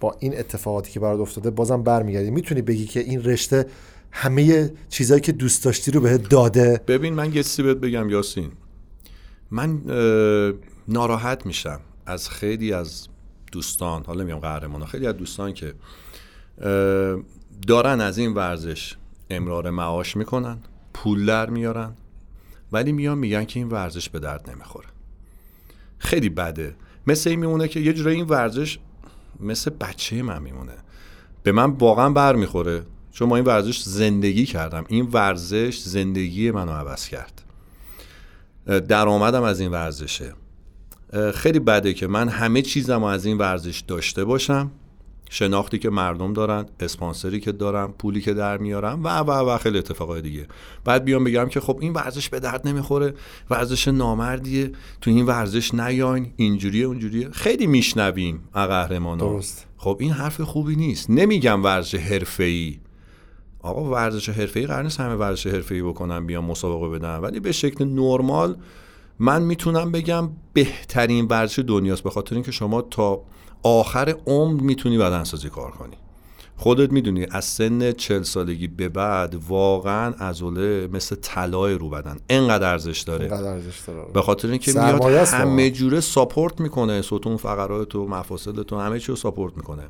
با 0.00 0.16
این 0.18 0.38
اتفاقاتی 0.38 0.92
که 0.92 1.00
برات 1.00 1.20
افتاده 1.20 1.50
بازم 1.50 1.82
برمیگردی. 1.82 2.30
می‌تونی 2.30 2.62
بگی 2.62 2.86
که 2.86 3.00
این 3.00 3.24
رشته 3.24 3.66
همه 4.10 4.70
چیزهایی 4.88 5.20
که 5.20 5.32
دوست 5.32 5.64
داشتی 5.64 5.90
رو 5.90 6.00
بهت 6.00 6.28
داده؟ 6.28 6.80
ببین 6.86 7.14
من 7.14 7.34
یه 7.34 7.44
بهت 7.58 7.76
بگم 7.76 8.10
یاسین. 8.10 8.50
من 9.50 9.80
ناراحت 10.88 11.46
میشم 11.46 11.80
از 12.06 12.28
خیلی 12.28 12.72
از 12.72 13.06
دوستان 13.52 14.04
حالا 14.04 14.24
میگم 14.24 14.38
قهرمان 14.38 14.84
خیلی 14.84 15.06
از 15.06 15.16
دوستان 15.16 15.52
که 15.52 15.74
دارن 17.66 18.00
از 18.00 18.18
این 18.18 18.34
ورزش 18.34 18.94
امرار 19.30 19.70
معاش 19.70 20.16
می‌کنن 20.16 20.58
پول 20.94 21.26
در 21.26 21.50
میارن 21.50 21.92
ولی 22.72 22.92
میان 22.92 23.18
میگن 23.18 23.44
که 23.44 23.60
این 23.60 23.68
ورزش 23.68 24.08
به 24.08 24.18
درد 24.18 24.50
نمی‌خوره. 24.50 24.88
خیلی 25.98 26.28
بده. 26.28 26.76
مثل 27.06 27.30
این 27.30 27.38
میمونه 27.38 27.68
که 27.68 27.80
یه 27.80 27.92
جورایی 27.92 28.16
این 28.16 28.26
ورزش 28.26 28.78
مثل 29.40 29.70
بچه 29.70 30.22
من 30.22 30.42
میمونه. 30.42 30.76
به 31.42 31.52
من 31.52 31.70
واقعا 31.70 32.10
بر 32.10 32.36
می‌خوره. 32.36 32.82
چون 33.12 33.28
ما 33.28 33.36
این 33.36 33.44
ورزش 33.44 33.82
زندگی 33.82 34.46
کردم. 34.46 34.84
این 34.88 35.08
ورزش 35.12 35.78
زندگی 35.78 36.50
منو 36.50 36.72
عوض 36.72 37.08
کرد. 37.08 37.42
درآمدم 38.88 39.42
از 39.42 39.60
این 39.60 39.70
ورزشه. 39.70 40.34
خیلی 41.34 41.58
بده 41.58 41.94
که 41.94 42.06
من 42.06 42.28
همه 42.28 42.62
چیزم 42.62 43.04
از 43.04 43.26
این 43.26 43.38
ورزش 43.38 43.80
داشته 43.80 44.24
باشم 44.24 44.70
شناختی 45.32 45.78
که 45.78 45.90
مردم 45.90 46.32
دارن 46.32 46.66
اسپانسری 46.80 47.40
که 47.40 47.52
دارم 47.52 47.94
پولی 47.98 48.20
که 48.20 48.34
در 48.34 48.58
میارم 48.58 49.04
و 49.04 49.18
و 49.18 49.30
و 49.30 49.58
خیلی 49.58 49.78
اتفاقای 49.78 50.22
دیگه. 50.22 50.46
بعد 50.84 51.04
بیام 51.04 51.24
بگم 51.24 51.48
که 51.48 51.60
خب 51.60 51.78
این 51.80 51.92
ورزش 51.92 52.28
به 52.28 52.40
درد 52.40 52.68
نمی‌خوره 52.68 53.14
ورزش 53.50 53.88
نامردیه. 53.88 54.72
تو 55.00 55.10
این 55.10 55.26
ورزش 55.26 55.74
نیاین 55.74 56.32
اینجوریه 56.36 56.86
اونجوریه. 56.86 57.30
خیلی 57.30 57.66
میشنویم 57.66 58.48
قهرمانا 58.54 59.24
درست. 59.24 59.66
خب 59.76 59.96
این 60.00 60.12
حرف 60.12 60.40
خوبی 60.40 60.76
نیست. 60.76 61.10
نمیگم 61.10 61.64
ورزش 61.64 61.94
حرفه‌ای. 61.94 62.78
آقا 63.60 63.90
ورزش 63.90 64.28
حرفه‌ای 64.28 64.66
قرار 64.66 64.82
نیست 64.82 65.00
همه 65.00 65.14
ورزش 65.14 65.46
حرفه‌ای 65.46 65.82
بکنن 65.82 66.26
بیان 66.26 66.44
مسابقه 66.44 66.88
بدن. 66.88 67.16
ولی 67.16 67.40
به 67.40 67.52
شکل 67.52 67.84
نرمال 67.84 68.56
من 69.20 69.42
می‌تونم 69.42 69.92
بگم 69.92 70.30
بهترین 70.52 71.26
ورزش 71.26 71.58
دنیاست 71.58 72.02
به 72.02 72.10
خاطر 72.10 72.34
اینکه 72.34 72.52
شما 72.52 72.82
تا 72.82 73.22
آخر 73.62 74.14
عمر 74.26 74.60
می‌تونی 74.60 74.98
بدنسازی 74.98 75.48
کار 75.48 75.70
کنی. 75.70 75.96
خودت 76.56 76.92
می‌دونی 76.92 77.26
از 77.30 77.44
سن 77.44 77.92
چل 77.92 78.22
سالگی 78.22 78.68
به 78.68 78.88
بعد 78.88 79.34
واقعا 79.48 80.14
عضله 80.14 80.88
مثل 80.92 81.16
طلای 81.16 81.74
رو 81.74 81.88
بدن. 81.88 82.16
انقدر 82.28 82.70
ارزش 82.70 83.00
داره. 83.00 83.24
اینقدر 83.24 83.48
ارزش 83.48 83.80
داره. 83.86 84.12
به 84.12 84.22
خاطر 84.22 84.48
اینکه 84.48 84.72
میاد. 84.72 85.02
همه 85.26 85.70
جوره 85.70 86.00
ساپورت 86.00 86.60
می‌کنه 86.60 87.02
ستون 87.02 87.36
فقرات 87.36 87.88
تو 87.88 88.06
مفاصل 88.06 88.62
تو 88.62 88.78
همه 88.78 89.00
چی 89.00 89.06
رو 89.06 89.16
ساپورت 89.16 89.56
می‌کنه. 89.56 89.82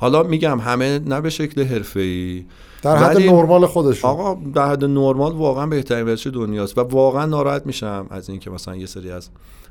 حالا 0.00 0.22
میگم 0.22 0.58
همه 0.58 0.98
نه 0.98 1.20
به 1.20 1.30
شکل 1.30 1.62
حرفه‌ای. 1.64 2.44
در 2.82 2.96
حد 2.96 3.16
نرمال 3.16 3.66
خودشون. 3.66 4.10
آقا 4.10 4.40
در 4.54 4.68
حد 4.68 4.84
نرمال 4.84 5.32
واقعا 5.32 5.66
بهترین 5.66 6.06
ورزش 6.06 6.26
دنیاست 6.26 6.78
و 6.78 6.80
واقعا 6.80 7.26
ناراحت 7.26 7.66
میشم 7.66 8.06
از 8.10 8.30
اینکه 8.30 8.50
مثلا 8.50 8.76
یه 8.76 8.86
سری 8.86 9.10
از 9.10 9.28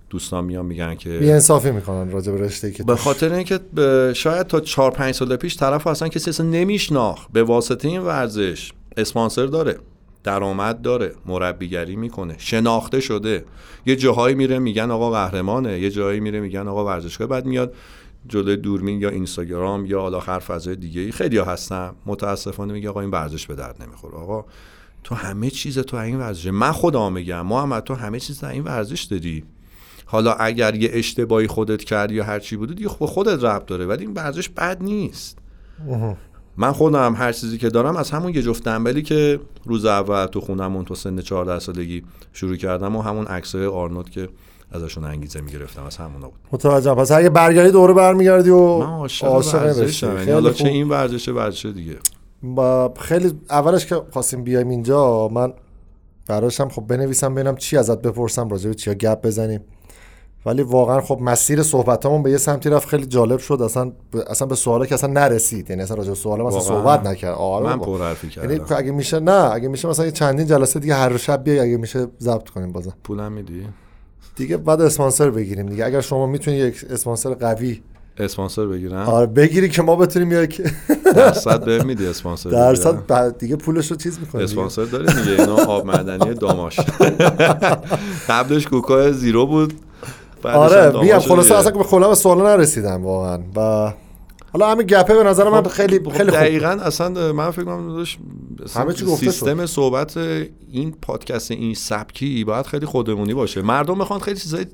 دوستان 0.10 0.46
میان 0.46 0.66
میگن 0.66 0.96
که 0.96 1.10
بی‌انصافی 1.10 1.72
می‌کنن 1.72 2.12
راجع 2.12 2.32
به 2.32 2.42
رشته 2.42 2.72
که 2.72 2.84
به 2.84 2.96
خاطر 2.96 3.34
اینکه 3.34 3.60
شاید 4.14 4.48
تا 4.48 4.60
4 4.60 4.92
5 4.92 5.14
سال 5.14 5.36
پیش 5.36 5.58
طرف 5.58 5.88
اصلا 5.88 6.08
کسی 6.08 6.30
اصلا 6.30 6.46
نمیشناخت. 6.46 7.28
به 7.34 7.44
واسطه 7.44 7.88
این 7.88 8.02
ورزش 8.02 8.72
اسپانسر 8.98 9.46
داره 9.46 9.78
درآمد 10.24 10.82
داره 10.82 11.12
مربیگری 11.26 11.96
می‌کنه 11.96 12.36
شناخته 12.38 13.00
شده. 13.00 13.46
یه 13.86 13.96
جاهایی 13.96 14.36
میره 14.36 14.60
میگن 14.60 14.92
آقا 14.92 15.12
قهرمانه 15.12 15.80
یه 15.80 15.90
جایی 15.90 16.20
میره 16.20 16.40
میگن 16.40 16.68
آقا 16.68 16.86
ورزشگاه 16.86 17.28
بعد 17.28 17.46
میاد 17.46 17.74
جلوی 18.28 18.58
دورمین 18.58 19.02
یا 19.02 19.10
اینستاگرام 19.10 19.86
یا 19.86 20.02
حالا 20.02 20.20
هر 20.20 20.40
فضای 20.40 20.76
دیگه 20.76 21.12
خیلی 21.12 21.38
ها 21.38 21.46
هستن. 21.46 21.92
متاسفانه 22.06 22.74
میگه 22.74 22.90
آقا 22.90 23.02
این 23.02 23.12
ورزش 23.12 23.48
به 23.48 23.56
درد 23.56 23.84
نمی‌خوره. 23.84 24.16
آقا 24.16 24.46
تو 25.04 25.16
همه 25.16 25.50
چیز 25.50 25.80
تو 25.80 25.98
این 25.98 26.20
ورزش 26.20 26.48
من 26.48 26.72
خودم 26.72 27.14
میگم. 27.14 27.46
محمد 27.46 27.84
تو 27.84 27.94
همه 27.96 28.20
چیز 28.20 28.44
این 28.44 28.64
ورزش 28.64 29.04
داری. 29.04 29.44
حالا 30.06 30.34
اگر 30.34 30.76
یه 30.76 30.90
اشتباهی 30.94 31.48
خودت 31.48 31.84
کردی 31.84 32.16
یا 32.16 32.24
هر 32.24 32.40
چی 32.40 32.56
بوده 32.56 32.74
دیگه 32.74 32.90
به 33.00 33.08
خودت 33.08 33.44
ربط 33.44 33.66
داره. 33.66 33.86
ولی 33.86 34.06
این 34.06 34.14
ورزش 34.14 34.50
بد 34.50 34.84
نیست. 34.84 35.38
من 36.60 36.72
خودم 36.72 37.16
هر 37.16 37.32
چیزی 37.32 37.58
که 37.58 37.70
دارم 37.70 37.96
از 37.96 38.12
همون 38.12 38.34
یه 38.34 38.42
جفت 38.42 38.64
دنبلی 38.64 39.02
که 39.02 39.40
روز 39.66 39.86
اول 39.86 40.26
تو 40.26 40.42
خونمون 40.42 40.86
تو 40.86 40.96
سن 40.96 41.22
14 41.22 41.60
سالگی 41.60 42.04
شروع 42.34 42.56
کردم 42.56 42.96
و 42.96 43.02
همون 43.02 43.26
عکسای 43.26 43.66
آرنولد 43.66 44.10
که 44.10 44.30
ازشون 44.72 45.04
انگیزه 45.04 45.42
می‌گرفتم 45.42 45.84
از 45.84 45.98
همونا 45.98 46.28
بود. 46.28 46.40
متوجهم. 46.52 46.96
پس 46.96 47.12
اگه 47.12 47.30
برگردی 47.30 47.72
دوره 47.72 47.94
برمیگردی 47.94 48.50
و 48.50 48.58
عاشق 49.22 49.80
رشته. 49.80 50.08
یعنی 50.08 50.32
حالا. 50.32 50.52
چه 50.52 50.68
این 50.68 50.90
ورزشه 50.90 51.32
ورزش 51.32 51.66
دیگه. 51.66 51.96
با 52.44 52.94
خیلی 53.00 53.34
اولش 53.50 53.86
که 53.86 54.02
خواستیم 54.12 54.44
بیایم 54.44 54.70
اینجا 54.70 55.28
من 55.28 55.54
براشم 56.28 56.70
خب 56.70 56.82
بنویسم 56.82 57.34
ببینم 57.36 57.56
چی 57.56 57.78
ازت 57.78 58.02
بپرسم 58.02 58.50
راجع 58.50 58.70
به 58.70 58.76
چیا 58.76 58.94
گپ 58.94 59.22
بزنیم. 59.22 59.62
ولی 60.46 60.62
واقعا 60.62 61.02
خب 61.02 61.18
مسیر 61.22 61.64
صحبتامون 61.64 62.24
به 62.24 62.32
یه 62.32 62.38
سمتی 62.38 62.70
رفت 62.70 62.88
خیلی 62.88 63.06
جالب 63.06 63.40
شد. 63.40 63.62
اصلا 63.62 63.92
اصلا 64.28 64.48
به 64.48 64.56
سوالا 64.56 64.86
که 64.86 64.96
اصلا 64.96 65.14
نرسید. 65.14 65.70
یعنی 65.70 65.82
اصلا 65.82 65.98
راجع 65.98 66.10
به 66.10 66.16
سوالا 66.16 66.48
مثلا 66.48 66.60
واقعا؟ 66.60 66.98
صحبت 66.98 67.08
نکرد. 67.08 67.36
آره 67.36 67.66
من. 67.66 67.80
پر 67.80 68.02
حرفی 68.02 68.32
یعنی 68.38 68.60
کردم. 68.60 68.76
اگه 68.78 68.92
میشه 68.92 69.20
نه 69.20 69.54
اگه 69.54 69.68
میشه 69.68 69.88
مثلا 69.88 70.06
یه 70.06 70.12
چندین 70.12 70.48
جلسه 70.48 70.80
دیگه 70.80 70.96
هر 70.96 71.18
شب 71.18 71.44
بیای 71.44 71.60
اگه 71.60 71.78
میشه 71.78 72.08
ضبط 72.20 72.50
کنیم 72.50 72.72
بازم. 72.72 72.94
پولم 73.04 73.32
میدی؟ 73.32 73.68
دیگه 74.36 74.58
بعد 74.58 74.82
اسپانسر 74.82 75.30
بگیریم 75.30 75.66
دیگه. 75.66 75.86
اگر 75.86 76.02
شما 76.02 76.26
می‌تونی 76.26 76.58
یک 76.58 76.86
اسپانسر 76.90 77.34
قوی 77.34 77.82
اسپانسر 78.18 78.66
بگیرم؟ 78.66 79.08
آره 79.08 79.26
بگیری 79.26 79.70
که 79.70 79.82
ما 79.82 79.96
بتونیم 79.96 80.44
یک 80.44 80.62
درصد 81.16 81.66
به 81.66 81.84
میدی 81.84 82.08
اسپانسر 82.08 82.50
درصد؟ 82.50 83.06
بعد 83.08 83.38
دیگه 83.38 83.56
پولش 83.56 83.92
رو 83.92 83.98
چیز 83.98 84.20
می‌کنیم 84.20 84.44
اسپانسر 84.44 84.84
داره 84.84 85.06
دیگه. 85.06 85.32
اینا 85.32 85.56
آب 85.56 85.86
معدنی 85.86 86.34
داماش 86.34 86.80
قبلش 88.30 88.68
کوکا 88.68 89.12
زیرو 89.12 89.46
بود. 89.46 89.74
آره 90.44 91.02
میگم 91.02 91.20
خلاصه. 91.20 91.58
اصلا 91.58 91.72
به 91.72 91.84
خلاص 91.84 92.10
به 92.10 92.16
سوالا 92.16 92.56
نرسیدم 92.56 93.06
واقعا. 93.06 93.40
و 93.56 93.94
حالا 94.54 94.72
همین 94.72 94.88
گپه 94.88 95.16
به 95.16 95.24
نظر 95.24 95.50
من 95.50 95.64
خیلی 95.64 96.00
خب 96.00 96.10
خیلی 96.10 96.32
خوب. 96.32 96.40
دقیقا 96.40 96.68
اصلا 96.68 97.34
من 97.34 97.52
فکر 97.52 97.64
کنم 97.66 98.06
اصلا 98.64 98.84
همه 98.84 98.94
چی 98.94 99.06
گفته 99.06 99.26
شد. 99.26 99.32
سیستم 99.32 99.66
صحبت 99.66 100.18
این 100.72 100.96
پادکست 101.02 101.52
این 101.52 101.74
سبکی 101.74 102.44
باید 102.44 102.66
خیلی 102.66 102.86
خودمونی 102.86 103.34
باشه. 103.34 103.62
مردم 103.62 103.98
می‌خوان 103.98 104.20
خیلی 104.20 104.40
چیزای 104.40 104.66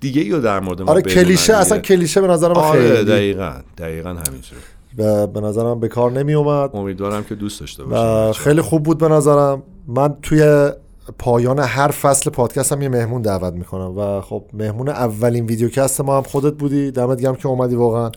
دیگه 0.00 0.22
ای 0.22 0.30
رو 0.30 0.40
در 0.40 0.60
مورد 0.60 0.82
ما 0.82 0.90
آره 0.90 1.02
کلیشه 1.02 1.46
دیگه. 1.46 1.58
اصلا 1.58 1.78
کلیشه 1.78 2.20
به 2.20 2.26
نظر 2.26 2.48
من 2.48 2.54
آره 2.54 2.80
خیلی 2.80 3.04
دقیقا 3.04 3.52
دقیقا 3.78 4.08
همینجور 4.08 4.58
به, 4.96 5.26
به 5.26 5.40
نظرم 5.40 5.80
به 5.80 5.88
کار 5.88 6.12
نمی 6.12 6.34
اومد 6.34 6.70
امیدوارم 6.74 7.24
که 7.24 7.34
دوست 7.34 7.60
داشته 7.60 7.82
و 7.82 7.86
باشید 7.86 8.42
خیلی 8.42 8.60
خوب 8.60 8.82
بود 8.82 8.98
به 8.98 9.08
نظرم. 9.08 9.62
من 9.86 10.16
توی 10.22 10.70
پایان 11.18 11.58
هر 11.58 11.88
فصل 11.88 12.30
پادکست 12.30 12.72
هم 12.72 12.82
یه 12.82 12.88
مهمون 12.88 13.22
دعوت 13.22 13.52
می‌کنم. 13.52 13.98
و 13.98 14.20
خب 14.20 14.44
مهمون 14.52 14.88
اولین 14.88 15.46
ویدیوکست 15.46 16.00
ما 16.00 16.16
هم 16.16 16.22
خودت 16.22 16.54
بودی. 16.54 16.90
دمت 16.90 17.20
گرم 17.20 17.34
که 17.34 17.48
اومدی 17.48 17.74
واقعا. 17.74 18.10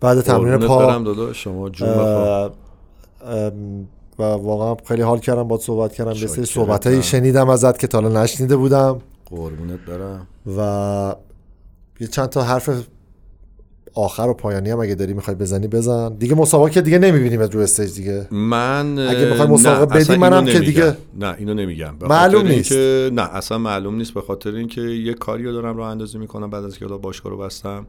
بعد 0.00 0.20
تمرین 0.20 0.66
پا 0.66 1.02
شما 1.32 1.68
جون 1.68 1.88
و 4.18 4.22
واقعا 4.22 4.76
خیلی 4.84 5.02
حال 5.02 5.18
کردم. 5.18 5.48
با 5.48 5.58
صحبت 5.58 5.92
کردم. 5.92 6.12
یه 6.12 6.26
سری. 6.26 6.44
صحبت 6.44 7.00
شنیدم 7.00 7.48
ازت 7.48 7.78
که 7.78 7.86
تا 7.86 8.00
حالا 8.00 8.22
نشنیده 8.22 8.56
بودم. 8.56 8.98
قربونت 9.30 9.80
برم. 9.88 10.26
و 10.56 11.14
یه 12.00 12.06
چند 12.06 12.28
تا 12.28 12.42
حرف 12.42 12.70
آخر 13.96 14.22
و 14.22 14.34
پایانی 14.34 14.70
هم 14.70 14.80
اگه 14.80 14.94
داری 14.94 15.14
می‌خوای 15.14 15.36
بزنی 15.36 15.66
بزن. 15.66 16.14
دیگه 16.14 16.34
مسابقه 16.34 16.80
دیگه 16.80 16.98
نمی‌بینیم 16.98 17.40
رو 17.40 17.60
استیج 17.60 17.94
دیگه. 17.94 18.28
من 18.30 18.98
اگه 18.98 19.24
نه، 19.24 19.46
مسابقه 19.46 19.98
بدی 19.98 20.16
منم 20.16 20.44
که. 20.44 20.60
دیگه- 20.60 20.96
نه 21.20 21.34
اینو 21.38 21.54
نمیگم. 21.54 21.94
معلوم 22.00 22.46
نیست. 22.46 22.72
اینکه 22.72 23.10
نه 23.14 23.34
اصلا 23.34 23.58
معلوم 23.58 23.96
نیست. 23.96 24.14
به 24.14 24.20
خاطر 24.20 24.54
اینکه 24.54 24.80
یه 24.80 25.14
کاری 25.14 25.44
رو 25.44 25.52
دارم 25.52 25.76
راه 25.76 25.90
اندازی 25.90 26.18
می‌کنم 26.18 26.50
بعد 26.50 26.64
از 26.64 26.78
که 26.78 26.86
باشگاه 26.86 27.32
رو 27.32 27.38
بستم. 27.38 27.86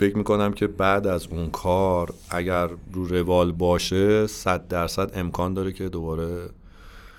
فکر 0.00 0.16
می‌کنم 0.16 0.52
که 0.52 0.66
بعد 0.66 1.06
از 1.06 1.26
اون 1.30 1.50
کار 1.50 2.14
اگر 2.30 2.68
رو 2.92 3.04
روال 3.04 3.52
باشه 3.52 4.26
صد 4.26 4.68
درصد 4.68 5.10
امکان 5.14 5.54
داره 5.54 5.72
که 5.72 5.88
دوباره 5.88 6.28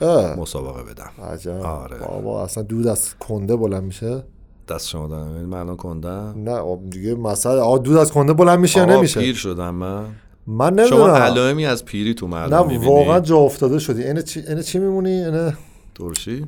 اه، 0.01 0.39
مسابقه 0.39 0.83
بدم. 0.83 1.11
عجب. 1.31 1.51
آره. 1.51 1.97
بابا 1.97 2.43
اصلا 2.43 2.63
دود 2.63 2.87
از 2.87 3.15
کنده 3.19 3.55
بلند 3.55 3.83
میشه. 3.83 4.23
دست 4.67 4.87
شما 4.89 5.07
دارم. 5.07 5.35
یعنی 5.35 5.45
من 5.45 5.57
الان 5.59 5.77
کندم. 5.77 6.33
نه 6.37 6.51
آب 6.51 6.89
دیگه 6.89 7.15
مسئله 7.15 7.59
آ 7.59 7.77
دود 7.77 7.97
از 7.97 8.11
کنده 8.11 8.33
بلند 8.33 8.59
میشه 8.59 8.79
یا 8.79 8.85
نمیشه؟ 8.85 9.19
پیر 9.19 9.35
شدم 9.35 9.75
من. 9.75 10.05
من 10.47 10.69
شما 10.69 10.81
نمی‌دونم. 10.81 11.09
علائمی 11.09 11.65
از 11.65 11.85
پیری 11.85 12.13
تو 12.13 12.27
مردم 12.27 12.55
نه 12.55 12.61
می‌بینی؟ 12.61 12.85
واقعا 12.85 13.19
جا 13.19 13.37
افتاده 13.37 13.79
شدی. 13.79 14.03
اینه 14.03 14.21
چی 14.21 14.39
اینه 14.47 14.63
چی 14.63 14.79
میمونی؟ 14.79 15.09
اینه 15.09 15.57
ترشی؟ 15.95 16.45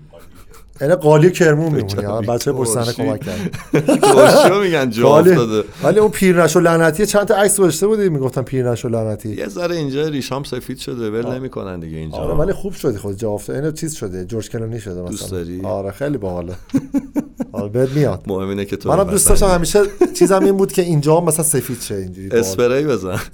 اینه 0.82 0.96
قالی 0.96 1.32
کرمون 1.32 1.74
میمونی 1.74 2.28
بچه 2.28 2.52
پشت 2.52 2.70
صحنه 2.72 2.86
ترشی. 2.86 3.04
کمک 3.04 3.22
کرد 3.22 4.54
میگن 4.64 4.90
جا 4.90 5.18
افتاده. 5.18 5.64
ولی 5.84 6.00
اون 6.00 6.12
پیر 6.12 6.44
نشو 6.44 6.60
لعنتی 6.60 7.06
چند 7.06 7.28
تا 7.28 7.36
عکس 7.36 7.60
گذاشته 7.60 7.88
بودی؟ 7.88 8.10
می‌گفتن 8.10 8.42
پیر 8.42 8.72
نشو 8.72 8.88
لعنتی. 8.90 9.30
یه 9.30 9.48
ذره 9.48 9.76
اینجا 9.76 10.08
ریشام 10.08 10.44
سفید 10.44 10.78
شده 10.78 11.10
ول 11.12 11.36
نمی‌کنن 11.36 11.80
دیگه 11.80 11.98
اینجا. 11.98 12.18
آره 12.18 12.34
ولی 12.34 12.54
خوب 12.54 12.74
شدی 12.74 12.98
خود 12.98 13.18
جا 13.18 13.30
افتاده. 13.30 13.60
اینو 13.60 13.72
چیز 13.72 13.94
شده 13.96 14.26
جورج 14.26 14.50
کلونی 14.50 14.80
شده 14.80 14.94
مثلا. 15.02 15.10
دوست 15.10 15.32
داری؟ 15.32 15.62
آره 15.64 15.92
خیلی 15.92 16.18
باحاله. 16.18 16.54
آره 17.52 17.70
بهت 17.70 17.90
میاد. 17.90 18.24
مهم 18.28 18.50
اینه 18.50 18.66
که 18.66 18.76
تو 18.78 18.90
منم 18.90 19.04
دوست. 19.04 19.30
داشتم 19.30 19.48
همیشه 19.48 19.80
چیزم 20.14 20.44
این 20.46 20.58
بود 20.58 20.72
که 20.72 20.82
اینجا 20.82 21.20
مثلا 21.22 21.44
سفید 21.46 21.82
شه 21.82 21.96
اینجوری. 21.96 22.30
اسپری 22.32 22.84
بزن. 22.84 23.20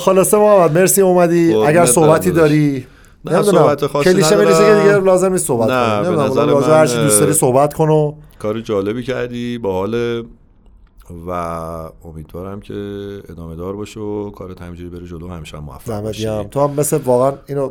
خلاصه 0.00 0.36
محمد 0.38 0.78
مرسی 0.78 1.00
اومدی. 1.02 1.54
اگر 1.54 1.86
صحبتی. 1.86 2.30
داری 2.30 2.86
نمی‌دونم. 3.24 3.58
صحبت 3.58 3.86
خاصی 3.86 4.12
کلیشه. 4.12 4.36
ملیشه 4.36 4.66
که 4.66 4.74
دیگه 4.74 4.98
لازم 4.98 5.32
نیست 5.32 5.46
صحبت 5.46 5.70
نه، 5.70 5.86
کنی 5.86 6.02
به 6.02 6.08
نمی‌دونم 6.08 6.30
نظر 6.30 6.70
من، 6.72 6.78
هر 6.78 6.86
چی 6.86 6.96
دوست 6.96 7.20
داری 7.20 7.32
صحبت 7.32 7.74
کن 7.74 7.88
و 7.88 8.14
کار 8.38 8.60
جالبی 8.60 9.02
کردی 9.02 9.58
باحال 9.58 10.24
و 11.26 11.30
امیدوارم 12.04 12.60
که 12.60 12.74
ادامه 13.28 13.56
دار 13.56 13.76
باشه 13.76 14.00
و 14.00 14.30
کارت 14.30 14.62
همینجوری 14.62 14.90
بره 14.90 15.06
جلو 15.06 15.28
همیشه 15.28 15.56
هم 15.56 15.64
موفق 15.64 16.02
باشی. 16.02 16.44
تو 16.50 16.60
هم 16.60 16.70
مثل 16.70 16.96
واقعا 16.96 17.32
اینو 17.48 17.70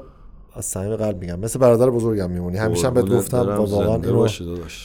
از 0.56 0.66
صمیم 0.66 0.96
قلب 0.96 1.22
میگم. 1.22 1.40
مثل 1.40 1.60
برادر 1.60 1.90
بزرگم 1.90 2.32
میمونی. 2.32 2.58
همیشه 2.58 2.88
هم 2.88 2.94
بهت 2.94 3.10
گفتم 3.10 3.38
واقعا 3.38 3.96
اینو 3.96 4.28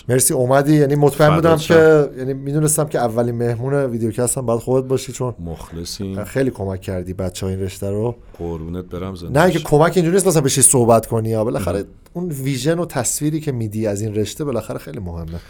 مرسی 0.09 0.35
اومدی. 0.35 0.77
یعنی 0.77 0.95
مطمئن 0.95 1.35
بودم. 1.35 1.57
که 1.57 2.11
یعنی 2.19 2.35
می‌دونستم 2.35 2.85
که 2.85 2.99
اولین 2.99 3.35
مهمون 3.35 3.75
ویدیوکست 3.75 4.39
هم 4.39 4.47
باید 4.47 4.61
خودت 4.61 4.89
باشی 4.89 5.13
چون 5.13 5.35
مخلصیم. 5.39 6.25
خیلی 6.25 6.51
کمک 6.51 6.81
کردی 6.81 7.13
بچه 7.13 7.47
ها 7.47 7.53
این 7.53 7.61
رشته 7.61 7.91
رو. 7.91 8.15
قربونت 8.39 8.85
برم 8.85 9.15
زنده 9.15 9.41
نه 9.41 9.47
باشی. 9.47 9.65
کمک 9.65 9.93
اینجوری 9.97 10.15
نیست 10.15 10.27
مثلا 10.27 10.43
بشی 10.43 10.63
صحبت 10.63 11.07
کنی 11.07 11.29
یا 11.29 11.45
بالاخره 11.45 11.85
اون 12.13 12.29
ویژن 12.29 12.79
و 12.79 12.87
تصویری 12.87 13.41
که 13.41 13.53
میدی 13.53 13.87
از 13.87 14.01
این 14.01 14.15
رشته 14.15 14.45
بالاخره 14.45 14.79
خیلی 14.79 15.01
مهمه. 15.01 15.41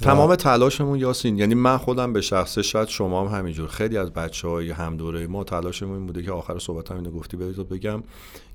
تمام 0.00 0.34
تلاشمون 0.34 0.98
یاسین. 0.98 1.38
یعنی 1.38 1.54
من 1.54 1.76
خودم 1.76 2.12
به 2.12 2.20
شخصه 2.20 2.62
شاید 2.62 2.88
شما 2.88 3.28
هم 3.28 3.38
همینجور. 3.38 3.68
خیلی 3.68 3.96
از 3.96 4.10
بچه 4.12 4.48
های 4.48 4.70
هم 4.70 4.96
دوره 4.96 5.26
ما 5.26 5.44
تلاشمون 5.44 5.96
این 5.96 6.06
بوده 6.06 6.22
که 6.22 6.32
آخر 6.32 6.58
صحبت 6.58 6.90
هم 6.90 6.96
اینو 6.96 7.10
گفتی 7.10 7.36
بهت 7.36 7.56
بگم 7.56 8.02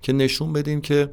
که 0.01 0.13
نشون 0.13 0.53
بدیم 0.53 0.81
که 0.81 1.09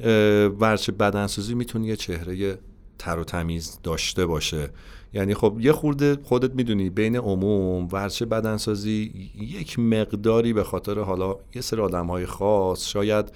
اه، 0.00 0.10
ورزش 0.44 0.90
بدنسازی 0.90 1.54
می‌تونه 1.54 1.86
یه 1.86 1.96
چهره 1.96 2.58
تر 2.98 3.18
و 3.18 3.24
تمیز 3.24 3.78
داشته 3.82 4.26
باشه. 4.26 4.70
یعنی 5.12 5.34
خب 5.34 5.56
یه 5.60 5.72
خورده 5.72 6.18
خودت 6.22 6.54
می‌دونی 6.54 6.90
بین 6.90 7.16
عموم 7.16 7.88
ورزش 7.92 8.22
بدنسازی 8.22 9.30
یک 9.40 9.78
مقداری 9.78 10.52
به 10.52 10.64
خاطر 10.64 10.98
حالا 10.98 11.36
یه 11.54 11.62
سری 11.62 11.80
آدم 11.80 12.06
های 12.06 12.26
خاص 12.26 12.88
شاید 12.88 13.32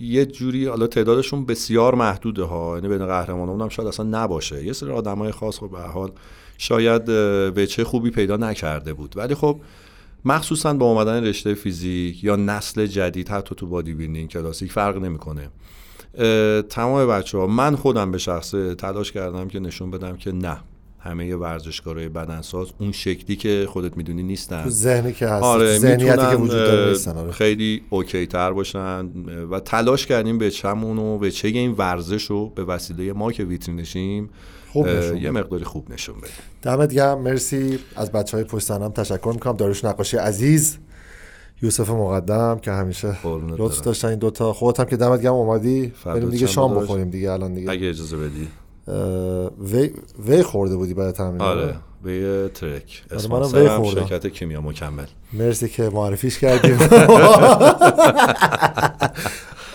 یه 0.00 0.26
جوری 0.26 0.66
حالا 0.66 0.86
تعدادشون 0.86 1.46
بسیار 1.46 1.94
محدوده 1.94 2.42
ها. 2.42 2.74
یعنی 2.74 2.88
بین 2.88 3.06
قهرمانان 3.06 3.60
هم 3.60 3.68
شاید 3.68 3.88
اصلا 3.88 4.06
نباشه. 4.06 4.64
یه 4.64 4.72
سری 4.72 4.90
آدمای 4.90 5.32
خاص 5.32 5.58
خب 5.58 5.70
به 5.70 5.80
حال 5.80 6.12
شاید 6.58 7.10
اه، 7.10 7.48
وجه 7.48 7.84
خوبی 7.84 8.10
پیدا 8.10 8.36
نکرده 8.36 8.92
بود. 8.92 9.16
ولی 9.16 9.34
خب 9.34 9.60
مخصوصا 10.24 10.74
با 10.74 10.86
اومدن 10.86 11.24
رشته 11.24 11.54
physique 11.54 12.24
یا 12.24 12.36
نسل 12.36 12.86
جدید 12.86 13.28
حتی 13.28 13.54
تو 13.54 13.66
bodybuilding 13.66 14.28
classic 14.28 14.72
فرق 14.72 14.96
نمی‌کنه. 14.96 15.50
تمام 16.68 17.06
بچه 17.06 17.38
ها 17.38 17.46
من 17.46 17.76
خودم 17.76 18.10
به 18.10 18.18
شخصه 18.18 18.74
تلاش 18.74 19.12
کردم 19.12 19.48
که 19.48 19.60
نشون 19.60 19.90
بدم 19.90 20.16
که 20.16 20.32
نه. 20.32 20.60
همه 21.00 21.36
ورزشکارای 21.36 22.08
بدنساز 22.08 22.66
اون 22.78 22.92
شکلی 22.92 23.36
که 23.36 23.66
خودت 23.68 23.96
می‌دونی 23.96 24.22
نیستن. 24.22 24.64
تو 24.64 24.70
ذهنی 24.70 25.12
که 25.12 25.26
هست 25.26 25.42
آره 25.42 25.78
ذهنیتی 25.78 26.16
که 26.16 26.36
وجود 26.36 26.50
داره 26.50 26.90
نیستن 26.90 27.16
آره. 27.16 27.32
خیلی 27.32 27.82
اوکی 27.90 28.26
تر 28.26 28.52
باشن. 28.52 29.08
و 29.50 29.60
تلاش 29.60 30.06
کردیم 30.06 30.38
به 30.38 30.50
چمون 30.50 30.98
و 30.98 31.18
به 31.18 31.30
چه 31.30 31.48
این 31.48 31.70
ورزش 31.70 32.24
رو 32.24 32.48
به 32.48 32.64
وسیله 32.64 33.12
ما 33.12 33.32
که 33.32 33.44
ویترینشیم 33.44 34.30
خوب 34.72 34.88
نشون 34.88 35.16
یه. 35.16 35.30
مقداری 35.30 35.64
خوب 35.64 35.92
نشون 35.92 36.14
بده 36.18 36.30
دمت 36.62 36.94
گرم. 36.94 37.22
مرسی. 37.22 37.78
از 37.96 38.12
بچه 38.12 38.36
های 38.36 38.44
پشت 38.44 38.70
هم 38.70 38.88
تشکر 38.88 39.30
می‌کنم. 39.34 39.56
داروش 39.56 39.84
نقاشی 39.84 40.16
عزیز 40.16 40.78
یوسف 41.62 41.90
مقدم 41.90 42.58
که 42.58 42.70
همیشه 42.72 43.26
لطف. 43.58 43.80
داشتن 43.80 44.08
این 44.08 44.18
دوتا. 44.18 44.52
خودت 44.52 44.80
هم 44.80 44.86
که 44.86 44.96
دمت 44.96 45.22
گرم 45.22 45.32
اومدی. 45.32 45.92
بریم 46.04 46.30
دیگه 46.30 46.46
شام. 46.46 46.74
بخوریم 46.74 47.10
دیگه 47.10 47.32
الان 47.32 47.54
دیگه. 47.54 47.70
اگه 47.70 47.88
اجازه 47.88 48.16
بدی. 48.16 48.48
وی 49.60 49.90
وی 50.26 50.42
خورده 50.42 50.76
بودی 50.76 50.94
برای 50.94 51.12
تمرین؟ 51.12 51.40
آره 51.40 51.74
به 52.04 52.12
یه 52.12 52.48
ترک. 52.48 53.02
منم 53.10 53.18
اسپانسر 53.18 53.58
وی 53.58 53.66
هم 53.66 53.82
خوردم. 53.82 54.06
شرکت 54.06 54.26
کیمیا 54.26 54.60
مکمل. 54.60 55.06
مرسی 55.32 55.68
که 55.68 55.90
معرفیش 55.90 56.38
کردیم. 56.38 56.78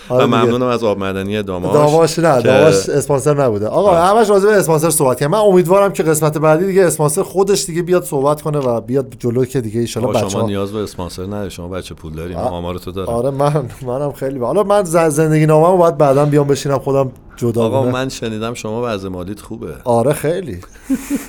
آره 0.08 0.24
دیگه. 0.26 0.36
ممنونم 0.36 0.66
از 0.66 0.84
آب 0.84 0.98
مدنی 0.98 1.42
داماش 1.42 1.72
داماش 1.74 2.18
نه 2.18 2.42
که- 2.42 2.48
داماش 2.48 2.88
اسپانسر 2.88 3.44
نبوده. 3.44 3.66
آقا 3.68 3.94
همش 3.94 4.30
راجع 4.30 4.46
به 4.46 4.52
اسپانسر 4.56 4.90
صحبت 4.90 5.18
کنیم 5.18 5.30
من 5.30 5.38
امیدوارم 5.38 5.92
که 5.92 6.02
قسمت 6.02 6.38
بعدی 6.38 6.66
دیگه 6.66 6.84
اسپانسر 6.86 7.22
خودش 7.22 7.64
دیگه 7.66 7.82
بیاد 7.82 8.04
صحبت 8.04 8.42
کنه 8.42 8.58
و 8.58 8.80
بیاد 8.80 9.14
جلو 9.18 9.44
که 9.44 9.60
دیگه 9.60 9.86
ان 9.96 10.04
آقا 10.04 10.12
بچه 10.12 10.28
شما 10.28 10.46
نیاز 10.46 10.72
به 10.72 10.78
اسپانسر 10.78 11.22
نداری 11.26 11.50
شما 11.50 11.68
بچه 11.68 11.94
پول 11.94 12.12
داری 12.12 12.34
من 12.34 12.40
آمار 12.40 12.78
تو 12.78 12.90
دارم 12.92 13.08
آره 13.08 13.30
من 13.30 13.66
منم 13.86 14.12
خیلی. 14.12 14.38
حالا 14.38 14.62
من 14.62 14.84
زندگی 15.08 15.46
نامم 15.46 15.78
باید 15.78 15.98
بعدا 15.98 16.24
بیام 16.24 16.46
بشینم 16.46 16.78
خودم 16.78 17.10
جدا 17.36 17.62
آقا. 17.62 17.82
من 17.90 18.08
شنیدم 18.08 18.54
شما 18.54 18.82
وضع 18.84 19.08
مالیت 19.08 19.40
خوبه. 19.40 19.74
آره 19.84 20.12
خیلی. 20.12 20.60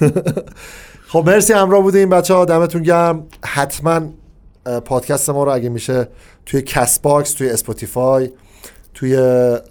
خب 1.11 1.23
مرسی 1.26 1.53
همراه 1.53 1.81
بودین 1.81 2.10
بچه 2.10 2.34
ها 2.34 2.45
دمتون 2.45 2.81
گرم. 2.84 3.23
حتما 3.45 4.02
پادکست 4.85 5.30
ما 5.30 5.43
رو 5.43 5.52
اگه 5.53 5.69
میشه 5.69 6.07
توی 6.45 6.61
Castbox 6.61 7.34
توی 7.34 7.49
Spotify 7.49 8.30
توی 8.95 9.17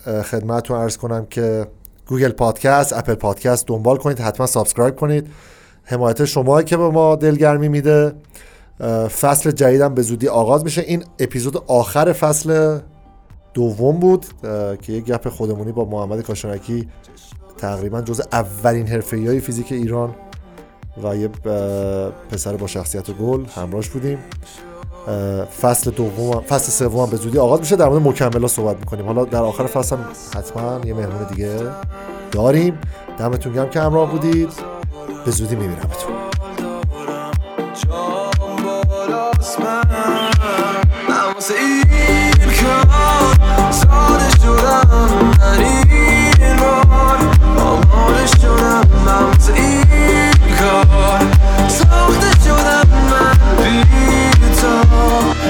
خدمتتون 0.06 0.80
عرض 0.80 0.96
کنم 0.96 1.26
که 1.30 1.66
Google 2.06 2.30
Podcast 2.30 2.92
Apple 2.92 3.14
Podcast 3.14 3.66
دنبال 3.66 3.96
کنید 3.96 4.20
حتما 4.20 4.46
subscribe 4.46 4.96
کنید. 4.96 5.26
حمایت 5.84 6.24
شما 6.24 6.62
که 6.62 6.76
به 6.76 6.88
ما 6.88 7.16
دلگرمی 7.16 7.68
میده. 7.68 8.12
فصل 9.20 9.50
جدیدم 9.50 9.94
به 9.94 10.02
زودی 10.02 10.28
آغاز 10.28 10.64
میشه. 10.64 10.80
این 10.80 11.04
اپیزود 11.18 11.56
آخر 11.66 12.12
فصل 12.12 12.78
دوم 13.54 13.98
بود 13.98 14.26
که 14.82 14.92
یک 14.92 15.04
گپ 15.04 15.28
خودمونی 15.28 15.72
با 15.72 15.84
محمد 15.84 16.20
کاشانکی 16.20 16.88
تقریبا 17.56 18.00
جز 18.00 18.22
اولین 18.32 18.86
حرفه‌ای 18.86 19.26
های 19.26 19.40
فیزیک 19.40 19.72
ایران 19.72 20.14
و 21.02 21.16
یه 21.16 21.28
پسر 22.30 22.56
با 22.56 22.66
شخصیت 22.66 23.10
گل 23.10 23.44
همراهش 23.46 23.88
بودیم. 23.88 24.18
فصل 25.60 25.90
دوم 25.90 26.40
فصل 26.40 26.70
سوم 26.70 27.10
به 27.10 27.16
زودی 27.16 27.38
آغاز 27.38 27.60
میشه. 27.60 27.76
در 27.76 27.88
مورد 27.88 28.02
مکملا 28.02 28.48
صحبت 28.48 28.76
می‌کنیم. 28.76 29.06
حالا 29.06 29.24
در 29.24 29.42
آخر 29.42 29.66
فصل 29.66 29.96
هم 29.96 30.04
حتما 30.36 30.80
یه 30.84 30.94
مهمون 30.94 31.24
دیگه 31.30 31.56
داریم. 32.32 32.78
دمتون 33.18 33.52
گرم 33.52 33.70
که 33.70 33.80
همراه 33.80 34.10
بودید. 34.10 34.52
به 35.24 35.30
زودی 35.30 35.56
میبینمتون. 35.56 36.14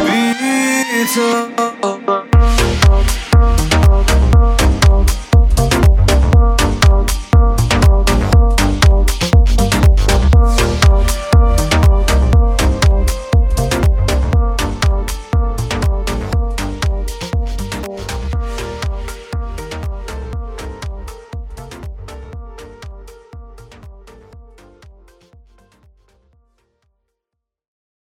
بی 0.07 1.05
تو. 1.15 1.73